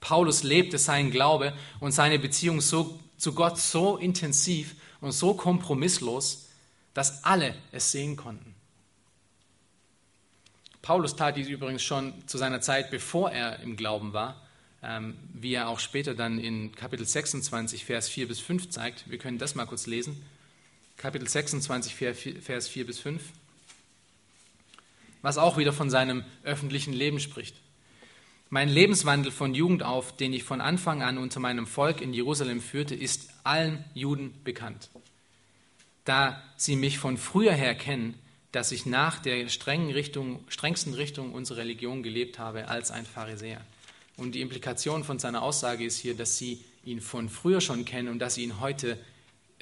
Paulus 0.00 0.42
lebte 0.42 0.78
seinen 0.78 1.10
Glaube 1.10 1.52
und 1.80 1.92
seine 1.92 2.18
Beziehung 2.18 2.60
so, 2.60 2.98
zu 3.16 3.34
Gott 3.34 3.58
so 3.58 3.96
intensiv 3.96 4.76
und 5.00 5.12
so 5.12 5.34
kompromisslos, 5.34 6.48
dass 6.94 7.24
alle 7.24 7.54
es 7.72 7.92
sehen 7.92 8.16
konnten. 8.16 8.54
Paulus 10.82 11.16
tat 11.16 11.36
dies 11.36 11.48
übrigens 11.48 11.82
schon 11.82 12.14
zu 12.26 12.38
seiner 12.38 12.60
Zeit, 12.60 12.90
bevor 12.90 13.30
er 13.30 13.60
im 13.60 13.76
Glauben 13.76 14.12
war, 14.12 14.40
ähm, 14.82 15.16
wie 15.34 15.54
er 15.54 15.68
auch 15.68 15.80
später 15.80 16.14
dann 16.14 16.38
in 16.38 16.74
Kapitel 16.74 17.04
26, 17.04 17.84
Vers 17.84 18.08
4 18.08 18.28
bis 18.28 18.40
5 18.40 18.70
zeigt. 18.70 19.10
Wir 19.10 19.18
können 19.18 19.38
das 19.38 19.54
mal 19.54 19.66
kurz 19.66 19.86
lesen. 19.86 20.24
Kapitel 20.98 21.28
26, 21.28 21.94
Vers 21.94 22.66
4 22.66 22.84
bis 22.84 22.98
5, 22.98 23.22
was 25.22 25.38
auch 25.38 25.56
wieder 25.56 25.72
von 25.72 25.90
seinem 25.90 26.24
öffentlichen 26.42 26.92
Leben 26.92 27.20
spricht. 27.20 27.54
Mein 28.50 28.68
Lebenswandel 28.68 29.30
von 29.30 29.54
Jugend 29.54 29.84
auf, 29.84 30.16
den 30.16 30.32
ich 30.32 30.42
von 30.42 30.60
Anfang 30.60 31.04
an 31.04 31.16
unter 31.16 31.38
meinem 31.38 31.68
Volk 31.68 32.00
in 32.00 32.12
Jerusalem 32.12 32.60
führte, 32.60 32.96
ist 32.96 33.30
allen 33.44 33.84
Juden 33.94 34.34
bekannt. 34.42 34.90
Da 36.04 36.42
sie 36.56 36.74
mich 36.74 36.98
von 36.98 37.16
früher 37.16 37.52
her 37.52 37.76
kennen, 37.76 38.14
dass 38.50 38.72
ich 38.72 38.84
nach 38.84 39.20
der 39.20 39.48
strengen 39.48 39.92
Richtung, 39.92 40.42
strengsten 40.48 40.94
Richtung 40.94 41.32
unserer 41.32 41.58
Religion 41.58 42.02
gelebt 42.02 42.40
habe 42.40 42.66
als 42.66 42.90
ein 42.90 43.06
Pharisäer. 43.06 43.60
Und 44.16 44.34
die 44.34 44.40
Implikation 44.40 45.04
von 45.04 45.20
seiner 45.20 45.42
Aussage 45.42 45.84
ist 45.84 45.98
hier, 45.98 46.16
dass 46.16 46.38
sie 46.38 46.64
ihn 46.84 47.00
von 47.00 47.28
früher 47.28 47.60
schon 47.60 47.84
kennen 47.84 48.08
und 48.08 48.18
dass 48.18 48.34
sie 48.34 48.42
ihn 48.42 48.58
heute 48.58 48.98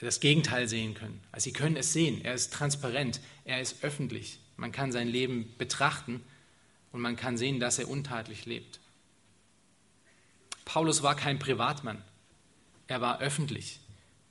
das 0.04 0.20
Gegenteil 0.20 0.68
sehen 0.68 0.94
können. 0.94 1.20
Also 1.32 1.44
sie 1.44 1.52
können 1.52 1.76
es 1.76 1.92
sehen. 1.92 2.22
Er 2.22 2.34
ist 2.34 2.52
transparent, 2.52 3.20
er 3.44 3.60
ist 3.60 3.82
öffentlich. 3.82 4.38
Man 4.56 4.72
kann 4.72 4.92
sein 4.92 5.08
Leben 5.08 5.54
betrachten 5.58 6.22
und 6.92 7.00
man 7.00 7.16
kann 7.16 7.38
sehen, 7.38 7.60
dass 7.60 7.78
er 7.78 7.88
untadelig 7.88 8.44
lebt. 8.46 8.80
Paulus 10.64 11.02
war 11.02 11.14
kein 11.14 11.38
Privatmann. 11.38 12.02
Er 12.88 13.00
war 13.00 13.20
öffentlich. 13.20 13.80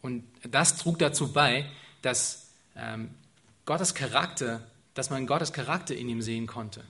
Und 0.02 0.24
das 0.44 0.78
trug 0.78 1.00
dazu 1.00 1.34
bei, 1.34 1.66
dass 2.02 2.52
ähm, 2.76 3.10
Gottes 3.66 3.96
Charakter, 3.96 4.62
dass 4.94 5.10
man 5.10 5.26
Gottes 5.26 5.52
Charakter 5.52 5.96
in 5.96 6.10
ihm 6.10 6.22
sehen 6.22 6.46
konnte. 6.46 6.84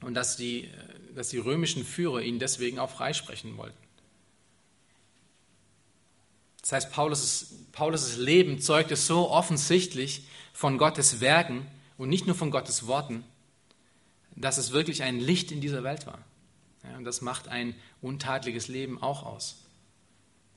Und 0.00 0.14
dass 0.14 0.36
die, 0.36 0.64
äh, 0.64 0.68
dass 1.14 1.28
die 1.28 1.38
römischen 1.38 1.84
Führer 1.84 2.22
ihn 2.22 2.38
deswegen 2.38 2.78
auch 2.78 2.90
freisprechen 2.90 3.56
wollten. 3.56 3.81
Das 6.62 6.72
heißt, 6.72 6.92
Paulus' 6.92 7.52
Paulus 7.72 8.16
Leben 8.16 8.60
zeugte 8.60 8.96
so 8.96 9.30
offensichtlich 9.30 10.24
von 10.52 10.78
Gottes 10.78 11.20
Werken 11.20 11.66
und 11.96 12.08
nicht 12.08 12.26
nur 12.26 12.36
von 12.36 12.50
Gottes 12.50 12.86
Worten, 12.86 13.24
dass 14.36 14.58
es 14.58 14.72
wirklich 14.72 15.02
ein 15.02 15.18
Licht 15.18 15.50
in 15.50 15.60
dieser 15.60 15.82
Welt 15.82 16.06
war. 16.06 16.18
Ja, 16.84 16.96
und 16.96 17.04
das 17.04 17.20
macht 17.20 17.48
ein 17.48 17.74
untadliges 18.00 18.68
Leben 18.68 19.02
auch 19.02 19.24
aus, 19.24 19.56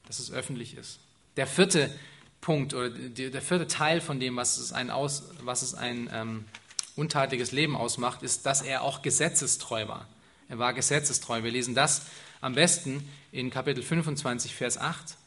dass 0.08 0.20
es 0.20 0.32
öffentlich 0.32 0.76
ist. 0.76 1.00
Der 1.38 1.48
vierte 1.48 1.90
Punkt 2.42 2.74
oder 2.74 2.90
der 2.90 3.42
vierte 3.42 3.68
Teil 3.68 4.02
von 4.02 4.20
dem, 4.20 4.36
was 4.36 4.58
es 4.58 4.72
ein, 4.72 4.90
aus, 4.90 5.24
was 5.42 5.62
es 5.62 5.74
ein 5.74 6.10
ähm, 6.14 6.46
untadliges 6.96 7.52
Leben 7.52 7.76
ausmacht, 7.76 8.24
ist, 8.24 8.46
dass 8.46 8.62
er 8.62 8.82
auch 8.82 9.02
gesetzestreu 9.02 9.88
war. 9.88 10.08
Er 10.48 10.60
war 10.60 10.74
gesetzestreu. 10.74 11.44
Wir 11.44 11.52
lesen 11.52 11.76
das 11.76 12.04
am 12.42 12.54
besten 12.54 13.08
in 13.32 13.50
Kapitel 13.50 13.84
25, 13.84 14.54
Vers 14.54 14.78
8. 14.78 15.18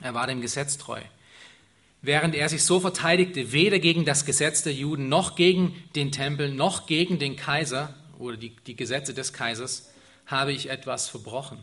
Er 0.00 0.14
war 0.14 0.26
dem 0.26 0.40
Gesetz 0.40 0.78
treu. 0.78 1.00
Während 2.02 2.34
er 2.34 2.48
sich 2.48 2.64
so 2.64 2.80
verteidigte, 2.80 3.52
weder 3.52 3.78
gegen 3.78 4.04
das 4.04 4.26
Gesetz 4.26 4.62
der 4.62 4.74
Juden, 4.74 5.08
noch 5.08 5.36
gegen 5.36 5.74
den 5.94 6.12
Tempel, 6.12 6.52
noch 6.52 6.86
gegen 6.86 7.18
den 7.18 7.36
Kaiser 7.36 7.94
oder 8.18 8.36
die, 8.36 8.54
die 8.66 8.76
Gesetze 8.76 9.14
des 9.14 9.32
Kaisers, 9.32 9.90
habe 10.26 10.52
ich 10.52 10.68
etwas 10.68 11.08
verbrochen. 11.08 11.58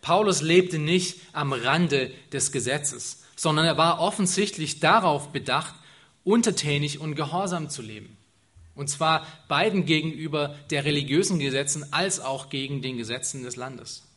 Paulus 0.00 0.40
lebte 0.40 0.78
nicht 0.78 1.20
am 1.32 1.52
Rande 1.52 2.10
des 2.32 2.52
Gesetzes, 2.52 3.24
sondern 3.36 3.66
er 3.66 3.76
war 3.76 4.00
offensichtlich 4.00 4.80
darauf 4.80 5.28
bedacht, 5.28 5.74
untertänig 6.24 7.00
und 7.00 7.14
gehorsam 7.14 7.68
zu 7.68 7.82
leben. 7.82 8.16
Und 8.74 8.88
zwar 8.88 9.26
beiden 9.48 9.86
gegenüber 9.86 10.54
der 10.70 10.84
religiösen 10.84 11.38
Gesetzen 11.38 11.92
als 11.92 12.20
auch 12.20 12.48
gegen 12.48 12.80
den 12.80 12.96
Gesetzen 12.96 13.42
des 13.42 13.56
Landes. 13.56 14.07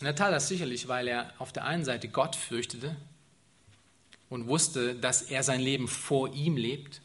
Und 0.00 0.06
er 0.06 0.14
tat 0.14 0.32
das 0.32 0.48
sicherlich, 0.48 0.88
weil 0.88 1.08
er 1.08 1.32
auf 1.38 1.52
der 1.52 1.64
einen 1.66 1.84
Seite 1.84 2.08
Gott 2.08 2.34
fürchtete 2.34 2.96
und 4.30 4.46
wusste, 4.46 4.94
dass 4.94 5.22
er 5.22 5.42
sein 5.42 5.60
Leben 5.60 5.88
vor 5.88 6.32
ihm 6.32 6.56
lebt, 6.56 7.02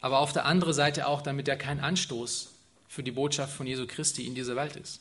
aber 0.00 0.18
auf 0.18 0.32
der 0.32 0.44
anderen 0.44 0.72
Seite 0.72 1.06
auch, 1.06 1.22
damit 1.22 1.46
er 1.46 1.56
kein 1.56 1.78
Anstoß 1.78 2.52
für 2.88 3.04
die 3.04 3.12
Botschaft 3.12 3.54
von 3.54 3.66
Jesu 3.66 3.86
Christi 3.86 4.26
in 4.26 4.34
dieser 4.34 4.56
Welt 4.56 4.74
ist. 4.74 5.00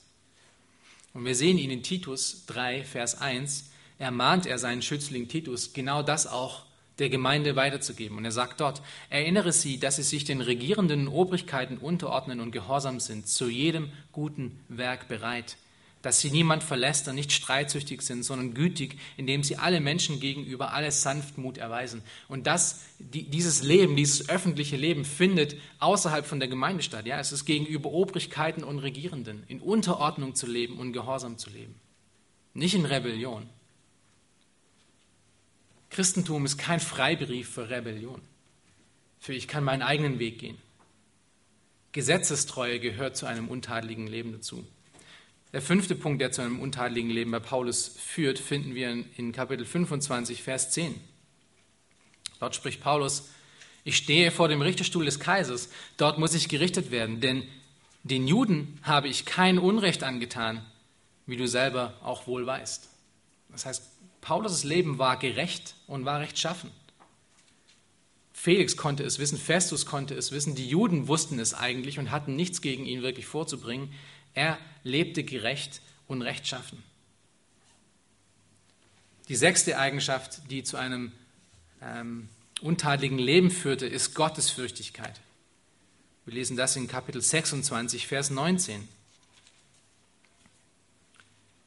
Und 1.14 1.26
wir 1.26 1.36
sehen 1.36 1.58
ihn 1.58 1.72
in 1.72 1.82
Titus 1.82 2.46
3, 2.46 2.84
Vers 2.84 3.20
1, 3.20 3.72
ermahnt 3.98 4.46
er 4.46 4.60
seinen 4.60 4.84
Schützling 4.84 5.28
Titus, 5.28 5.74
genau 5.74 6.04
das 6.04 6.28
auch 6.28 6.66
der 7.00 7.10
Gemeinde 7.10 7.56
weiterzugeben. 7.56 8.18
Und 8.18 8.26
er 8.26 8.32
sagt 8.32 8.60
dort, 8.60 8.84
erinnere 9.10 9.54
sie, 9.54 9.80
dass 9.80 9.96
sie 9.96 10.04
sich 10.04 10.26
den 10.26 10.42
regierenden 10.42 11.08
Obrigkeiten 11.08 11.78
unterordnen 11.78 12.40
und 12.40 12.52
gehorsam 12.52 13.00
sind, 13.00 13.28
zu 13.28 13.50
jedem 13.50 13.92
guten 14.12 14.60
Werk 14.68 15.08
bereit 15.08 15.58
dass 16.02 16.22
sie 16.22 16.32
niemand 16.32 16.64
verlässt 16.64 17.08
und 17.08 17.16
nicht 17.16 17.32
streitsüchtig 17.32 18.02
sind, 18.02 18.24
sondern 18.24 18.54
gütig, 18.54 18.98
indem 19.18 19.44
sie 19.44 19.58
alle 19.58 19.82
Menschen 19.82 20.20
gegenüber 20.20 20.74
alles 20.74 21.02
Sanftmut 21.02 21.58
erweisen. 21.58 22.04
Und 22.30 22.48
das, 22.48 22.82
die, 23.00 23.24
dieses 23.24 23.64
Leben, 23.64 23.98
dieses 23.98 24.30
öffentliche 24.30 24.78
Leben 24.78 25.04
findet 25.04 25.58
außerhalb 25.80 26.26
von 26.26 26.40
der 26.40 26.48
Gemeinde 26.48 26.84
statt. 26.84 27.06
Ja, 27.06 27.20
es 27.20 27.34
ist 27.34 27.46
gegenüber 27.46 27.92
Obrigkeiten 27.92 28.64
und 28.64 28.80
Regierenden, 28.80 29.44
in 29.48 29.60
Unterordnung 29.60 30.36
zu 30.36 30.48
leben 30.48 30.78
und 30.78 30.94
Gehorsam 30.94 31.38
zu 31.38 31.50
leben. 31.50 31.76
Nicht 32.54 32.76
in 32.76 32.86
Rebellion. 32.86 33.50
Christentum 35.90 36.46
ist 36.46 36.58
kein 36.58 36.80
Freibrief 36.80 37.50
für 37.50 37.70
Rebellion. 37.70 38.22
für 39.20 39.34
ich 39.34 39.50
kann 39.50 39.66
meinen 39.66 39.82
eigenen 39.82 40.18
Weg 40.18 40.40
gehen. 40.40 40.58
Gesetzestreue 41.92 42.80
gehört 42.80 43.18
zu 43.18 43.26
einem 43.26 43.50
untadeligen 43.50 44.08
Leben 44.08 44.32
dazu. 44.32 44.66
Der 45.52 45.64
fünfte 45.64 45.96
Punkt, 45.96 46.22
der 46.22 46.32
zu 46.32 46.42
einem 46.42 46.60
untadeligen 46.60 47.10
Leben 47.10 47.32
bei 47.32 47.40
Paulus 47.40 47.88
führt, 47.88 48.38
finden 48.38 48.76
wir 48.76 49.04
in 49.18 49.32
Kapitel 49.32 49.66
25, 49.66 50.44
Vers 50.44 50.70
10. 50.72 50.94
Dort 52.40 52.56
spricht 52.56 52.82
Paulus, 52.82 53.30
ich 53.84 53.98
stehe 53.98 54.30
vor 54.30 54.48
dem 54.48 54.62
Richterstuhl 54.62 55.06
des 55.06 55.20
Kaisers, 55.20 55.70
dort 55.98 56.20
muss 56.20 56.36
ich 56.36 56.50
gerichtet 56.50 56.92
werden, 56.92 57.20
denn 57.20 57.44
den 58.04 58.28
Juden 58.28 58.78
habe 58.84 59.08
ich 59.08 59.26
kein 59.26 59.58
Unrecht 59.58 60.04
angetan, 60.04 60.64
wie 61.26 61.38
du 61.38 61.48
selber 61.48 61.96
auch 62.04 62.28
wohl 62.28 62.46
weißt. 62.46 62.88
Das 63.50 63.66
heißt, 63.66 63.84
Paulus' 64.22 64.64
Leben 64.64 65.00
war 65.00 65.18
gerecht 65.18 65.74
und 65.88 66.06
war 66.06 66.20
rechtschaffen. 66.20 66.70
Felix 68.34 68.78
konnte 68.78 69.04
es 69.04 69.20
wissen, 69.20 69.38
Festus 69.38 69.86
konnte 69.86 70.14
es 70.14 70.32
wissen, 70.32 70.56
die 70.56 70.70
Juden 70.70 71.08
wussten 71.08 71.40
es 71.40 71.54
eigentlich 71.54 72.00
und 72.00 72.12
hatten 72.12 72.36
nichts 72.36 72.62
gegen 72.62 72.86
ihn 72.86 73.02
wirklich 73.02 73.26
vorzubringen. 73.26 73.92
Er 74.34 74.58
lebte 74.84 75.24
gerecht 75.24 75.82
und 76.08 76.22
rechtschaffen. 76.22 76.84
Die 79.28 79.36
sechste 79.36 79.78
Eigenschaft, 79.78 80.42
die 80.50 80.64
zu 80.64 80.78
einem 80.78 81.12
ähm, 81.82 82.30
untadeligen 82.62 83.20
Leben 83.20 83.52
führte, 83.52 83.86
ist 83.86 84.16
Gottesfürchtigkeit. 84.16 85.20
Wir 86.26 86.34
lesen 86.34 86.58
das 86.58 86.76
in 86.76 86.88
Kapitel 86.88 87.22
26, 87.22 88.08
Vers 88.08 88.30
19. 88.32 88.88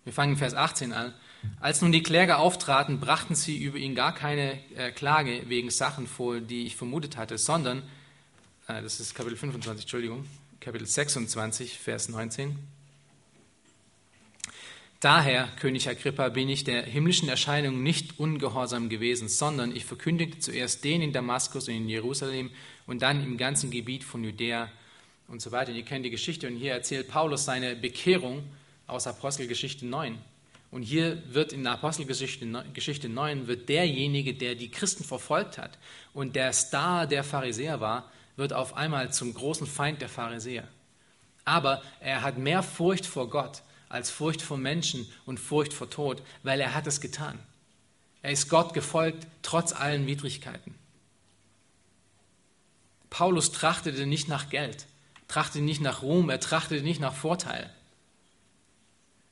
Wir 0.04 0.12
fangen 0.12 0.36
Vers 0.36 0.54
18 0.54 0.92
an. 0.92 1.14
Als 1.60 1.82
nun 1.82 1.92
die 1.92 2.02
Kläger 2.02 2.38
auftraten, 2.38 3.00
brachten 3.00 3.34
sie 3.34 3.56
über 3.56 3.78
ihn 3.78 3.94
gar 3.94 4.14
keine 4.14 4.58
äh, 4.74 4.90
Klage 4.90 5.48
wegen 5.48 5.70
Sachen 5.70 6.06
vor, 6.06 6.40
die 6.40 6.66
ich 6.66 6.76
vermutet 6.76 7.16
hatte, 7.16 7.38
sondern, 7.38 7.82
äh, 8.68 8.82
das 8.82 9.00
ist 9.00 9.14
Kapitel 9.14 9.36
25, 9.36 9.84
Entschuldigung, 9.84 10.26
Kapitel 10.62 10.86
26, 10.86 11.76
Vers 11.76 12.08
19. 12.08 12.56
Daher, 15.00 15.48
König 15.58 15.88
Agrippa, 15.88 16.28
bin 16.28 16.48
ich 16.48 16.62
der 16.62 16.84
himmlischen 16.84 17.28
Erscheinung 17.28 17.82
nicht 17.82 18.20
ungehorsam 18.20 18.88
gewesen, 18.88 19.26
sondern 19.26 19.74
ich 19.74 19.84
verkündigte 19.84 20.38
zuerst 20.38 20.84
den 20.84 21.02
in 21.02 21.12
Damaskus 21.12 21.66
und 21.66 21.74
in 21.74 21.88
Jerusalem 21.88 22.52
und 22.86 23.02
dann 23.02 23.24
im 23.24 23.38
ganzen 23.38 23.72
Gebiet 23.72 24.04
von 24.04 24.22
Judäa 24.22 24.70
und 25.26 25.42
so 25.42 25.50
weiter. 25.50 25.72
Und 25.72 25.78
ihr 25.78 25.84
kennt 25.84 26.04
die 26.04 26.10
Geschichte 26.10 26.46
und 26.46 26.54
hier 26.54 26.74
erzählt 26.74 27.08
Paulus 27.08 27.44
seine 27.44 27.74
Bekehrung 27.74 28.44
aus 28.86 29.08
Apostelgeschichte 29.08 29.84
9. 29.84 30.16
Und 30.70 30.84
hier 30.84 31.24
wird 31.26 31.52
in 31.52 31.66
Apostelgeschichte 31.66 32.46
Geschichte 32.72 33.08
9 33.08 33.48
wird 33.48 33.68
derjenige, 33.68 34.32
der 34.32 34.54
die 34.54 34.70
Christen 34.70 35.02
verfolgt 35.02 35.58
hat 35.58 35.76
und 36.14 36.36
der 36.36 36.52
Star 36.52 37.08
der 37.08 37.24
Pharisäer 37.24 37.80
war, 37.80 38.12
wird 38.36 38.52
auf 38.52 38.76
einmal 38.76 39.12
zum 39.12 39.34
großen 39.34 39.66
Feind 39.66 40.00
der 40.00 40.08
Pharisäer. 40.08 40.66
Aber 41.44 41.82
er 42.00 42.22
hat 42.22 42.38
mehr 42.38 42.62
Furcht 42.62 43.06
vor 43.06 43.28
Gott 43.28 43.62
als 43.92 44.10
Furcht 44.10 44.40
vor 44.40 44.56
Menschen 44.56 45.06
und 45.26 45.38
Furcht 45.38 45.74
vor 45.74 45.90
Tod, 45.90 46.22
weil 46.42 46.60
er 46.60 46.74
hat 46.74 46.86
es 46.86 47.00
getan. 47.00 47.38
Er 48.22 48.30
ist 48.30 48.48
Gott 48.48 48.72
gefolgt, 48.72 49.26
trotz 49.42 49.72
allen 49.72 50.06
Widrigkeiten. 50.06 50.74
Paulus 53.10 53.52
trachtete 53.52 54.06
nicht 54.06 54.28
nach 54.28 54.48
Geld, 54.48 54.86
trachtete 55.28 55.62
nicht 55.62 55.82
nach 55.82 56.00
Ruhm, 56.00 56.30
er 56.30 56.40
trachtete 56.40 56.82
nicht 56.82 57.00
nach 57.00 57.14
Vorteil. 57.14 57.70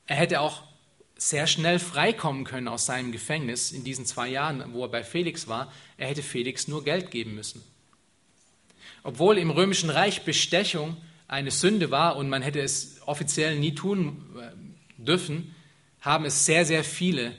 Er 0.05 0.17
hätte 0.17 0.41
auch 0.41 0.61
sehr 1.17 1.47
schnell 1.47 1.79
freikommen 1.79 2.43
können 2.43 2.67
aus 2.67 2.85
seinem 2.85 3.11
Gefängnis 3.11 3.71
in 3.71 3.83
diesen 3.83 4.05
zwei 4.05 4.27
Jahren, 4.27 4.73
wo 4.73 4.83
er 4.83 4.89
bei 4.89 5.03
Felix 5.03 5.47
war. 5.47 5.71
Er 5.97 6.07
hätte 6.07 6.21
Felix 6.21 6.67
nur 6.67 6.83
Geld 6.83 7.09
geben 7.09 7.33
müssen. 7.33 7.63
Obwohl 9.03 9.37
im 9.37 9.49
römischen 9.49 9.89
Reich 9.89 10.23
Bestechung 10.23 10.97
eine 11.27 11.51
Sünde 11.51 11.91
war 11.91 12.17
und 12.17 12.29
man 12.29 12.41
hätte 12.41 12.59
es 12.61 13.01
offiziell 13.05 13.57
nie 13.57 13.73
tun 13.73 14.23
äh, 14.39 15.01
dürfen, 15.01 15.55
haben 16.01 16.25
es 16.25 16.45
sehr, 16.45 16.65
sehr 16.65 16.83
viele 16.83 17.33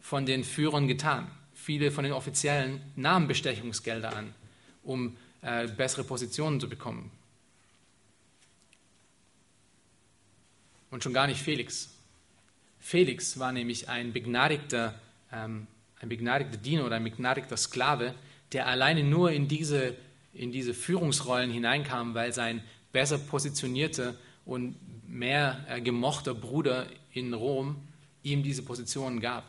von 0.00 0.26
den 0.26 0.44
Führern 0.44 0.88
getan. 0.88 1.30
Viele 1.54 1.90
von 1.90 2.04
den 2.04 2.12
Offiziellen 2.12 2.80
nahmen 2.96 3.28
Bestechungsgelder 3.28 4.16
an, 4.16 4.34
um 4.82 5.16
äh, 5.42 5.68
bessere 5.68 6.04
Positionen 6.04 6.60
zu 6.60 6.68
bekommen. 6.68 7.10
Und 10.90 11.02
schon 11.02 11.12
gar 11.12 11.26
nicht 11.26 11.40
Felix. 11.40 11.90
Felix 12.78 13.38
war 13.38 13.52
nämlich 13.52 13.88
ein 13.88 14.12
begnadigter, 14.12 14.94
ähm, 15.32 15.66
ein 16.00 16.08
begnadigter 16.08 16.56
Diener 16.56 16.86
oder 16.86 16.96
ein 16.96 17.04
begnadigter 17.04 17.56
Sklave, 17.56 18.14
der 18.52 18.66
alleine 18.68 19.02
nur 19.02 19.32
in 19.32 19.48
diese, 19.48 19.96
in 20.36 20.52
diese 20.52 20.74
Führungsrollen 20.74 21.50
hineinkam, 21.50 22.14
weil 22.14 22.32
sein 22.32 22.62
besser 22.92 23.18
positionierter 23.18 24.14
und 24.44 24.76
mehr 25.08 25.64
äh, 25.68 25.80
gemochter 25.80 26.34
Bruder 26.34 26.86
in 27.12 27.34
Rom 27.34 27.76
ihm 28.22 28.42
diese 28.42 28.62
Position 28.62 29.20
gab. 29.20 29.44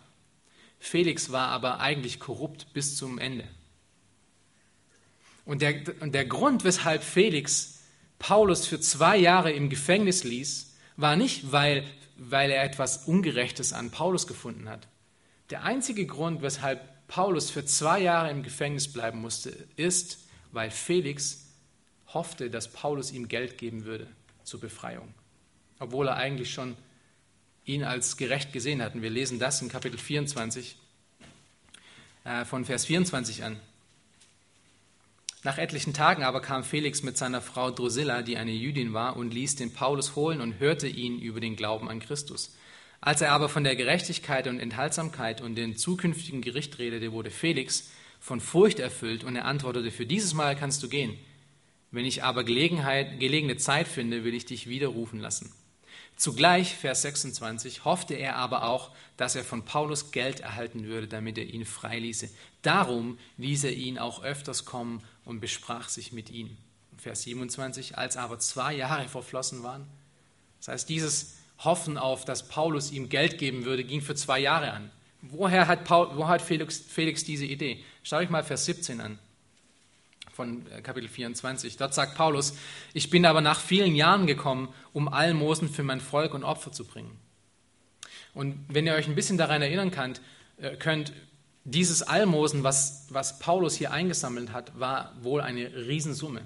Felix 0.79 1.31
war 1.31 1.49
aber 1.49 1.79
eigentlich 1.79 2.19
korrupt 2.19 2.73
bis 2.73 2.95
zum 2.95 3.17
Ende. 3.19 3.45
Und 5.45 5.61
der, 5.61 5.75
und 6.01 6.13
der 6.13 6.25
Grund, 6.25 6.63
weshalb 6.63 7.03
Felix 7.03 7.79
Paulus 8.19 8.67
für 8.67 8.79
zwei 8.79 9.17
Jahre 9.17 9.51
im 9.51 9.69
Gefängnis 9.69 10.23
ließ, 10.23 10.75
war 10.97 11.15
nicht, 11.15 11.51
weil, 11.51 11.83
weil 12.17 12.51
er 12.51 12.63
etwas 12.63 13.07
Ungerechtes 13.07 13.73
an 13.73 13.91
Paulus 13.91 14.27
gefunden 14.27 14.69
hat. 14.69 14.87
Der 15.49 15.63
einzige 15.63 16.05
Grund, 16.05 16.41
weshalb 16.41 17.07
Paulus 17.07 17.49
für 17.49 17.65
zwei 17.65 18.01
Jahre 18.01 18.29
im 18.29 18.43
Gefängnis 18.43 18.91
bleiben 18.91 19.21
musste, 19.21 19.49
ist, 19.77 20.26
weil 20.57 20.71
Felix 20.71 21.45
hoffte, 22.07 22.49
dass 22.49 22.67
Paulus 22.67 23.11
ihm 23.11 23.27
Geld 23.27 23.59
geben 23.59 23.85
würde 23.85 24.07
zur 24.43 24.59
Befreiung, 24.59 25.13
obwohl 25.77 26.07
er 26.07 26.15
eigentlich 26.15 26.51
schon 26.51 26.75
ihn 27.63 27.83
als 27.83 28.17
gerecht 28.17 28.53
gesehen 28.53 28.81
hat. 28.81 28.95
Und 28.95 29.03
wir 29.03 29.11
lesen 29.11 29.37
das 29.37 29.61
in 29.61 29.69
Kapitel 29.69 29.99
24 29.99 30.75
äh, 32.23 32.43
von 32.43 32.65
Vers 32.65 32.85
24 32.85 33.43
an. 33.43 33.59
Nach 35.43 35.59
etlichen 35.59 35.93
Tagen 35.93 36.23
aber 36.23 36.41
kam 36.41 36.63
Felix 36.63 37.03
mit 37.03 37.19
seiner 37.19 37.41
Frau 37.41 37.69
Drusilla, 37.69 38.23
die 38.23 38.37
eine 38.37 38.51
Jüdin 38.51 38.93
war, 38.93 39.15
und 39.15 39.35
ließ 39.35 39.57
den 39.57 39.73
Paulus 39.73 40.15
holen 40.15 40.41
und 40.41 40.57
hörte 40.57 40.87
ihn 40.87 41.19
über 41.19 41.39
den 41.39 41.55
Glauben 41.55 41.87
an 41.87 41.99
Christus. 41.99 42.57
Als 42.99 43.21
er 43.21 43.31
aber 43.31 43.47
von 43.47 43.63
der 43.63 43.75
Gerechtigkeit 43.75 44.47
und 44.47 44.59
Enthaltsamkeit 44.59 45.39
und 45.39 45.53
den 45.53 45.77
zukünftigen 45.77 46.41
Gericht 46.41 46.79
redete, 46.79 47.11
wurde 47.11 47.29
Felix 47.29 47.91
von 48.19 48.39
Furcht 48.39 48.79
erfüllt 48.79 49.23
und 49.23 49.35
er 49.35 49.45
antwortete, 49.45 49.91
für 49.91 50.05
dieses 50.05 50.33
Mal 50.33 50.55
kannst 50.55 50.83
du 50.83 50.89
gehen, 50.89 51.17
wenn 51.91 52.05
ich 52.05 52.23
aber 52.23 52.43
Gelegenheit, 52.43 53.19
gelegene 53.19 53.57
Zeit 53.57 53.87
finde, 53.87 54.23
will 54.23 54.33
ich 54.33 54.45
dich 54.45 54.67
widerrufen 54.67 55.19
lassen. 55.19 55.53
Zugleich, 56.17 56.75
Vers 56.75 57.03
26, 57.03 57.85
hoffte 57.85 58.15
er 58.15 58.37
aber 58.37 58.67
auch, 58.67 58.91
dass 59.17 59.35
er 59.35 59.43
von 59.43 59.65
Paulus 59.65 60.11
Geld 60.11 60.39
erhalten 60.39 60.85
würde, 60.85 61.07
damit 61.07 61.37
er 61.37 61.45
ihn 61.45 61.63
freiließe. 61.63 62.29
Darum 62.63 63.19
ließ 63.37 63.65
er 63.65 63.73
ihn 63.73 63.99
auch 63.99 64.23
öfters 64.23 64.65
kommen 64.65 65.03
und 65.25 65.39
besprach 65.39 65.89
sich 65.89 66.11
mit 66.11 66.31
ihm. 66.31 66.57
Vers 66.97 67.21
27, 67.21 67.99
als 67.99 68.17
aber 68.17 68.39
zwei 68.39 68.73
Jahre 68.73 69.07
verflossen 69.07 69.61
waren. 69.61 69.87
Das 70.59 70.69
heißt, 70.69 70.89
dieses 70.89 71.35
Hoffen 71.59 71.99
auf, 71.99 72.25
dass 72.25 72.47
Paulus 72.47 72.91
ihm 72.91 73.09
Geld 73.09 73.37
geben 73.37 73.65
würde, 73.65 73.83
ging 73.83 74.01
für 74.01 74.15
zwei 74.15 74.39
Jahre 74.39 74.71
an. 74.71 74.91
Woher 75.21 75.67
hat, 75.67 75.83
Paul, 75.83 76.11
woher 76.15 76.29
hat 76.29 76.41
Felix, 76.41 76.77
Felix 76.79 77.23
diese 77.23 77.45
Idee? 77.45 77.83
Schaut 78.03 78.21
euch 78.21 78.29
mal 78.29 78.43
Vers 78.43 78.65
17 78.65 79.01
an 79.01 79.19
von 80.37 80.69
äh, 80.71 80.81
Kapitel 80.81 81.09
24. 81.09 81.77
Dort 81.77 81.95
sagt 81.95 82.15
Paulus, 82.15 82.55
ich 82.93 83.09
bin 83.09 83.25
aber 83.25 83.41
nach 83.41 83.59
vielen 83.59 83.95
Jahren 83.95 84.27
gekommen, 84.27 84.69
um 84.93 85.07
Almosen 85.07 85.67
für 85.67 85.83
mein 85.83 85.99
Volk 85.99 86.35
und 86.35 86.43
Opfer 86.43 86.71
zu 86.71 86.85
bringen. 86.85 87.17
Und 88.35 88.63
wenn 88.69 88.85
ihr 88.85 88.93
euch 88.93 89.07
ein 89.07 89.15
bisschen 89.15 89.39
daran 89.39 89.63
erinnern 89.63 89.89
könnt, 89.89 90.21
äh, 90.57 90.75
könnt 90.75 91.11
dieses 91.63 92.03
Almosen, 92.03 92.63
was, 92.63 93.07
was 93.09 93.39
Paulus 93.39 93.75
hier 93.75 93.91
eingesammelt 93.91 94.53
hat, 94.53 94.79
war 94.79 95.15
wohl 95.21 95.41
eine 95.41 95.73
Riesensumme. 95.75 96.41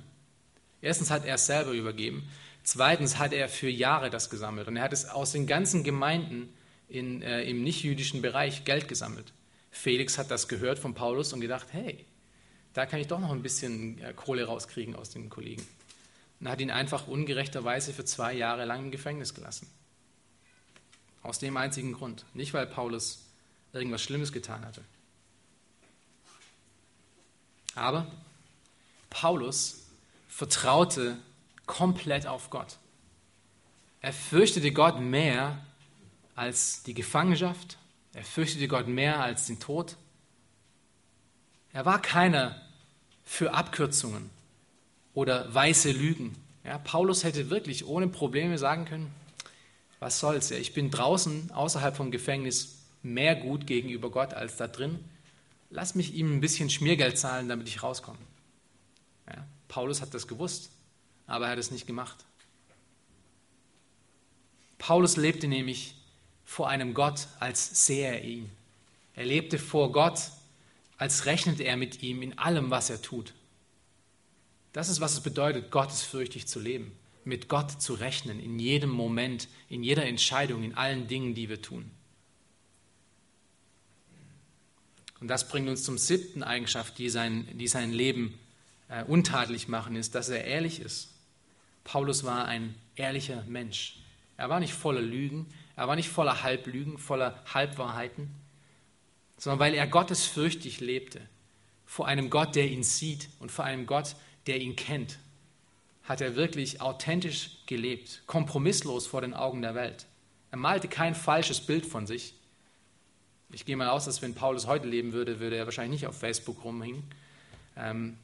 Erstens 0.82 1.12
hat 1.12 1.26
er 1.26 1.36
es 1.36 1.46
selber 1.46 1.72
übergeben. 1.72 2.28
Zweitens 2.64 3.20
hat 3.20 3.34
er 3.34 3.50
für 3.50 3.70
Jahre 3.70 4.10
das 4.10 4.30
gesammelt. 4.30 4.68
Und 4.70 4.78
er 4.78 4.84
hat 4.84 4.94
es 4.94 5.06
aus 5.06 5.34
den 5.34 5.48
ganzen 5.48 5.84
Gemeinden 5.84 6.54
in, 6.92 7.22
äh, 7.22 7.44
im 7.44 7.64
nichtjüdischen 7.64 8.22
Bereich 8.22 8.66
Geld 8.66 8.88
gesammelt. 8.88 9.34
Felix 9.72 10.18
hat 10.18 10.30
das 10.30 10.48
gehört 10.48 10.78
von 10.78 10.94
Paulus 10.94 11.32
und 11.34 11.42
gedacht, 11.42 11.68
hey, 11.72 12.06
da 12.74 12.86
kann 12.86 13.00
ich 13.00 13.08
doch 13.08 13.20
noch 13.20 13.32
ein 13.32 13.42
bisschen 13.42 14.00
äh, 14.00 14.14
Kohle 14.14 14.46
rauskriegen 14.46 14.96
aus 14.96 15.10
den 15.10 15.30
Kollegen. 15.30 15.66
Und 16.40 16.50
hat 16.50 16.60
ihn 16.60 16.72
einfach 16.72 17.08
ungerechterweise 17.08 17.94
für 17.94 18.04
zwei 18.04 18.34
Jahre 18.34 18.66
lang 18.66 18.86
im 18.86 18.92
Gefängnis 18.92 19.34
gelassen. 19.34 19.68
Aus 21.24 21.40
dem 21.40 21.56
einzigen 21.56 21.94
Grund. 21.94 22.26
Nicht, 22.34 22.54
weil 22.54 22.68
Paulus 22.68 23.26
irgendwas 23.74 24.02
Schlimmes 24.02 24.32
getan 24.32 24.66
hatte. 24.66 24.84
Aber 27.76 28.12
Paulus 29.10 29.86
vertraute 30.28 31.18
komplett 31.66 32.28
auf 32.28 32.50
Gott. 32.50 32.78
Er 34.02 34.14
fürchtete 34.14 34.72
Gott 34.72 35.00
mehr 35.00 35.64
als 36.36 36.84
die 36.84 36.94
Gefangenschaft. 36.94 37.78
Er 38.14 38.24
fürchtete 38.24 38.68
Gott 38.68 38.88
mehr 38.88 39.22
als 39.22 39.48
den 39.48 39.60
Tod. 39.60 39.96
Er 41.74 41.86
war 41.86 42.02
keiner 42.02 42.62
für 43.24 43.54
Abkürzungen 43.54 44.30
oder 45.14 45.54
weiße 45.54 45.92
Lügen. 45.92 46.36
Ja, 46.64 46.78
Paulus 46.78 47.24
hätte 47.24 47.50
wirklich 47.50 47.86
ohne 47.86 48.08
Probleme 48.08 48.58
sagen 48.58 48.86
können, 48.86 49.14
was 50.00 50.20
soll's, 50.20 50.50
ja, 50.50 50.58
ich 50.58 50.74
bin 50.74 50.92
draußen 50.92 51.52
außerhalb 51.52 51.96
vom 51.96 52.12
Gefängnis 52.12 52.80
mehr 53.04 53.36
gut 53.36 53.68
gegenüber 53.68 54.10
Gott 54.10 54.34
als 54.34 54.58
da 54.58 54.68
drin. 54.68 55.00
Lass 55.70 55.96
mich 55.96 56.14
ihm 56.14 56.36
ein 56.36 56.42
bisschen 56.42 56.70
Schmiergeld 56.70 57.18
zahlen, 57.18 57.48
damit 57.48 57.68
ich 57.68 57.82
rauskomme. 57.82 58.18
Ja, 59.28 59.46
Paulus 59.68 60.02
hat 60.02 60.14
das 60.14 60.28
gewusst, 60.28 60.72
aber 61.28 61.46
er 61.46 61.52
hat 61.52 61.60
es 61.60 61.72
nicht 61.72 61.88
gemacht. 61.88 62.18
Paulus 64.78 65.16
lebte 65.16 65.48
nämlich 65.48 65.96
vor 66.52 66.68
einem 66.68 66.94
Gott, 66.94 67.30
als 67.40 67.86
sähe 67.86 68.08
er 68.08 68.26
ihn. 68.26 68.52
Er 69.16 69.24
lebte 69.24 69.58
vor 69.58 69.94
Gott, 69.94 70.20
als 70.98 71.26
rechnete 71.26 71.64
er 71.64 71.78
mit 71.78 72.04
ihm 72.04 72.22
in 72.22 72.38
allem, 72.38 72.70
was 72.72 72.90
er 72.90 73.02
tut. 73.02 73.34
Das 74.74 74.90
ist, 74.90 75.00
was 75.00 75.14
es 75.14 75.22
bedeutet, 75.22 75.72
gottesfürchtig 75.72 76.48
zu 76.48 76.60
leben, 76.60 76.92
mit 77.24 77.48
Gott 77.48 77.82
zu 77.82 77.94
rechnen, 77.94 78.42
in 78.42 78.60
jedem 78.60 78.90
Moment, 78.90 79.48
in 79.70 79.82
jeder 79.82 80.06
Entscheidung, 80.06 80.62
in 80.64 80.76
allen 80.76 81.08
Dingen, 81.08 81.36
die 81.36 81.48
wir 81.48 81.62
tun. 81.62 81.90
Und 85.22 85.30
das 85.30 85.48
bringt 85.48 85.70
uns 85.70 85.86
zum 85.86 85.98
siebten 85.98 86.44
Eigenschaft, 86.44 86.98
die 86.98 87.10
sein, 87.10 87.48
die 87.54 87.70
sein 87.70 87.94
Leben 87.94 88.38
äh, 88.90 89.06
untadelig 89.06 89.70
machen, 89.70 89.96
ist, 89.96 90.16
dass 90.16 90.28
er 90.28 90.44
ehrlich 90.44 90.82
ist. 90.82 91.14
Paulus 91.86 92.26
war 92.26 92.44
ein 92.44 92.76
ehrlicher 92.98 93.42
Mensch. 93.48 94.00
Er 94.36 94.50
war 94.50 94.60
nicht 94.60 94.74
voller 94.74 95.02
Lügen, 95.02 95.48
er 95.82 95.88
war 95.88 95.96
nicht 95.96 96.10
voller 96.10 96.44
Halblügen, 96.44 97.00
voller 97.00 97.44
Halbwahrheiten, 97.52 98.30
sondern 99.36 99.58
weil 99.58 99.74
er 99.74 99.88
gottesfürchtig 99.88 100.80
lebte, 100.80 101.20
vor 101.88 102.06
einem 102.06 102.30
Gott, 102.30 102.56
der 102.56 102.70
ihn 102.70 102.84
sieht 102.84 103.30
und 103.40 103.52
vor 103.52 103.66
einem 103.66 103.88
Gott, 103.88 104.16
der 104.46 104.62
ihn 104.62 104.76
kennt, 104.76 105.18
hat 106.04 106.22
er 106.22 106.36
wirklich 106.36 106.82
authentisch 106.82 107.58
gelebt, 107.66 108.22
kompromisslos 108.28 109.08
vor 109.08 109.22
den 109.22 109.34
Augen 109.34 109.64
der 109.64 109.74
Welt. 109.74 110.06
Er 110.52 110.60
malte 110.60 110.88
kein 110.88 111.16
falsches 111.16 111.62
Bild 111.62 111.88
von 111.88 112.06
sich. 112.06 112.36
Ich 113.52 113.66
gehe 113.66 113.76
mal 113.76 113.90
aus, 113.90 114.06
dass 114.06 114.22
wenn 114.22 114.36
Paulus 114.36 114.68
heute 114.68 114.88
leben 114.88 115.14
würde, 115.14 115.40
würde 115.40 115.56
er 115.56 115.66
wahrscheinlich 115.66 116.02
nicht 116.02 116.08
auf 116.08 116.20
Facebook 116.20 116.64
rumhängen, 116.64 117.02
ähm, 117.76 118.20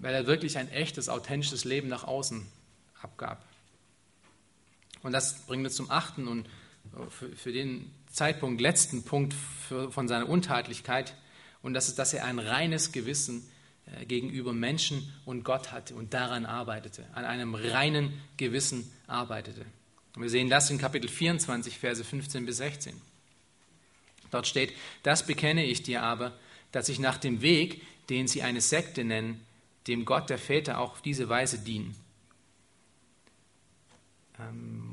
weil 0.00 0.12
er 0.12 0.26
wirklich 0.26 0.58
ein 0.58 0.68
echtes, 0.72 1.08
authentisches 1.08 1.64
Leben 1.64 1.86
nach 1.86 2.02
außen 2.02 2.48
abgab. 3.00 3.44
Und 5.04 5.12
das 5.12 5.46
bringt 5.46 5.64
uns 5.64 5.76
zum 5.76 5.88
achten 5.88 6.26
und 6.26 6.48
für, 7.10 7.28
für 7.36 7.52
den 7.52 7.90
Zeitpunkt 8.10 8.60
letzten 8.60 9.04
Punkt 9.04 9.34
für, 9.34 9.90
von 9.90 10.08
seiner 10.08 10.28
Untatlichkeit. 10.28 11.14
Und 11.62 11.74
das 11.74 11.88
ist, 11.88 11.98
dass 11.98 12.14
er 12.14 12.24
ein 12.24 12.38
reines 12.38 12.92
Gewissen 12.92 13.48
äh, 13.86 14.04
gegenüber 14.06 14.52
Menschen 14.52 15.12
und 15.24 15.44
Gott 15.44 15.72
hatte 15.72 15.94
und 15.94 16.14
daran 16.14 16.46
arbeitete, 16.46 17.06
an 17.12 17.24
einem 17.24 17.54
reinen 17.54 18.12
Gewissen 18.36 18.90
arbeitete. 19.06 19.64
Und 20.16 20.22
wir 20.22 20.30
sehen 20.30 20.50
das 20.50 20.70
in 20.70 20.78
Kapitel 20.78 21.08
24, 21.08 21.78
Verse 21.78 22.02
15 22.02 22.46
bis 22.46 22.56
16. 22.56 23.00
Dort 24.30 24.46
steht, 24.46 24.72
das 25.02 25.26
bekenne 25.26 25.64
ich 25.64 25.82
dir 25.82 26.02
aber, 26.02 26.32
dass 26.72 26.88
ich 26.88 26.98
nach 26.98 27.18
dem 27.18 27.42
Weg, 27.42 27.82
den 28.08 28.28
sie 28.28 28.42
eine 28.42 28.60
Sekte 28.60 29.04
nennen, 29.04 29.44
dem 29.86 30.04
Gott 30.04 30.30
der 30.30 30.38
Väter 30.38 30.78
auch 30.78 30.92
auf 30.92 31.02
diese 31.02 31.28
Weise 31.28 31.58
dienen. 31.58 31.96
Ähm. 34.38 34.89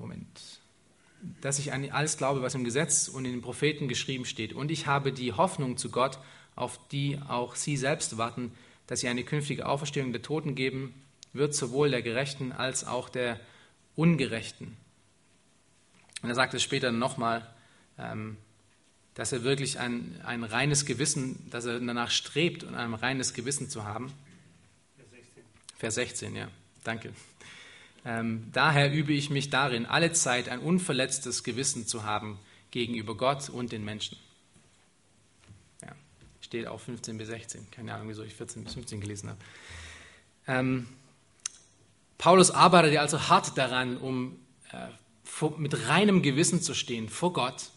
Dass 1.42 1.60
ich 1.60 1.74
an 1.74 1.90
alles 1.92 2.18
glaube, 2.18 2.42
was 2.42 2.56
im 2.56 2.64
Gesetz 2.64 3.08
und 3.08 3.26
in 3.26 3.32
den 3.32 3.42
Propheten 3.42 3.88
geschrieben 3.88 4.26
steht. 4.26 4.54
Und 4.54 4.72
ich 4.72 4.88
habe 4.88 5.12
die 5.12 5.34
Hoffnung 5.34 5.78
zu 5.78 5.90
Gott, 5.90 6.20
auf 6.56 6.80
die 6.90 7.20
auch 7.28 7.56
sie 7.56 7.78
selbst 7.78 8.18
warten, 8.18 8.52
dass 8.88 9.02
sie 9.02 9.08
eine 9.08 9.24
künftige 9.24 9.66
Auferstehung 9.66 10.12
der 10.12 10.22
Toten 10.22 10.56
geben 10.56 10.94
wird, 11.34 11.54
sowohl 11.54 11.92
der 11.92 12.02
Gerechten 12.02 12.52
als 12.52 12.86
auch 12.86 13.10
der 13.10 13.40
Ungerechten. 13.96 14.78
Und 16.22 16.30
er 16.30 16.36
sagt 16.36 16.54
es 16.54 16.64
später 16.64 16.92
nochmal, 16.92 17.48
ähm, 18.00 18.38
dass 19.14 19.32
er 19.32 19.44
wirklich 19.44 19.80
ein, 19.80 20.20
ein 20.24 20.44
reines 20.44 20.86
Gewissen, 20.86 21.50
dass 21.50 21.66
er 21.66 21.80
danach 21.80 22.12
strebt, 22.12 22.64
ein 22.66 22.94
reines 22.94 23.34
Gewissen 23.34 23.70
zu 23.70 23.84
haben. 23.84 24.12
Vers 24.96 25.10
16, 25.10 25.44
Vers 25.78 25.96
16 25.96 26.36
ja, 26.36 26.48
danke. 26.84 27.14
Ähm, 28.06 28.50
daher 28.54 28.91
übe 28.93 29.14
ich 29.14 29.30
mich 29.30 29.50
darin, 29.50 29.86
alle 29.86 30.14
Zeit 30.14 30.50
ein 30.50 30.60
unverletztes 30.60 31.43
Gewissen 31.43 31.88
zu 31.88 32.04
haben 32.04 32.39
gegenüber 32.72 33.16
Gott 33.16 33.50
und 33.50 33.72
den 33.72 33.84
Menschen. 33.84 34.18
Ja, 35.82 35.93
steht 36.41 36.68
auch 36.68 36.80
15 36.80 37.18
bis 37.18 37.28
16. 37.28 37.72
Keine 37.72 37.93
Ahnung, 37.93 38.10
wieso 38.10 38.24
ich 38.24 38.34
14 38.34 38.64
bis 38.64 38.74
15 38.74 39.02
gelesen 39.02 39.30
habe. 39.30 39.39
Ähm, 40.48 40.88
Paulus 42.18 42.52
arbeitete 42.52 43.00
also 43.00 43.30
hart 43.30 43.58
daran, 43.58 43.98
um 43.98 44.39
äh, 44.72 44.88
vor, 45.24 45.58
mit 45.58 45.88
reinem 45.88 46.22
Gewissen 46.22 46.62
zu 46.62 46.74
stehen 46.74 47.10
vor 47.10 47.34
Gott, 47.34 47.70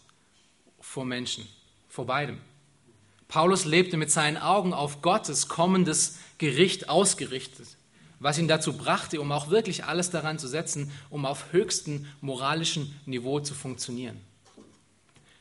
vor 0.79 1.05
Menschen, 1.05 1.47
vor 1.89 2.05
beidem. 2.05 2.39
Paulus 3.27 3.65
lebte 3.65 3.97
mit 3.97 4.11
seinen 4.11 4.37
Augen 4.37 4.73
auf 4.73 5.01
Gottes 5.01 5.47
kommendes 5.47 6.17
Gericht 6.37 6.89
ausgerichtet 6.89 7.77
was 8.21 8.37
ihn 8.37 8.47
dazu 8.47 8.73
brachte, 8.73 9.19
um 9.19 9.31
auch 9.31 9.49
wirklich 9.49 9.83
alles 9.83 10.11
daran 10.11 10.37
zu 10.37 10.47
setzen, 10.47 10.91
um 11.09 11.25
auf 11.25 11.51
höchstem 11.51 12.05
moralischen 12.21 12.95
Niveau 13.05 13.39
zu 13.39 13.55
funktionieren. 13.55 14.21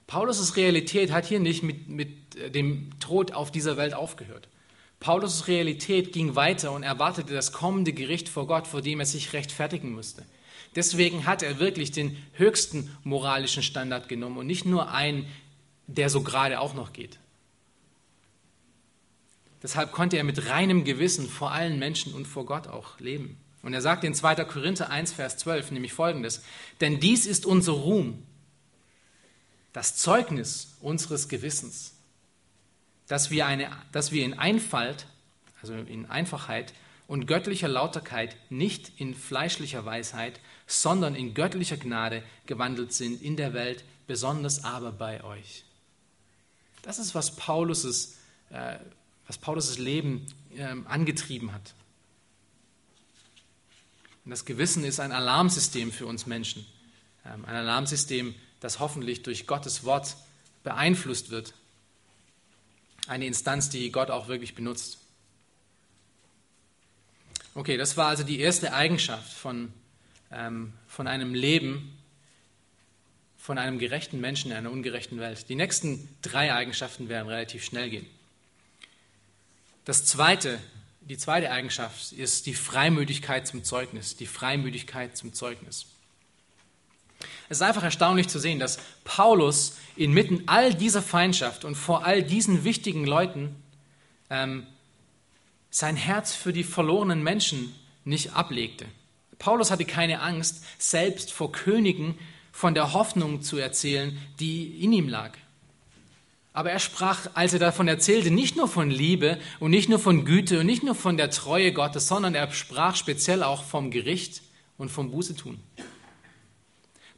Paulus' 0.07 0.57
Realität 0.57 1.13
hat 1.13 1.27
hier 1.27 1.39
nicht 1.39 1.63
mit, 1.63 1.89
mit 1.89 2.35
äh, 2.35 2.51
dem 2.51 2.91
Tod 2.99 3.33
auf 3.33 3.53
dieser 3.53 3.77
Welt 3.77 3.95
aufgehört. 3.95 4.49
Paulus' 4.99 5.47
Realität 5.47 6.13
ging 6.13 6.35
weiter 6.35 6.73
und 6.73 6.83
erwartete 6.83 7.33
das 7.33 7.53
kommende 7.53 7.93
Gericht 7.93 8.29
vor 8.29 8.47
Gott, 8.47 8.67
vor 8.67 8.83
dem 8.83 8.99
er 8.99 9.07
sich 9.07 9.33
rechtfertigen 9.35 9.93
musste. 9.93 10.25
Deswegen 10.75 11.27
hat 11.27 11.43
er 11.43 11.61
wirklich 11.61 11.91
den 11.91 12.17
höchsten 12.33 12.97
moralischen 13.05 13.63
Standard 13.63 14.09
genommen 14.09 14.39
und 14.39 14.47
nicht 14.47 14.65
nur 14.65 14.91
einen, 14.91 15.27
der 15.87 16.11
so 16.11 16.23
gerade 16.23 16.61
auch 16.61 16.75
noch 16.75 16.93
geht. 16.93 17.19
Deshalb 19.63 19.93
konnte 19.93 20.17
er 20.17 20.25
mit 20.25 20.49
reinem 20.49 20.85
Gewissen 20.85 21.29
vor 21.29 21.53
allen 21.53 21.79
Menschen 21.79 22.15
und 22.15 22.27
vor 22.27 22.47
Gott 22.47 22.67
auch 22.67 22.99
leben. 22.99 23.39
Und 23.63 23.75
er 23.75 23.83
sagt 23.83 24.05
in 24.05 24.15
2. 24.15 24.37
Korinther 24.47 24.91
1, 24.91 25.13
Vers 25.13 25.37
12 25.39 25.73
nämlich 25.73 25.93
folgendes, 25.93 26.43
denn 26.81 26.99
dies 26.99 27.27
ist 27.27 27.45
unser 27.45 27.73
Ruhm, 27.73 28.23
das 29.73 29.97
Zeugnis 29.97 30.77
unseres 30.81 31.29
Gewissens, 31.29 31.95
dass 33.07 33.31
wir, 33.31 33.47
eine, 33.47 33.71
dass 33.93 34.13
wir 34.13 34.25
in 34.25 34.39
Einfalt, 34.39 35.07
also 35.61 35.75
in 35.75 36.07
Einfachheit 36.07 36.73
und 37.07 37.27
göttlicher 37.27 37.69
Lauterkeit, 37.69 38.37
nicht 38.51 38.93
in 38.97 39.15
fleischlicher 39.15 39.85
Weisheit, 39.85 40.41
sondern 40.67 41.15
in 41.15 41.35
göttlicher 41.35 41.77
Gnade 41.77 42.23
gewandelt 42.47 42.93
sind 42.93 43.21
in 43.21 43.37
der 43.37 43.53
Welt, 43.53 43.85
besonders 44.07 44.65
aber 44.65 44.93
bei 44.93 45.23
euch. 45.23 45.65
Das 46.83 46.99
ist, 46.99 47.15
was 47.15 47.37
Paulus' 47.37 48.17
äh, 48.51 48.79
was 49.31 49.39
Paulus' 49.39 49.79
Leben 49.79 50.27
ähm, 50.57 50.89
angetrieben 50.89 51.53
hat. 51.53 51.73
Und 54.25 54.33
das 54.33 54.45
Gewissen 54.45 54.83
ist 54.83 54.99
ein 54.99 55.13
Alarmsystem 55.13 55.93
für 55.93 56.07
uns 56.07 56.27
Menschen. 56.27 56.67
Ähm, 57.25 57.45
ein 57.45 57.55
Alarmsystem, 57.55 58.35
das 58.59 58.81
hoffentlich 58.81 59.23
durch 59.23 59.47
Gottes 59.47 59.85
Wort 59.85 60.17
beeinflusst 60.65 61.31
wird. 61.31 61.55
Eine 63.07 63.27
Instanz, 63.27 63.69
die 63.69 63.93
Gott 63.93 64.11
auch 64.11 64.27
wirklich 64.27 64.57
benutzt. 64.57 64.99
Okay, 67.55 67.77
das 67.77 67.97
war 67.97 68.09
also 68.09 68.25
die 68.25 68.41
erste 68.41 68.73
Eigenschaft 68.73 69.33
von, 69.33 69.73
ähm, 70.33 70.73
von 70.89 71.07
einem 71.07 71.35
Leben, 71.35 71.97
von 73.39 73.59
einem 73.59 73.79
gerechten 73.79 74.21
Menschen 74.21 74.51
in 74.51 74.57
einer 74.57 74.73
ungerechten 74.73 75.21
Welt. 75.21 75.49
Die 75.49 75.55
nächsten 75.55 76.09
drei 76.21 76.53
Eigenschaften 76.53 77.09
werden 77.09 77.29
relativ 77.29 77.63
schnell 77.63 77.91
gehen. 77.91 78.07
Das 79.91 80.05
zweite, 80.05 80.61
die 81.01 81.19
zweite 81.19 81.51
Eigenschaft 81.51 82.13
ist 82.13 82.47
die 82.47 82.55
Freimütigkeit 82.55 83.49
zum 83.49 83.65
Zeugnis. 83.65 84.15
Die 84.15 84.27
Freimütigkeit 84.29 85.17
zum 85.17 85.33
Zeugnis. 85.33 85.87
Es 87.49 87.57
ist 87.57 87.63
einfach 87.63 87.83
erstaunlich 87.83 88.29
zu 88.29 88.39
sehen, 88.39 88.61
dass 88.61 88.79
Paulus 89.03 89.79
inmitten 89.97 90.45
all 90.47 90.75
dieser 90.75 91.03
Feindschaft 91.03 91.65
und 91.65 91.75
vor 91.75 92.05
all 92.07 92.23
diesen 92.23 92.63
wichtigen 92.63 93.05
Leuten 93.05 93.57
ähm, 94.31 94.65
sein 95.71 95.97
Herz 95.97 96.37
für 96.37 96.53
die 96.53 96.63
verlorenen 96.63 97.25
Menschen 97.25 97.75
nicht 98.05 98.35
ablegte. 98.35 98.87
Paulus 99.41 99.73
hatte 99.73 99.87
keine 99.87 100.21
Angst, 100.21 100.65
selbst 100.79 101.33
vor 101.33 101.51
Königen 101.51 102.17
von 102.53 102.75
der 102.75 102.93
Hoffnung 102.93 103.43
zu 103.43 103.59
erzählen, 103.59 104.17
die 104.39 104.85
in 104.85 104.93
ihm 104.93 105.09
lag. 105.09 105.37
Aber 106.53 106.71
er 106.71 106.81
sprach, 106.81 107.29
als 107.35 107.53
er 107.53 107.61
davon 107.61 107.87
erzählte, 107.87 108.31
nicht 108.31 108.57
nur 108.57 108.67
von 108.67 108.91
Liebe 108.91 109.39
und 109.61 109.71
nicht 109.71 109.89
nur 109.89 110.01
von 110.01 110.25
Güte 110.25 110.61
und 110.61 110.67
nicht 110.67 110.83
nur 110.83 110.97
von 110.97 111.17
der 111.17 111.31
Treue 111.31 111.73
Gottes, 111.73 112.09
sondern 112.09 112.35
er 112.35 112.51
sprach 112.51 112.97
speziell 112.97 113.43
auch 113.43 113.63
vom 113.63 113.91
Gericht 113.91 114.43
und 114.77 114.91
vom 114.91 115.13
Bußetun. 115.13 115.61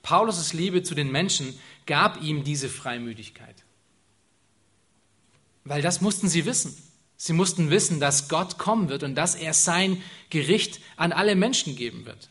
Paulus' 0.02 0.52
Liebe 0.52 0.82
zu 0.82 0.94
den 0.94 1.10
Menschen 1.10 1.58
gab 1.86 2.20
ihm 2.22 2.44
diese 2.44 2.68
Freimütigkeit. 2.68 3.54
Weil 5.64 5.80
das 5.80 6.00
mussten 6.00 6.28
sie 6.28 6.44
wissen. 6.44 6.76
Sie 7.16 7.32
mussten 7.32 7.70
wissen, 7.70 8.00
dass 8.00 8.28
Gott 8.28 8.58
kommen 8.58 8.88
wird 8.88 9.04
und 9.04 9.14
dass 9.14 9.36
er 9.36 9.54
sein 9.54 10.02
Gericht 10.28 10.80
an 10.96 11.12
alle 11.12 11.36
Menschen 11.36 11.76
geben 11.76 12.04
wird. 12.04 12.30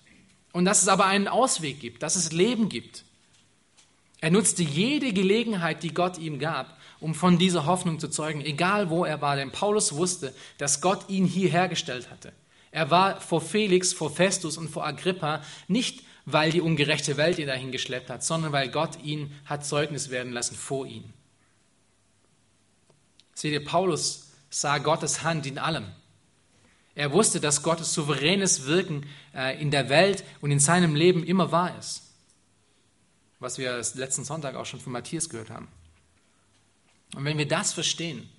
Und 0.52 0.66
dass 0.66 0.82
es 0.82 0.90
aber 0.90 1.06
einen 1.06 1.30
Ausweg 1.30 1.80
gibt, 1.80 2.04
dass 2.04 2.18
es 2.18 2.34
Leben 2.34 2.68
gibt. 2.68 3.06
Er 4.20 4.32
nutzte 4.32 4.64
jede 4.64 5.14
Gelegenheit, 5.14 5.82
die 5.82 5.94
Gott 5.94 6.18
ihm 6.18 6.40
gab, 6.40 6.78
um 7.02 7.16
von 7.16 7.38
dieser 7.38 7.66
Hoffnung 7.66 8.00
zu 8.00 8.08
zeugen, 8.08 8.42
egal 8.42 8.90
wo 8.90 9.04
er 9.04 9.20
war. 9.22 9.36
Denn 9.36 9.52
Paulus 9.52 9.96
wusste, 9.96 10.34
dass 10.58 10.80
Gott 10.80 11.10
ihn 11.10 11.26
hierher 11.26 11.68
gestellt 11.68 12.10
hatte. 12.10 12.32
Er 12.72 12.90
war 12.90 13.20
vor 13.20 13.42
Felix, 13.42 13.92
vor 13.92 14.10
Festus 14.10 14.58
und 14.58 14.70
vor 14.70 14.86
Agrippa 14.86 15.42
nicht, 15.68 16.04
weil 16.26 16.52
die 16.52 16.62
ungerechte 16.62 17.18
Welt 17.18 17.40
ihn 17.40 17.48
dahin 17.48 17.72
geschleppt 17.72 18.10
hat, 18.10 18.24
sondern 18.24 18.52
weil 18.52 18.70
Gott 18.70 19.02
ihn 19.04 19.34
hat 19.46 19.66
Zeugnis 19.66 20.10
werden 20.10 20.32
lassen 20.32 20.56
vor 20.56 20.86
ihm. 20.86 21.04
Seht 23.34 23.52
ihr, 23.54 23.66
Paulus 23.66 24.32
sah 24.50 24.78
Gottes 24.78 25.24
Hand 25.24 25.48
in 25.48 25.58
allem. 25.58 25.88
Er 26.94 27.12
wusste, 27.12 27.40
dass 27.40 27.64
Gottes 27.64 27.94
souveränes 27.94 28.66
Wirken 28.66 29.08
äh, 29.34 29.60
in 29.62 29.72
der 29.72 29.90
Welt 29.90 30.24
und 30.42 30.52
in 30.52 30.60
seinem 30.60 30.94
Leben 30.94 31.24
immer 31.24 31.52
wahr 31.52 31.78
ist. 31.80 32.04
Was 33.40 33.58
wir 33.58 33.82
letzten 33.96 34.24
Sonntag 34.24 34.56
auch 34.56 34.66
schon 34.66 34.80
von 34.80 34.94
Matthias 34.94 35.30
gehört 35.30 35.50
haben. 35.50 35.68
Und 37.16 37.26
wenn 37.26 37.38
wir 37.38 37.48
das 37.48 37.74
verstehen, 37.74 38.30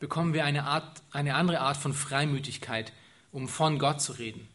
bekommen 0.00 0.34
wir 0.34 0.44
eine, 0.44 0.64
Art, 0.64 1.02
eine 1.12 1.36
andere 1.36 1.60
Art 1.60 1.76
von 1.76 1.94
Freimütigkeit, 1.94 2.92
um 3.30 3.48
von 3.48 3.78
Gott 3.78 4.00
zu 4.00 4.12
reden. 4.12 4.48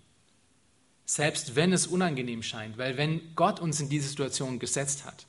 Selbst 1.06 1.56
wenn 1.56 1.72
es 1.72 1.88
unangenehm 1.88 2.44
scheint, 2.44 2.78
weil 2.78 2.98
wenn 2.98 3.34
Gott 3.36 3.62
uns 3.62 3.80
in 3.80 3.88
diese 3.88 4.10
Situation 4.10 4.60
gesetzt 4.60 5.06
hat, 5.06 5.26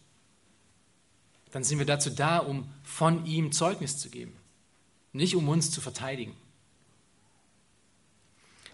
dann 1.53 1.63
sind 1.63 1.79
wir 1.79 1.87
dazu 1.87 2.11
da, 2.11 2.39
um 2.39 2.69
von 2.83 3.25
ihm 3.27 3.53
Zeugnis 3.53 3.97
zu 3.97 4.11
geben, 4.11 4.37
nicht 5.13 5.37
um 5.37 5.49
uns 5.49 5.71
zu 5.71 5.81
verteidigen. 5.81 6.37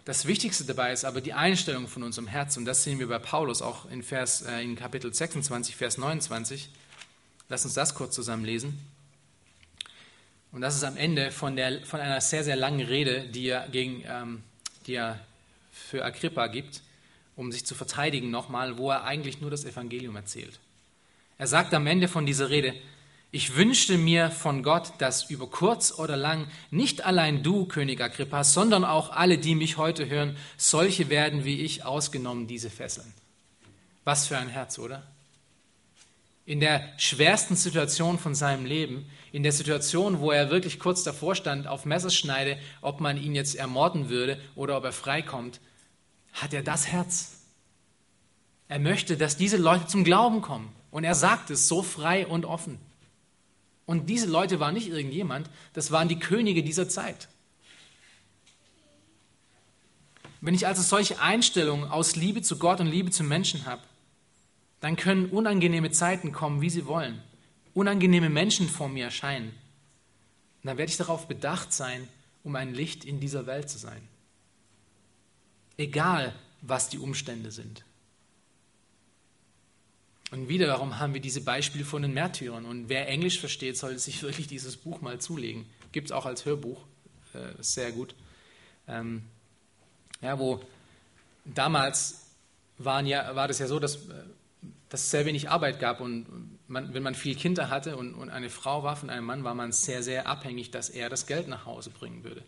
Das 0.05 0.27
Wichtigste 0.27 0.65
dabei 0.65 0.93
ist 0.93 1.05
aber 1.05 1.21
die 1.21 1.33
Einstellung 1.33 1.89
von 1.89 2.03
unserem 2.03 2.27
Herz 2.27 2.57
und 2.57 2.65
das 2.65 2.85
sehen 2.85 2.99
wir 2.99 3.09
bei 3.09 3.19
Paulus 3.19 3.63
auch 3.63 3.91
in, 3.91 4.03
Vers, 4.03 4.43
äh, 4.43 4.63
in 4.63 4.77
Kapitel 4.77 5.13
26, 5.13 5.77
Vers 5.77 5.99
29. 5.99 6.71
Lass 7.49 7.65
uns 7.65 7.75
das 7.75 7.95
kurz 7.95 8.15
zusammen 8.15 8.45
lesen. 8.45 8.79
Und 10.55 10.61
das 10.61 10.77
ist 10.77 10.85
am 10.85 10.97
Ende 10.97 11.33
von, 11.33 11.57
der, 11.57 11.85
von 11.85 11.99
einer 11.99 12.21
sehr, 12.21 12.45
sehr 12.45 12.55
langen 12.55 12.87
Rede, 12.87 13.23
die 13.23 13.49
er, 13.49 13.67
gegen, 13.67 14.05
ähm, 14.07 14.45
die 14.87 14.95
er 14.95 15.19
für 15.73 16.05
Agrippa 16.05 16.47
gibt, 16.47 16.81
um 17.35 17.51
sich 17.51 17.67
zu 17.67 17.75
verteidigen 17.75 18.31
nochmal, 18.31 18.79
wo 18.79 18.93
er 18.93 19.03
eigentlich 19.03 19.41
nur 19.41 19.51
das 19.51 19.65
Evangelium 19.65 20.15
erzählt. 20.15 20.61
Er 21.39 21.49
sagt 21.49 21.75
am 21.75 21.89
Ende 21.89 22.07
von 22.07 22.25
dieser 22.25 22.51
Rede, 22.51 22.73
ich 23.33 23.57
wünschte 23.57 23.99
mir 23.99 24.31
von 24.31 24.63
Gott, 24.63 24.93
dass 24.99 25.29
über 25.29 25.49
kurz 25.49 25.99
oder 25.99 26.17
lang 26.17 26.47
nicht 26.71 27.05
allein 27.05 27.43
du, 27.43 27.67
König 27.67 28.01
Agrippa, 28.01 28.45
sondern 28.45 28.85
auch 28.85 29.11
alle, 29.11 29.39
die 29.39 29.57
mich 29.57 29.77
heute 29.77 30.09
hören, 30.09 30.37
solche 30.57 31.09
werden 31.09 31.45
wie 31.45 31.63
ich, 31.63 31.85
ausgenommen 31.85 32.47
diese 32.47 32.71
Fesseln. 32.71 33.13
Was 34.05 34.29
für 34.29 34.39
ein 34.39 34.51
Herz, 34.51 34.79
oder? 34.79 35.03
In 36.47 36.61
der 36.61 36.83
schwersten 36.99 37.57
Situation 37.57 38.19
von 38.19 38.35
seinem 38.35 38.67
Leben, 38.67 39.07
in 39.33 39.43
der 39.43 39.53
Situation, 39.53 40.21
wo 40.21 40.31
er 40.31 40.51
wirklich 40.51 40.79
kurz 40.79 41.03
davor 41.03 41.35
stand, 41.35 41.67
auf 41.67 41.87
Messerschneide, 41.87 42.59
ob 42.83 43.01
man 43.01 43.17
ihn 43.17 43.35
jetzt 43.35 43.55
ermorden 43.55 44.11
würde 44.11 44.39
oder 44.55 44.77
ob 44.77 44.85
er 44.85 44.93
freikommt, 44.93 45.61
hat 46.33 46.53
er 46.53 46.63
das 46.63 46.89
Herz. 46.89 47.41
Er 48.69 48.79
möchte, 48.79 49.17
dass 49.17 49.37
diese 49.37 49.57
Leute 49.57 49.87
zum 49.87 50.05
Glauben 50.05 50.43
kommen. 50.43 50.75
Und 50.91 51.05
er 51.05 51.15
sagt 51.15 51.51
es 51.51 51.67
so 51.67 51.83
frei 51.83 52.27
und 52.27 52.45
offen. 52.45 52.79
Und 53.87 54.09
diese 54.09 54.27
Leute 54.27 54.61
waren 54.61 54.75
nicht 54.75 54.89
irgendjemand, 54.89 55.51
das 55.73 55.91
waren 55.91 56.09
die 56.09 56.19
Könige 56.19 56.63
dieser 56.63 56.89
Zeit. 56.89 57.29
Wenn 60.41 60.55
ich 60.55 60.67
also 60.67 60.83
solche 60.83 61.21
Einstellungen 61.21 61.89
aus 61.89 62.17
Liebe 62.17 62.43
zu 62.43 62.59
Gott 62.59 62.81
und 62.81 62.87
Liebe 62.87 63.11
zu 63.11 63.25
Menschen 63.25 63.67
habe, 63.67 63.83
dann 64.85 64.97
können 64.97 65.27
unangenehme 65.27 65.91
Zeiten 65.91 66.31
kommen, 66.33 66.61
wie 66.61 66.71
sie 66.71 66.87
wollen 66.87 67.21
unangenehme 67.75 68.31
Menschen 68.31 68.69
vor 68.69 68.89
mir 68.89 69.05
erscheinen, 69.05 69.53
dann 70.63 70.79
werde 70.79 70.91
ich 70.91 70.97
darauf 70.97 71.29
bedacht 71.29 71.73
sein, 71.73 72.09
um 72.43 72.57
ein 72.57 72.73
Licht 72.73 73.05
in 73.05 73.21
dieser 73.21 73.47
Welt 73.47 73.69
zu 73.69 73.79
sein. 73.79 74.09
Egal, 75.77 76.35
was 76.63 76.89
die 76.89 76.99
Umstände 76.99 77.51
sind. 77.51 77.85
Und 80.31 80.49
wieder, 80.49 80.69
warum 80.69 80.99
haben 80.99 81.13
wir 81.13 81.21
diese 81.21 81.43
Beispiele 81.43 81.85
von 81.85 82.03
den 82.03 82.15
Märtyrern? 82.15 82.65
Und 82.65 82.89
wer 82.89 83.09
Englisch 83.09 83.39
versteht, 83.39 83.77
sollte 83.77 83.99
sich 83.99 84.23
wirklich 84.23 84.47
dieses 84.47 84.77
Buch 84.77 85.01
mal 85.01 85.21
zulegen. 85.21 85.67
Gibt 85.93 86.07
es 86.07 86.13
auch 86.13 86.27
als 86.27 86.45
Hörbuch, 86.45 86.81
äh, 87.35 87.51
sehr 87.61 87.93
gut. 87.93 88.15
Ähm, 88.89 89.23
ja, 90.23 90.39
wo 90.39 90.63
damals 91.45 92.27
waren 92.79 93.07
ja, 93.07 93.35
war 93.37 93.49
das 93.49 93.59
ja 93.59 93.67
so, 93.67 93.79
dass, 93.79 93.97
äh, 93.97 94.25
dass 94.95 95.03
es 95.03 95.11
sehr 95.11 95.27
wenig 95.27 95.51
Arbeit 95.51 95.81
gab 95.81 96.01
und 96.01 96.25
man, 96.69 96.95
wenn 96.95 97.03
man 97.03 97.17
viel 97.17 97.35
Kinder 97.35 97.69
hatte 97.69 97.97
und, 97.97 98.15
und 98.15 98.31
eine 98.31 98.49
Frau 98.49 98.85
war 98.85 98.95
von 98.95 99.11
einem 99.11 99.27
Mann, 99.27 99.43
war 99.43 99.57
man 99.57 99.73
sehr, 99.73 100.05
sehr 100.05 100.29
abhängig, 100.29 100.71
dass 100.71 100.89
er 100.89 101.09
das 101.09 101.27
Geld 101.27 101.49
nach 101.49 101.67
Hause 101.67 101.91
bringen 101.91 102.23
würde. 102.23 102.45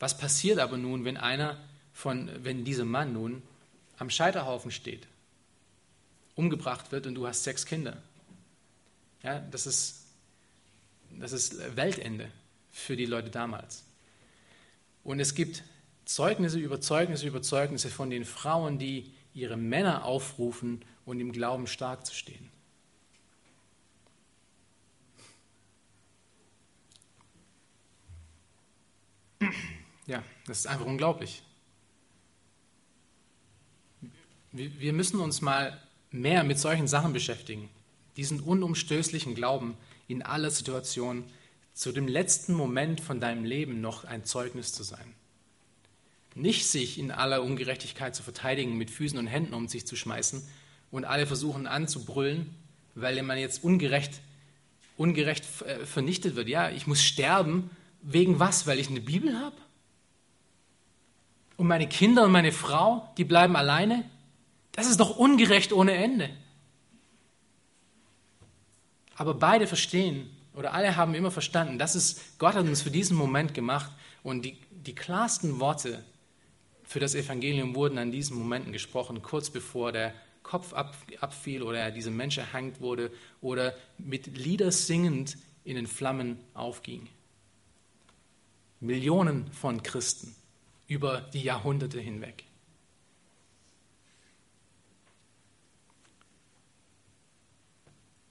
Was 0.00 0.18
passiert 0.18 0.58
aber 0.58 0.76
nun, 0.76 1.04
wenn 1.04 1.16
einer 1.16 1.56
von, 1.92 2.28
wenn 2.42 2.64
dieser 2.64 2.84
Mann 2.84 3.12
nun 3.12 3.42
am 3.96 4.10
Scheiterhaufen 4.10 4.72
steht, 4.72 5.06
umgebracht 6.34 6.90
wird 6.90 7.06
und 7.06 7.14
du 7.14 7.28
hast 7.28 7.44
sechs 7.44 7.64
Kinder? 7.64 7.96
Ja, 9.22 9.38
das 9.38 9.68
ist, 9.68 10.02
das 11.16 11.30
ist 11.30 11.76
Weltende 11.76 12.28
für 12.72 12.96
die 12.96 13.06
Leute 13.06 13.30
damals. 13.30 13.84
Und 15.04 15.20
es 15.20 15.36
gibt 15.36 15.62
Zeugnisse 16.06 16.58
über 16.58 16.80
Zeugnisse 16.80 17.24
über 17.24 17.40
Zeugnisse 17.40 17.88
von 17.88 18.10
den 18.10 18.24
Frauen, 18.24 18.80
die 18.80 19.12
ihre 19.32 19.56
Männer 19.56 20.04
aufrufen 20.04 20.82
und 21.06 21.20
im 21.20 21.32
Glauben 21.32 21.66
stark 21.66 22.04
zu 22.04 22.14
stehen. 22.14 22.50
Ja, 30.06 30.22
das 30.46 30.60
ist 30.60 30.66
einfach 30.66 30.86
unglaublich. 30.86 31.42
Wir 34.52 34.92
müssen 34.92 35.20
uns 35.20 35.40
mal 35.40 35.80
mehr 36.10 36.44
mit 36.44 36.58
solchen 36.58 36.88
Sachen 36.88 37.12
beschäftigen. 37.12 37.68
Diesen 38.16 38.40
unumstößlichen 38.40 39.34
Glauben 39.34 39.76
in 40.08 40.22
aller 40.22 40.50
Situation, 40.50 41.24
zu 41.74 41.92
dem 41.92 42.08
letzten 42.08 42.54
Moment 42.54 43.00
von 43.00 43.20
deinem 43.20 43.44
Leben 43.44 43.80
noch 43.82 44.04
ein 44.04 44.24
Zeugnis 44.24 44.72
zu 44.72 44.82
sein. 44.82 45.14
Nicht 46.34 46.66
sich 46.66 46.98
in 46.98 47.10
aller 47.10 47.42
Ungerechtigkeit 47.42 48.14
zu 48.14 48.22
verteidigen, 48.22 48.78
mit 48.78 48.90
Füßen 48.90 49.18
und 49.18 49.26
Händen 49.26 49.52
um 49.52 49.68
sich 49.68 49.86
zu 49.86 49.94
schmeißen 49.94 50.42
und 50.90 51.04
alle 51.04 51.26
versuchen 51.26 51.66
anzubrüllen, 51.66 52.54
weil 52.94 53.22
man 53.22 53.38
jetzt 53.38 53.62
ungerecht, 53.62 54.20
ungerecht 54.96 55.44
äh, 55.62 55.84
vernichtet 55.86 56.36
wird. 56.36 56.48
Ja, 56.48 56.70
ich 56.70 56.86
muss 56.86 57.02
sterben. 57.02 57.70
Wegen 58.02 58.38
was? 58.38 58.66
Weil 58.66 58.78
ich 58.78 58.88
eine 58.88 59.00
Bibel 59.00 59.38
habe? 59.38 59.56
Und 61.56 61.66
meine 61.66 61.88
Kinder 61.88 62.24
und 62.24 62.32
meine 62.32 62.52
Frau, 62.52 63.08
die 63.16 63.24
bleiben 63.24 63.56
alleine? 63.56 64.04
Das 64.72 64.88
ist 64.88 65.00
doch 65.00 65.16
ungerecht 65.16 65.72
ohne 65.72 65.94
Ende. 65.94 66.30
Aber 69.16 69.34
beide 69.34 69.66
verstehen, 69.66 70.30
oder 70.54 70.74
alle 70.74 70.96
haben 70.96 71.14
immer 71.14 71.30
verstanden, 71.30 71.78
das 71.78 71.96
ist, 71.96 72.38
Gott 72.38 72.54
hat 72.54 72.66
uns 72.66 72.82
für 72.82 72.90
diesen 72.90 73.16
Moment 73.16 73.54
gemacht 73.54 73.90
und 74.22 74.42
die, 74.44 74.58
die 74.70 74.94
klarsten 74.94 75.60
Worte 75.60 76.04
für 76.84 77.00
das 77.00 77.14
Evangelium 77.14 77.74
wurden 77.74 77.98
an 77.98 78.12
diesen 78.12 78.38
Momenten 78.38 78.72
gesprochen, 78.72 79.22
kurz 79.22 79.50
bevor 79.50 79.92
der 79.92 80.14
Kopf 80.46 80.72
ab, 80.74 80.96
abfiel 81.20 81.60
oder 81.64 81.90
dieser 81.90 82.12
Mensch 82.12 82.38
erhangt 82.38 82.80
wurde 82.80 83.10
oder 83.40 83.74
mit 83.98 84.38
Lieder 84.38 84.70
singend 84.70 85.38
in 85.64 85.74
den 85.74 85.88
Flammen 85.88 86.38
aufging. 86.54 87.08
Millionen 88.78 89.52
von 89.52 89.82
Christen 89.82 90.36
über 90.86 91.22
die 91.32 91.42
Jahrhunderte 91.42 91.98
hinweg. 91.98 92.44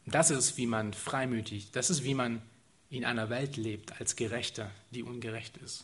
Das 0.05 0.29
ist, 0.29 0.55
wie 0.55 0.67
man 0.67 0.93
freimütig, 0.93 1.71
das 1.71 1.89
ist, 1.89 2.05
wie 2.05 2.13
man 2.13 2.41
in 2.89 3.03
einer 3.03 3.29
Welt 3.29 3.57
lebt 3.57 3.99
als 3.99 4.15
Gerechter, 4.15 4.71
die 4.91 5.03
ungerecht 5.03 5.57
ist. 5.57 5.83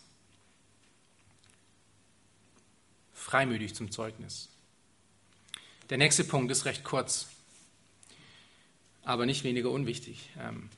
Freimütig 3.13 3.75
zum 3.75 3.91
Zeugnis. 3.91 4.50
Der 5.91 5.97
nächste 5.97 6.23
Punkt 6.23 6.49
ist 6.53 6.63
recht 6.63 6.85
kurz, 6.85 7.27
aber 9.03 9.25
nicht 9.25 9.43
weniger 9.43 9.71
unwichtig. 9.71 10.29
Ähm, 10.39 10.69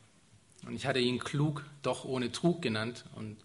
und 0.66 0.74
ich 0.74 0.88
hatte 0.88 0.98
ihn 0.98 1.20
klug, 1.20 1.64
doch 1.84 2.04
ohne 2.04 2.32
Trug 2.32 2.64
genannt. 2.64 3.06
Und 3.14 3.38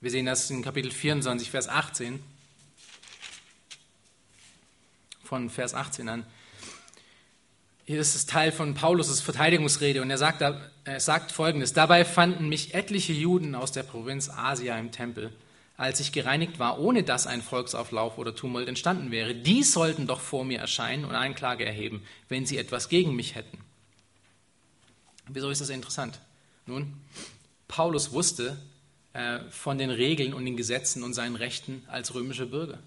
wir 0.00 0.12
sehen 0.12 0.24
das 0.24 0.48
in 0.52 0.62
Kapitel 0.62 0.92
24, 0.92 1.50
Vers 1.50 1.68
18. 1.68 2.22
Von 5.24 5.50
Vers 5.50 5.74
18 5.74 6.08
an. 6.08 6.24
hier 7.84 7.98
ist 7.98 8.14
es 8.14 8.26
Teil 8.26 8.52
von 8.52 8.74
Paulus' 8.74 9.20
Verteidigungsrede 9.20 10.00
und 10.00 10.10
er 10.10 10.18
sagt, 10.18 10.42
er 10.42 11.00
sagt 11.00 11.32
folgendes: 11.32 11.72
Dabei 11.72 12.04
fanden 12.04 12.48
mich 12.48 12.74
etliche 12.74 13.12
Juden 13.12 13.56
aus 13.56 13.72
der 13.72 13.82
Provinz 13.82 14.30
Asia 14.30 14.78
im 14.78 14.92
Tempel, 14.92 15.32
als 15.78 16.00
ich 16.00 16.10
gereinigt 16.10 16.58
war, 16.58 16.80
ohne 16.80 17.04
dass 17.04 17.28
ein 17.28 17.40
Volksauflauf 17.40 18.18
oder 18.18 18.34
Tumult 18.34 18.68
entstanden 18.68 19.12
wäre. 19.12 19.34
Die 19.34 19.62
sollten 19.62 20.08
doch 20.08 20.20
vor 20.20 20.44
mir 20.44 20.58
erscheinen 20.58 21.04
und 21.04 21.14
Einklage 21.14 21.64
erheben, 21.64 22.02
wenn 22.28 22.44
sie 22.44 22.58
etwas 22.58 22.88
gegen 22.88 23.14
mich 23.14 23.36
hätten. 23.36 23.58
Wieso 25.28 25.50
ist 25.50 25.60
das 25.60 25.70
interessant? 25.70 26.18
Nun, 26.66 26.94
Paulus 27.68 28.12
wusste 28.12 28.58
äh, 29.12 29.38
von 29.50 29.78
den 29.78 29.90
Regeln 29.90 30.34
und 30.34 30.44
den 30.44 30.56
Gesetzen 30.56 31.04
und 31.04 31.14
seinen 31.14 31.36
Rechten 31.36 31.84
als 31.86 32.12
römischer 32.12 32.46
Bürger. 32.46 32.80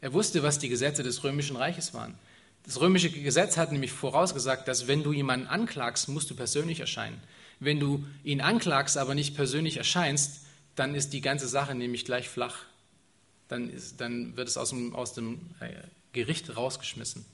Er 0.00 0.12
wusste, 0.12 0.42
was 0.42 0.58
die 0.58 0.68
Gesetze 0.68 1.04
des 1.04 1.22
römischen 1.22 1.56
Reiches 1.56 1.94
waren. 1.94 2.14
Das 2.64 2.80
römische 2.80 3.10
Gesetz 3.10 3.56
hat 3.56 3.70
nämlich 3.70 3.92
vorausgesagt, 3.92 4.66
dass 4.66 4.88
wenn 4.88 5.04
du 5.04 5.12
jemanden 5.12 5.46
anklagst, 5.46 6.08
musst 6.08 6.28
du 6.28 6.34
persönlich 6.34 6.80
erscheinen. 6.80 7.20
Wenn 7.60 7.78
du 7.78 8.04
ihn 8.24 8.40
anklagst, 8.40 8.98
aber 8.98 9.14
nicht 9.14 9.36
persönlich 9.36 9.76
erscheinst, 9.76 10.41
dann 10.74 10.94
ist 10.94 11.12
die 11.12 11.20
ganze 11.20 11.48
Sache 11.48 11.74
nämlich 11.74 12.04
gleich 12.04 12.28
flach. 12.28 12.56
Dann, 13.48 13.68
ist, 13.68 14.00
dann 14.00 14.36
wird 14.36 14.48
es 14.48 14.56
aus 14.56 14.70
dem, 14.70 14.94
aus 14.94 15.12
dem 15.12 15.50
äh, 15.60 15.70
Gericht 16.12 16.56
rausgeschmissen. 16.56 17.24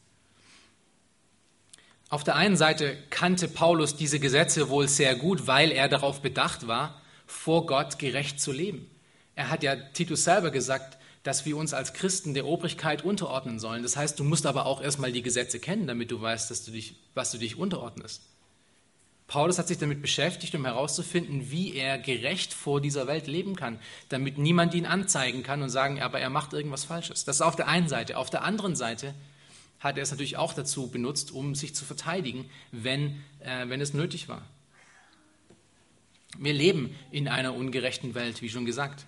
Auf 2.10 2.24
der 2.24 2.36
einen 2.36 2.56
Seite 2.56 2.96
kannte 3.10 3.48
Paulus 3.48 3.94
diese 3.96 4.18
Gesetze 4.18 4.70
wohl 4.70 4.88
sehr 4.88 5.14
gut, 5.14 5.46
weil 5.46 5.70
er 5.70 5.88
darauf 5.88 6.22
bedacht 6.22 6.66
war, 6.66 7.00
vor 7.26 7.66
Gott 7.66 7.98
gerecht 7.98 8.40
zu 8.40 8.50
leben. 8.50 8.90
Er 9.34 9.50
hat 9.50 9.62
ja 9.62 9.76
Titus 9.76 10.24
selber 10.24 10.50
gesagt, 10.50 10.98
dass 11.22 11.44
wir 11.44 11.56
uns 11.58 11.74
als 11.74 11.92
Christen 11.92 12.32
der 12.32 12.46
Obrigkeit 12.46 13.04
unterordnen 13.04 13.58
sollen. 13.58 13.82
Das 13.82 13.96
heißt, 13.96 14.18
du 14.18 14.24
musst 14.24 14.46
aber 14.46 14.64
auch 14.64 14.80
erstmal 14.80 15.12
die 15.12 15.22
Gesetze 15.22 15.60
kennen, 15.60 15.86
damit 15.86 16.10
du 16.10 16.20
weißt, 16.20 16.50
dass 16.50 16.64
du 16.64 16.70
dich, 16.70 16.96
was 17.14 17.30
du 17.30 17.38
dich 17.38 17.56
unterordnest. 17.56 18.22
Paulus 19.28 19.58
hat 19.58 19.68
sich 19.68 19.76
damit 19.76 20.00
beschäftigt, 20.00 20.54
um 20.54 20.64
herauszufinden, 20.64 21.50
wie 21.50 21.74
er 21.74 21.98
gerecht 21.98 22.54
vor 22.54 22.80
dieser 22.80 23.06
Welt 23.06 23.26
leben 23.26 23.56
kann, 23.56 23.78
damit 24.08 24.38
niemand 24.38 24.74
ihn 24.74 24.86
anzeigen 24.86 25.42
kann 25.42 25.62
und 25.62 25.68
sagen, 25.68 26.00
aber 26.00 26.18
er 26.18 26.30
macht 26.30 26.54
irgendwas 26.54 26.84
Falsches. 26.84 27.26
Das 27.26 27.36
ist 27.36 27.42
auf 27.42 27.54
der 27.54 27.68
einen 27.68 27.88
Seite. 27.88 28.16
Auf 28.16 28.30
der 28.30 28.42
anderen 28.42 28.74
Seite 28.74 29.14
hat 29.80 29.98
er 29.98 30.02
es 30.02 30.10
natürlich 30.10 30.38
auch 30.38 30.54
dazu 30.54 30.88
benutzt, 30.88 31.30
um 31.30 31.54
sich 31.54 31.74
zu 31.74 31.84
verteidigen, 31.84 32.48
wenn, 32.72 33.22
äh, 33.40 33.68
wenn 33.68 33.82
es 33.82 33.92
nötig 33.92 34.28
war. 34.28 34.42
Wir 36.38 36.54
leben 36.54 36.96
in 37.10 37.28
einer 37.28 37.54
ungerechten 37.54 38.14
Welt, 38.14 38.40
wie 38.40 38.48
schon 38.48 38.64
gesagt. 38.64 39.04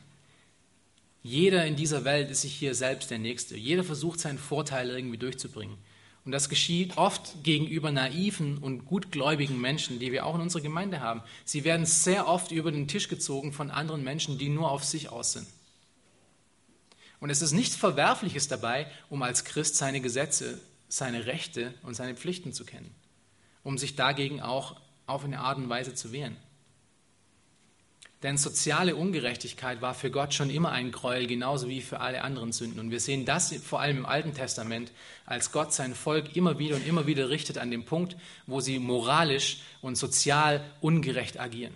Jeder 1.23 1.65
in 1.65 1.77
dieser 1.77 2.05
Welt 2.05 2.31
ist 2.31 2.43
sich 2.43 2.55
hier 2.55 2.75
selbst 2.75 3.11
der 3.11 3.19
Nächste. 3.19 3.57
Jeder 3.57 3.85
versucht 3.85 4.21
seinen 4.21 4.39
Vorteil 4.39 4.91
irgendwie 4.91 5.19
durchzubringen. 5.19 5.79
Und 6.25 6.33
das 6.33 6.49
geschieht 6.49 6.99
oft 6.99 7.43
gegenüber 7.45 7.91
naiven 7.91 8.59
und 8.59 8.85
gutgläubigen 8.85 9.61
Menschen, 9.61 9.99
die 9.99 10.13
wir 10.13 10.27
auch 10.27 10.35
in 10.35 10.43
unserer 10.43 10.63
Gemeinde 10.63 11.01
haben. 11.01 11.23
Sie 11.45 11.65
werden 11.65 11.87
sehr 11.87 12.29
oft 12.29 12.53
über 12.53 12.71
den 12.71 12.89
Tisch 12.89 13.09
gezogen 13.09 13.53
von 13.53 13.71
anderen 13.71 14.05
Menschen, 14.05 14.37
die 14.37 14.51
nur 14.51 14.71
auf 14.71 14.85
sich 14.85 15.09
aus 15.09 15.33
sind. 15.33 15.47
Und 17.21 17.31
es 17.31 17.43
ist 17.43 17.53
nichts 17.53 17.77
Verwerfliches 17.77 18.49
dabei, 18.49 18.91
um 19.09 19.23
als 19.23 19.45
Christ 19.45 19.77
seine 19.77 20.01
Gesetze, 20.01 20.61
seine 20.89 21.27
Rechte 21.27 21.75
und 21.83 21.95
seine 21.95 22.15
Pflichten 22.15 22.53
zu 22.53 22.65
kennen, 22.65 22.95
um 23.63 23.79
sich 23.79 23.97
dagegen 23.97 24.41
auch 24.41 24.77
auf 25.07 25.25
eine 25.25 25.41
Art 25.41 25.59
und 25.59 25.69
Weise 25.69 25.95
zu 25.95 26.13
wehren. 26.13 26.37
Denn 28.23 28.37
soziale 28.37 28.97
Ungerechtigkeit 28.97 29.81
war 29.81 29.95
für 29.95 30.11
Gott 30.11 30.35
schon 30.35 30.51
immer 30.51 30.73
ein 30.73 30.93
Gräuel, 30.93 31.27
genauso 31.27 31.69
wie 31.69 31.81
für 31.81 32.01
alle 32.01 32.23
anderen 32.23 32.53
Sünden. 32.53 32.79
Und 32.79 32.91
wir 32.91 33.01
sehen 33.01 33.25
das 33.25 33.55
vor 33.63 33.81
allem 33.81 33.99
im 33.99 34.07
Alten 34.07 34.35
Testament, 34.35 34.93
als 35.25 35.53
Gott 35.53 35.73
sein 35.73 35.95
Volk 35.95 36.37
immer 36.37 36.59
wieder 36.59 36.77
und 36.77 36.87
immer 36.87 37.07
wieder 37.07 37.31
richtet 37.31 37.57
an 37.57 37.71
dem 37.71 37.87
Punkt, 37.87 38.17
wo 38.47 38.61
sie 38.61 38.79
moralisch 38.79 39.63
und 39.81 39.97
sozial 39.97 40.63
ungerecht 40.83 41.41
agieren. 41.41 41.75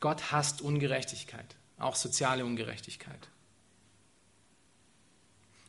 Gott 0.00 0.32
hasst 0.32 0.62
Ungerechtigkeit, 0.62 1.54
auch 1.78 1.94
soziale 1.94 2.46
Ungerechtigkeit. 2.46 3.28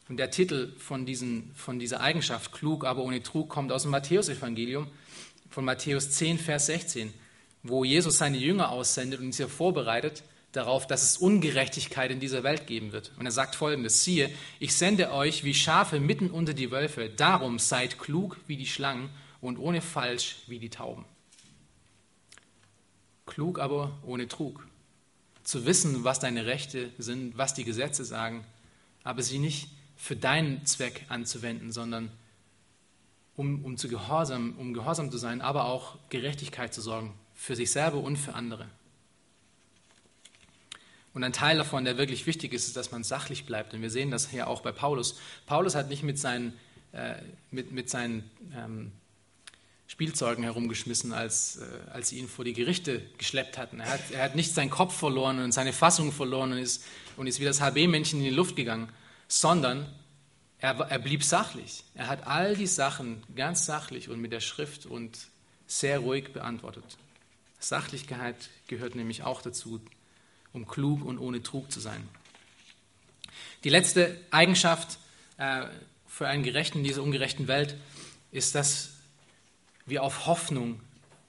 Und 0.08 0.16
der 0.18 0.32
Titel 0.32 0.74
von, 0.78 1.06
diesen, 1.06 1.52
von 1.56 1.78
dieser 1.78 2.00
Eigenschaft, 2.00 2.54
klug, 2.54 2.86
aber 2.86 3.04
ohne 3.04 3.22
Trug, 3.22 3.50
kommt 3.50 3.72
aus 3.74 3.82
dem 3.82 3.92
Matthäusevangelium, 3.92 4.88
von 5.50 5.66
Matthäus 5.66 6.12
10, 6.12 6.40
Vers 6.40 6.68
16 6.68 7.14
wo 7.64 7.84
Jesus 7.84 8.18
seine 8.18 8.38
Jünger 8.38 8.70
aussendet 8.70 9.22
und 9.22 9.32
sie 9.32 9.48
vorbereitet 9.48 10.24
darauf, 10.54 10.86
dass 10.86 11.04
es 11.04 11.18
Ungerechtigkeit 11.18 12.12
in 12.12 12.20
dieser 12.20 12.44
Welt 12.44 12.68
geben 12.68 12.92
wird. 12.92 13.12
Und 13.18 13.26
er 13.26 13.32
sagt 13.32 13.56
folgendes, 13.56 14.04
siehe, 14.04 14.30
ich 14.60 14.76
sende 14.76 15.12
euch 15.12 15.44
wie 15.44 15.54
Schafe 15.54 16.00
mitten 16.00 16.30
unter 16.30 16.54
die 16.54 16.72
Wölfe, 16.72 17.10
darum 17.10 17.60
seid 17.60 18.00
klug 18.00 18.38
wie 18.48 18.58
die 18.58 18.68
Schlangen 18.68 19.10
und 19.42 19.58
ohne 19.58 19.82
Falsch 19.82 20.38
wie 20.48 20.60
die 20.60 20.70
Tauben. 20.70 21.06
Klug 23.26 23.60
aber 23.60 23.98
ohne 24.06 24.28
Trug. 24.28 24.68
Zu 25.44 25.66
wissen, 25.66 26.04
was 26.04 26.20
deine 26.20 26.46
Rechte 26.46 26.92
sind, 26.98 27.38
was 27.38 27.54
die 27.54 27.64
Gesetze 27.64 28.06
sagen, 28.06 28.46
aber 29.04 29.24
sie 29.24 29.40
nicht 29.40 29.70
für 29.96 30.16
deinen 30.16 30.66
Zweck 30.66 31.06
anzuwenden, 31.10 31.72
sondern 31.72 32.12
um, 33.36 33.66
um, 33.66 33.78
zu 33.78 33.88
gehorsam, 33.88 34.56
um 34.58 34.74
gehorsam 34.74 35.10
zu 35.12 35.18
sein, 35.18 35.42
aber 35.42 35.66
auch 35.66 35.98
Gerechtigkeit 36.10 36.74
zu 36.74 36.82
sorgen, 36.82 37.14
für 37.44 37.58
sich 37.58 37.72
selber 37.72 37.98
und 37.98 38.16
für 38.16 38.36
andere. 38.36 38.70
Und 41.14 41.26
ein 41.26 41.34
Teil 41.34 41.58
davon, 41.58 41.84
der 41.84 41.98
wirklich 41.98 42.26
wichtig 42.26 42.54
ist, 42.54 42.68
ist, 42.68 42.78
dass 42.78 42.92
man 42.92 43.04
sachlich 43.04 43.46
bleibt. 43.46 43.74
Und 43.74 43.82
wir 43.82 43.90
sehen 43.90 44.12
das 44.12 44.30
hier 44.30 44.48
auch 44.48 44.62
bei 44.62 44.72
Paulus. 44.72 45.20
Paulus 45.46 45.76
hat 45.76 45.90
nicht 45.90 46.04
mit 46.04 46.18
seinen, 46.18 46.58
äh, 46.94 47.16
mit, 47.52 47.74
mit 47.74 47.90
seinen 47.90 48.32
ähm, 48.56 48.94
Spielzeugen 49.88 50.46
herumgeschmissen, 50.46 51.12
als, 51.12 51.58
äh, 51.58 51.66
als 51.92 52.10
sie 52.10 52.20
ihn 52.20 52.30
vor 52.30 52.46
die 52.46 52.54
Gerichte 52.54 53.02
geschleppt 53.18 53.58
hatten. 53.58 53.82
Er 53.82 53.90
hat, 53.90 54.12
er 54.12 54.24
hat 54.24 54.38
nicht 54.38 54.54
seinen 54.54 54.70
Kopf 54.70 54.98
verloren 54.98 55.40
und 55.40 55.52
seine 55.52 55.74
Fassung 55.74 56.14
verloren 56.14 56.54
und 56.54 56.60
ist, 56.60 56.86
und 57.18 57.28
ist 57.28 57.42
wie 57.42 57.46
das 57.46 57.60
HB-Männchen 57.60 58.20
in 58.20 58.26
die 58.26 58.30
Luft 58.30 58.56
gegangen, 58.56 58.88
sondern 59.28 59.94
er, 60.60 60.80
er 60.80 61.00
blieb 61.00 61.26
sachlich. 61.26 61.84
Er 61.94 62.08
hat 62.08 62.26
all 62.26 62.56
die 62.56 62.68
Sachen 62.68 63.22
ganz 63.36 63.66
sachlich 63.66 64.08
und 64.08 64.22
mit 64.22 64.32
der 64.32 64.40
Schrift 64.40 64.86
und 64.86 65.28
sehr 65.68 66.00
ruhig 66.00 66.32
beantwortet. 66.32 66.98
Sachlichkeit 67.68 68.50
gehört 68.68 68.96
nämlich 68.96 69.24
auch 69.24 69.42
dazu, 69.42 69.82
um 70.52 70.68
klug 70.68 71.04
und 71.06 71.18
ohne 71.18 71.42
Trug 71.42 71.72
zu 71.72 71.80
sein. 71.80 72.08
Die 73.64 73.70
letzte 73.70 74.20
Eigenschaft 74.32 75.00
äh, 75.38 75.66
für 76.08 76.28
einen 76.28 76.44
Gerechten 76.44 76.80
in 76.80 76.84
dieser 76.84 77.02
ungerechten 77.02 77.48
Welt 77.48 77.76
ist, 78.32 78.56
dass 78.56 78.92
wir 79.86 80.04
auf 80.04 80.28
Hoffnung 80.28 80.82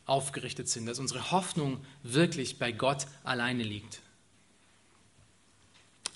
aufgerichtet 0.06 0.68
sind, 0.68 0.86
dass 0.86 0.98
unsere 0.98 1.30
Hoffnung 1.30 1.84
wirklich 2.02 2.58
bei 2.58 2.72
Gott 2.72 3.06
alleine 3.22 3.62
liegt. 3.62 4.00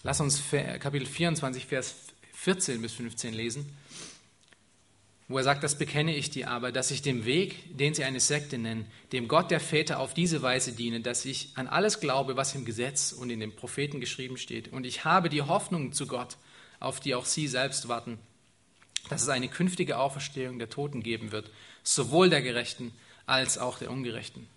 Lass 0.02 0.20
uns 0.20 0.42
Kapitel 0.50 1.06
24, 1.06 1.66
Vers 1.66 1.94
14 2.34 2.80
bis 2.82 2.92
15 2.92 3.34
lesen 3.34 3.66
wo 5.28 5.36
er 5.36 5.44
sagt, 5.44 5.62
das 5.62 5.76
bekenne 5.76 6.16
ich 6.16 6.30
dir 6.30 6.50
aber, 6.50 6.72
dass 6.72 6.90
ich 6.90 7.02
dem 7.02 7.26
Weg, 7.26 7.76
den 7.76 7.92
sie 7.92 8.04
eine 8.04 8.20
Sekte 8.20 8.56
nennen, 8.56 8.86
dem 9.12 9.28
Gott 9.28 9.50
der 9.50 9.60
Väter 9.60 10.00
auf 10.00 10.14
diese 10.14 10.40
Weise 10.40 10.72
diene, 10.72 11.00
dass 11.00 11.26
ich 11.26 11.50
an 11.54 11.66
alles 11.66 12.00
glaube, 12.00 12.36
was 12.36 12.54
im 12.54 12.64
Gesetz 12.64 13.12
und 13.12 13.28
in 13.28 13.40
den 13.40 13.54
Propheten 13.54 14.00
geschrieben 14.00 14.38
steht. 14.38 14.72
Und 14.72 14.86
ich 14.86 15.04
habe 15.04 15.28
die 15.28 15.42
Hoffnung 15.42 15.92
zu 15.92 16.06
Gott, 16.06 16.38
auf 16.80 17.00
die 17.00 17.14
auch 17.14 17.26
sie 17.26 17.46
selbst 17.46 17.88
warten, 17.88 18.18
dass 19.10 19.22
es 19.22 19.28
eine 19.28 19.48
künftige 19.48 19.98
Auferstehung 19.98 20.58
der 20.58 20.70
Toten 20.70 21.02
geben 21.02 21.30
wird, 21.30 21.50
sowohl 21.82 22.30
der 22.30 22.40
Gerechten 22.40 22.92
als 23.26 23.58
auch 23.58 23.78
der 23.78 23.90
Ungerechten. 23.90 24.48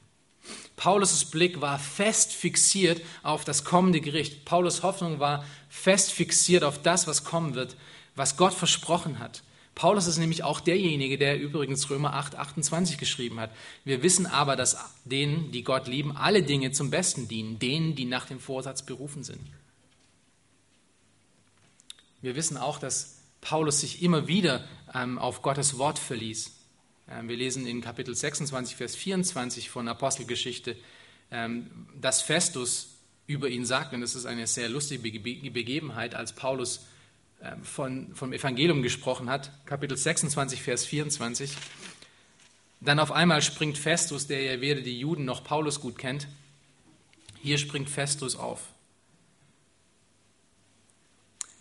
Paulus' 0.78 1.30
Blick 1.30 1.60
war 1.60 1.78
fest 1.80 2.32
fixiert 2.32 3.02
auf 3.24 3.44
das 3.44 3.66
kommende 3.66 4.00
Gericht. 4.00 4.46
Paulus' 4.46 4.84
Hoffnung 4.84 5.20
war 5.20 5.46
fest 5.70 6.14
fixiert 6.14 6.64
auf 6.64 6.82
das, 6.82 7.08
was 7.08 7.26
kommen 7.26 7.56
wird, 7.56 7.76
was 8.16 8.38
Gott 8.38 8.54
versprochen 8.54 9.20
hat. 9.20 9.44
Paulus 9.76 10.08
ist 10.08 10.18
nämlich 10.18 10.44
auch 10.44 10.60
derjenige, 10.60 11.18
der 11.18 11.40
übrigens 11.40 11.90
Römer 11.90 12.14
8, 12.14 12.36
28 12.36 12.98
geschrieben 12.98 13.40
hat. 13.40 13.52
Wir 13.86 14.04
wissen 14.04 14.26
aber, 14.26 14.56
dass 14.56 14.78
denen, 15.06 15.52
die 15.52 15.64
Gott 15.64 15.88
lieben, 15.88 16.16
alle 16.16 16.44
Dinge 16.44 16.72
zum 16.72 16.90
Besten 16.90 17.28
dienen, 17.28 17.58
denen, 17.58 17.96
die 17.96 18.06
nach 18.06 18.26
dem 18.26 18.40
Vorsatz 18.40 18.84
berufen 18.86 19.24
sind. 19.24 19.42
Wir 22.22 22.36
wissen 22.36 22.58
auch, 22.58 22.78
dass 22.78 23.18
Paulus 23.40 23.82
sich 23.82 24.04
immer 24.04 24.28
wieder 24.28 24.68
ähm, 24.94 25.18
auf 25.18 25.42
Gottes 25.42 25.78
Wort 25.78 25.98
verließ. 25.98 26.52
Ähm, 27.10 27.28
wir 27.28 27.38
lesen 27.38 27.66
in 27.66 27.82
Kapitel 27.82 28.14
26, 28.14 28.76
Vers 28.76 28.96
24 28.96 29.70
von 29.70 29.88
Apostelgeschichte, 29.88 30.76
ähm, 31.32 31.88
dass 32.00 32.22
Festus 32.22 32.90
über 33.26 33.50
ihn 33.50 33.66
sagt, 33.66 33.94
und 33.94 34.02
das 34.02 34.16
ist 34.16 34.26
eine 34.26 34.46
sehr 34.46 34.70
lustige 34.70 35.20
Begebenheit, 35.20 36.14
als 36.14 36.34
Paulus 36.34 36.86
von, 37.64 38.14
vom 38.16 38.34
Evangelium 38.34 38.82
gesprochen 38.82 39.30
hat, 39.30 39.52
Kapitel 39.66 39.98
26, 39.98 40.62
Vers 40.62 40.86
24. 40.86 41.56
Dann 42.80 43.00
auf 43.00 43.12
einmal 43.12 43.42
springt 43.42 43.78
Festus, 43.78 44.28
der 44.28 44.42
ja 44.42 44.62
weder 44.62 44.82
die 44.82 45.00
Juden 45.00 45.26
noch 45.26 45.44
Paulus 45.44 45.80
gut 45.80 45.98
kennt, 45.98 46.28
hier 47.42 47.58
springt 47.58 47.89
Festus 47.89 48.36
auf. 48.36 48.62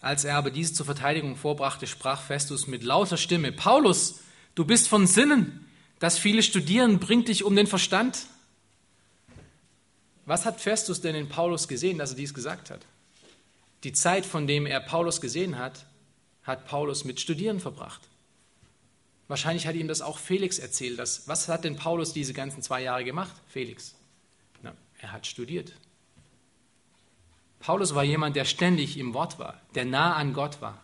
Als 0.00 0.24
er 0.24 0.36
aber 0.36 0.50
dies 0.50 0.72
zur 0.72 0.86
Verteidigung 0.86 1.36
vorbrachte, 1.36 1.86
sprach 1.86 2.22
Festus 2.22 2.66
mit 2.66 2.82
lauter 2.82 3.16
Stimme, 3.16 3.52
Paulus, 3.52 4.20
Du 4.54 4.64
bist 4.64 4.88
von 4.88 5.06
Sinnen. 5.06 5.66
Das 5.98 6.18
viele 6.18 6.42
Studieren 6.42 6.98
bringt 6.98 7.28
dich 7.28 7.44
um 7.44 7.54
den 7.56 7.66
Verstand. 7.66 8.26
Was 10.26 10.44
hat 10.44 10.60
Festus 10.60 11.00
denn 11.00 11.14
in 11.14 11.28
Paulus 11.28 11.68
gesehen, 11.68 11.98
dass 11.98 12.10
er 12.10 12.16
dies 12.16 12.34
gesagt 12.34 12.70
hat? 12.70 12.84
Die 13.84 13.92
Zeit, 13.92 14.26
von 14.26 14.46
dem 14.46 14.66
er 14.66 14.80
Paulus 14.80 15.20
gesehen 15.20 15.58
hat, 15.58 15.86
hat 16.42 16.66
Paulus 16.66 17.04
mit 17.04 17.20
Studieren 17.20 17.60
verbracht. 17.60 18.00
Wahrscheinlich 19.28 19.66
hat 19.66 19.76
ihm 19.76 19.88
das 19.88 20.02
auch 20.02 20.18
Felix 20.18 20.58
erzählt. 20.58 20.98
Dass, 20.98 21.28
was 21.28 21.48
hat 21.48 21.64
denn 21.64 21.76
Paulus 21.76 22.12
diese 22.12 22.32
ganzen 22.32 22.62
zwei 22.62 22.82
Jahre 22.82 23.04
gemacht? 23.04 23.34
Felix. 23.46 23.94
Na, 24.62 24.74
er 25.00 25.12
hat 25.12 25.26
studiert. 25.26 25.72
Paulus 27.60 27.94
war 27.94 28.02
jemand, 28.02 28.36
der 28.36 28.44
ständig 28.44 28.96
im 28.98 29.14
Wort 29.14 29.38
war, 29.38 29.60
der 29.74 29.84
nah 29.84 30.14
an 30.14 30.32
Gott 30.32 30.60
war. 30.60 30.82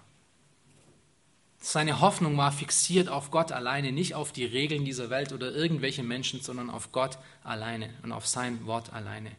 Seine 1.58 2.00
Hoffnung 2.00 2.36
war 2.36 2.52
fixiert 2.52 3.08
auf 3.08 3.30
Gott 3.30 3.50
alleine, 3.50 3.90
nicht 3.90 4.14
auf 4.14 4.30
die 4.30 4.44
Regeln 4.44 4.84
dieser 4.84 5.10
Welt 5.10 5.32
oder 5.32 5.50
irgendwelche 5.50 6.04
Menschen, 6.04 6.40
sondern 6.40 6.70
auf 6.70 6.92
Gott 6.92 7.18
alleine 7.42 7.92
und 8.02 8.12
auf 8.12 8.26
sein 8.26 8.64
Wort 8.66 8.92
alleine. 8.92 9.32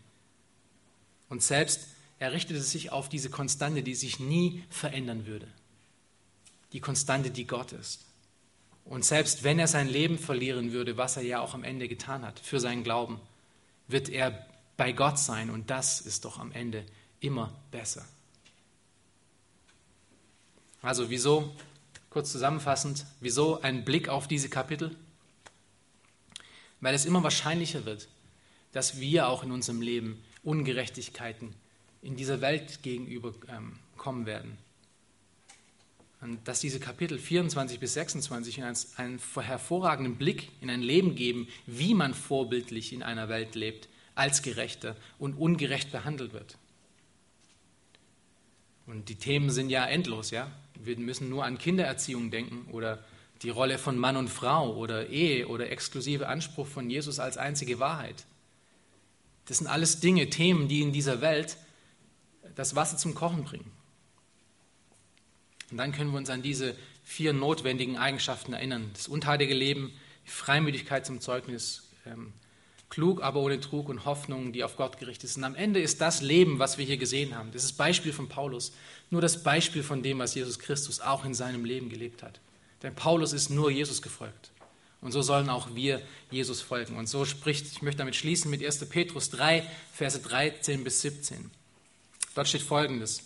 Und 1.29 1.41
selbst 1.41 1.87
er 2.19 2.31
richtete 2.31 2.61
sich 2.61 2.91
auf 2.91 3.09
diese 3.09 3.29
Konstante, 3.29 3.83
die 3.83 3.95
sich 3.95 4.19
nie 4.19 4.63
verändern 4.69 5.25
würde. 5.25 5.47
Die 6.73 6.79
Konstante, 6.79 7.31
die 7.31 7.45
Gott 7.45 7.71
ist. 7.71 8.05
Und 8.85 9.05
selbst 9.05 9.43
wenn 9.43 9.59
er 9.59 9.67
sein 9.67 9.87
Leben 9.87 10.17
verlieren 10.17 10.71
würde, 10.71 10.97
was 10.97 11.17
er 11.17 11.23
ja 11.23 11.39
auch 11.41 11.53
am 11.53 11.63
Ende 11.63 11.87
getan 11.87 12.25
hat, 12.25 12.39
für 12.39 12.59
seinen 12.59 12.83
Glauben, 12.83 13.19
wird 13.87 14.09
er 14.09 14.45
bei 14.77 14.91
Gott 14.91 15.19
sein. 15.19 15.49
Und 15.49 15.69
das 15.69 16.01
ist 16.01 16.25
doch 16.25 16.39
am 16.39 16.51
Ende 16.51 16.85
immer 17.19 17.53
besser. 17.71 18.05
Also 20.81 21.09
wieso 21.09 21.53
Kurz 22.17 22.31
zusammenfassend, 22.31 23.05
wieso 23.19 23.61
ein 23.61 23.85
Blick 23.85 24.09
auf 24.09 24.27
diese 24.27 24.49
Kapitel? 24.49 24.95
Weil 26.81 26.95
es 26.95 27.05
immer 27.05 27.21
wahrscheinlicher 27.21 27.85
wird, 27.85 28.07
dass 28.71 28.99
wir 28.99 29.27
auch 29.27 29.43
in 29.43 29.51
unserem 29.51 29.81
Leben 29.81 30.23
Ungerechtigkeiten 30.43 31.53
in 32.01 32.15
dieser 32.15 32.41
Welt 32.41 32.83
gegenüber 32.83 33.33
ähm, 33.49 33.73
kommen 33.97 34.25
werden. 34.25 34.57
Und 36.21 36.47
dass 36.47 36.59
diese 36.59 36.79
Kapitel 36.79 37.19
24 37.19 37.79
bis 37.79 37.93
26 37.93 38.63
uns 38.63 38.97
einen 38.97 39.19
hervorragenden 39.35 40.15
Blick 40.15 40.49
in 40.61 40.69
ein 40.69 40.81
Leben 40.81 41.15
geben, 41.15 41.47
wie 41.67 41.93
man 41.93 42.13
vorbildlich 42.13 42.91
in 42.91 43.03
einer 43.03 43.29
Welt 43.29 43.53
lebt, 43.55 43.87
als 44.15 44.41
Gerechter 44.41 44.95
und 45.19 45.35
ungerecht 45.35 45.91
behandelt 45.91 46.33
wird. 46.33 46.57
Und 48.87 49.09
die 49.09 49.15
Themen 49.15 49.51
sind 49.51 49.69
ja 49.69 49.85
endlos, 49.85 50.31
ja. 50.31 50.49
Wir 50.73 50.97
müssen 50.97 51.29
nur 51.29 51.45
an 51.45 51.57
Kindererziehung 51.57 52.31
denken 52.31 52.71
oder 52.71 53.03
die 53.43 53.49
Rolle 53.49 53.77
von 53.77 53.97
Mann 53.97 54.17
und 54.17 54.29
Frau 54.29 54.75
oder 54.75 55.09
Ehe 55.09 55.47
oder 55.47 55.69
exklusive 55.69 56.27
Anspruch 56.27 56.65
von 56.65 56.89
Jesus 56.89 57.19
als 57.19 57.37
einzige 57.37 57.79
Wahrheit. 57.79 58.25
Das 59.45 59.59
sind 59.59 59.67
alles 59.67 59.99
Dinge, 59.99 60.29
Themen, 60.29 60.67
die 60.67 60.81
in 60.81 60.93
dieser 60.93 61.21
Welt 61.21 61.57
das 62.57 62.75
Wasser 62.75 62.97
zum 62.97 63.15
Kochen 63.15 63.45
bringen. 63.45 63.71
Und 65.71 65.77
dann 65.77 65.91
können 65.91 66.11
wir 66.11 66.17
uns 66.17 66.29
an 66.29 66.41
diese 66.41 66.75
vier 67.03 67.31
notwendigen 67.31 67.97
Eigenschaften 67.97 68.53
erinnern. 68.53 68.89
Das 68.93 69.07
unteilige 69.07 69.53
Leben, 69.53 69.93
die 70.25 70.31
Freimütigkeit 70.31 71.05
zum 71.05 71.21
Zeugnis, 71.21 71.83
ähm, 72.05 72.33
klug, 72.89 73.21
aber 73.21 73.41
ohne 73.41 73.59
Trug 73.59 73.89
und 73.89 74.05
Hoffnung, 74.05 74.53
die 74.53 74.63
auf 74.63 74.75
Gott 74.75 74.97
gerichtet 74.97 75.29
sind. 75.29 75.43
Am 75.43 75.55
Ende 75.55 75.79
ist 75.79 76.01
das 76.01 76.21
Leben, 76.21 76.57
was 76.57 76.77
wir 76.77 76.85
hier 76.85 76.97
gesehen 76.97 77.35
haben, 77.35 77.51
das 77.51 77.63
ist 77.63 77.73
Beispiel 77.73 78.13
von 78.13 78.27
Paulus, 78.27 78.73
nur 79.09 79.21
das 79.21 79.43
Beispiel 79.43 79.83
von 79.83 80.01
dem, 80.03 80.19
was 80.19 80.35
Jesus 80.35 80.57
Christus 80.57 80.99
auch 80.99 81.25
in 81.25 81.33
seinem 81.33 81.63
Leben 81.63 81.89
gelebt 81.89 82.23
hat. 82.23 82.39
Denn 82.81 82.95
Paulus 82.95 83.33
ist 83.33 83.49
nur 83.49 83.69
Jesus 83.69 84.01
gefolgt. 84.01 84.51
Und 85.01 85.11
so 85.11 85.21
sollen 85.21 85.49
auch 85.49 85.75
wir 85.75 86.01
Jesus 86.31 86.61
folgen. 86.61 86.97
Und 86.97 87.07
so 87.07 87.23
spricht, 87.25 87.67
ich 87.67 87.81
möchte 87.81 87.99
damit 87.99 88.15
schließen 88.15 88.49
mit 88.49 88.63
1. 88.65 88.89
Petrus 88.89 89.29
3, 89.29 89.63
Verse 89.93 90.19
13 90.19 90.83
bis 90.83 91.01
17. 91.01 91.51
Dort 92.37 92.47
steht 92.47 92.61
folgendes. 92.61 93.23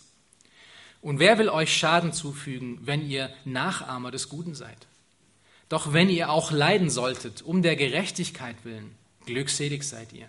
Und 1.01 1.19
wer 1.19 1.37
will 1.37 1.49
euch 1.49 1.75
Schaden 1.75 2.13
zufügen, 2.13 2.79
wenn 2.83 3.09
ihr 3.09 3.29
Nachahmer 3.43 4.09
des 4.09 4.29
Guten 4.29 4.55
seid? 4.55 4.87
Doch 5.67 5.91
wenn 5.91 6.09
ihr 6.09 6.29
auch 6.29 6.51
leiden 6.51 6.89
solltet, 6.89 7.41
um 7.41 7.61
der 7.61 7.75
Gerechtigkeit 7.75 8.55
willen, 8.63 8.95
glückselig 9.25 9.83
seid 9.83 10.13
ihr. 10.13 10.27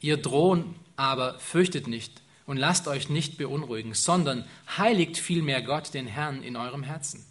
Ihr 0.00 0.18
drohen 0.18 0.76
aber 0.94 1.36
fürchtet 1.40 1.88
nicht 1.88 2.22
und 2.46 2.58
lasst 2.58 2.86
euch 2.86 3.08
nicht 3.08 3.38
beunruhigen, 3.38 3.92
sondern 3.92 4.44
heiligt 4.76 5.16
vielmehr 5.16 5.60
Gott, 5.60 5.94
den 5.94 6.06
Herrn, 6.06 6.44
in 6.44 6.54
eurem 6.54 6.84
Herzen. 6.84 7.26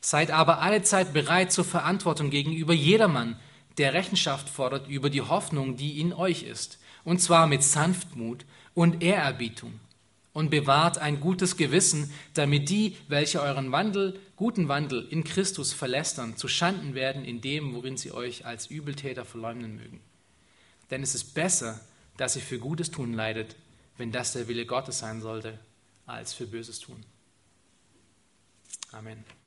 Seid 0.00 0.30
aber 0.30 0.60
allezeit 0.60 1.12
bereit 1.12 1.50
zur 1.50 1.64
Verantwortung 1.64 2.30
gegenüber 2.30 2.72
jedermann, 2.72 3.36
der 3.78 3.94
Rechenschaft 3.94 4.48
fordert 4.48 4.86
über 4.86 5.10
die 5.10 5.22
Hoffnung, 5.22 5.76
die 5.76 6.00
in 6.00 6.12
euch 6.12 6.44
ist, 6.44 6.78
und 7.02 7.20
zwar 7.20 7.48
mit 7.48 7.64
Sanftmut 7.64 8.44
und 8.80 9.02
Ehrerbietung. 9.02 9.78
Und 10.32 10.48
bewahrt 10.48 10.96
ein 10.96 11.20
gutes 11.20 11.58
Gewissen, 11.58 12.10
damit 12.32 12.70
die, 12.70 12.96
welche 13.08 13.42
euren 13.42 13.72
Wandel, 13.72 14.18
guten 14.36 14.68
Wandel 14.68 15.06
in 15.10 15.22
Christus 15.22 15.74
verlästern, 15.74 16.38
zu 16.38 16.48
Schanden 16.48 16.94
werden 16.94 17.22
in 17.22 17.42
dem, 17.42 17.74
worin 17.74 17.98
sie 17.98 18.10
euch 18.10 18.46
als 18.46 18.68
Übeltäter 18.68 19.26
verleumden 19.26 19.76
mögen. 19.76 20.00
Denn 20.90 21.02
es 21.02 21.14
ist 21.14 21.34
besser, 21.34 21.78
dass 22.16 22.36
ihr 22.36 22.42
für 22.42 22.58
Gutes 22.58 22.90
tun 22.90 23.12
leidet, 23.12 23.54
wenn 23.98 24.12
das 24.12 24.32
der 24.32 24.48
Wille 24.48 24.64
Gottes 24.64 25.00
sein 25.00 25.20
sollte, 25.20 25.58
als 26.06 26.32
für 26.32 26.46
Böses 26.46 26.78
tun. 26.78 27.04
Amen. 28.92 29.39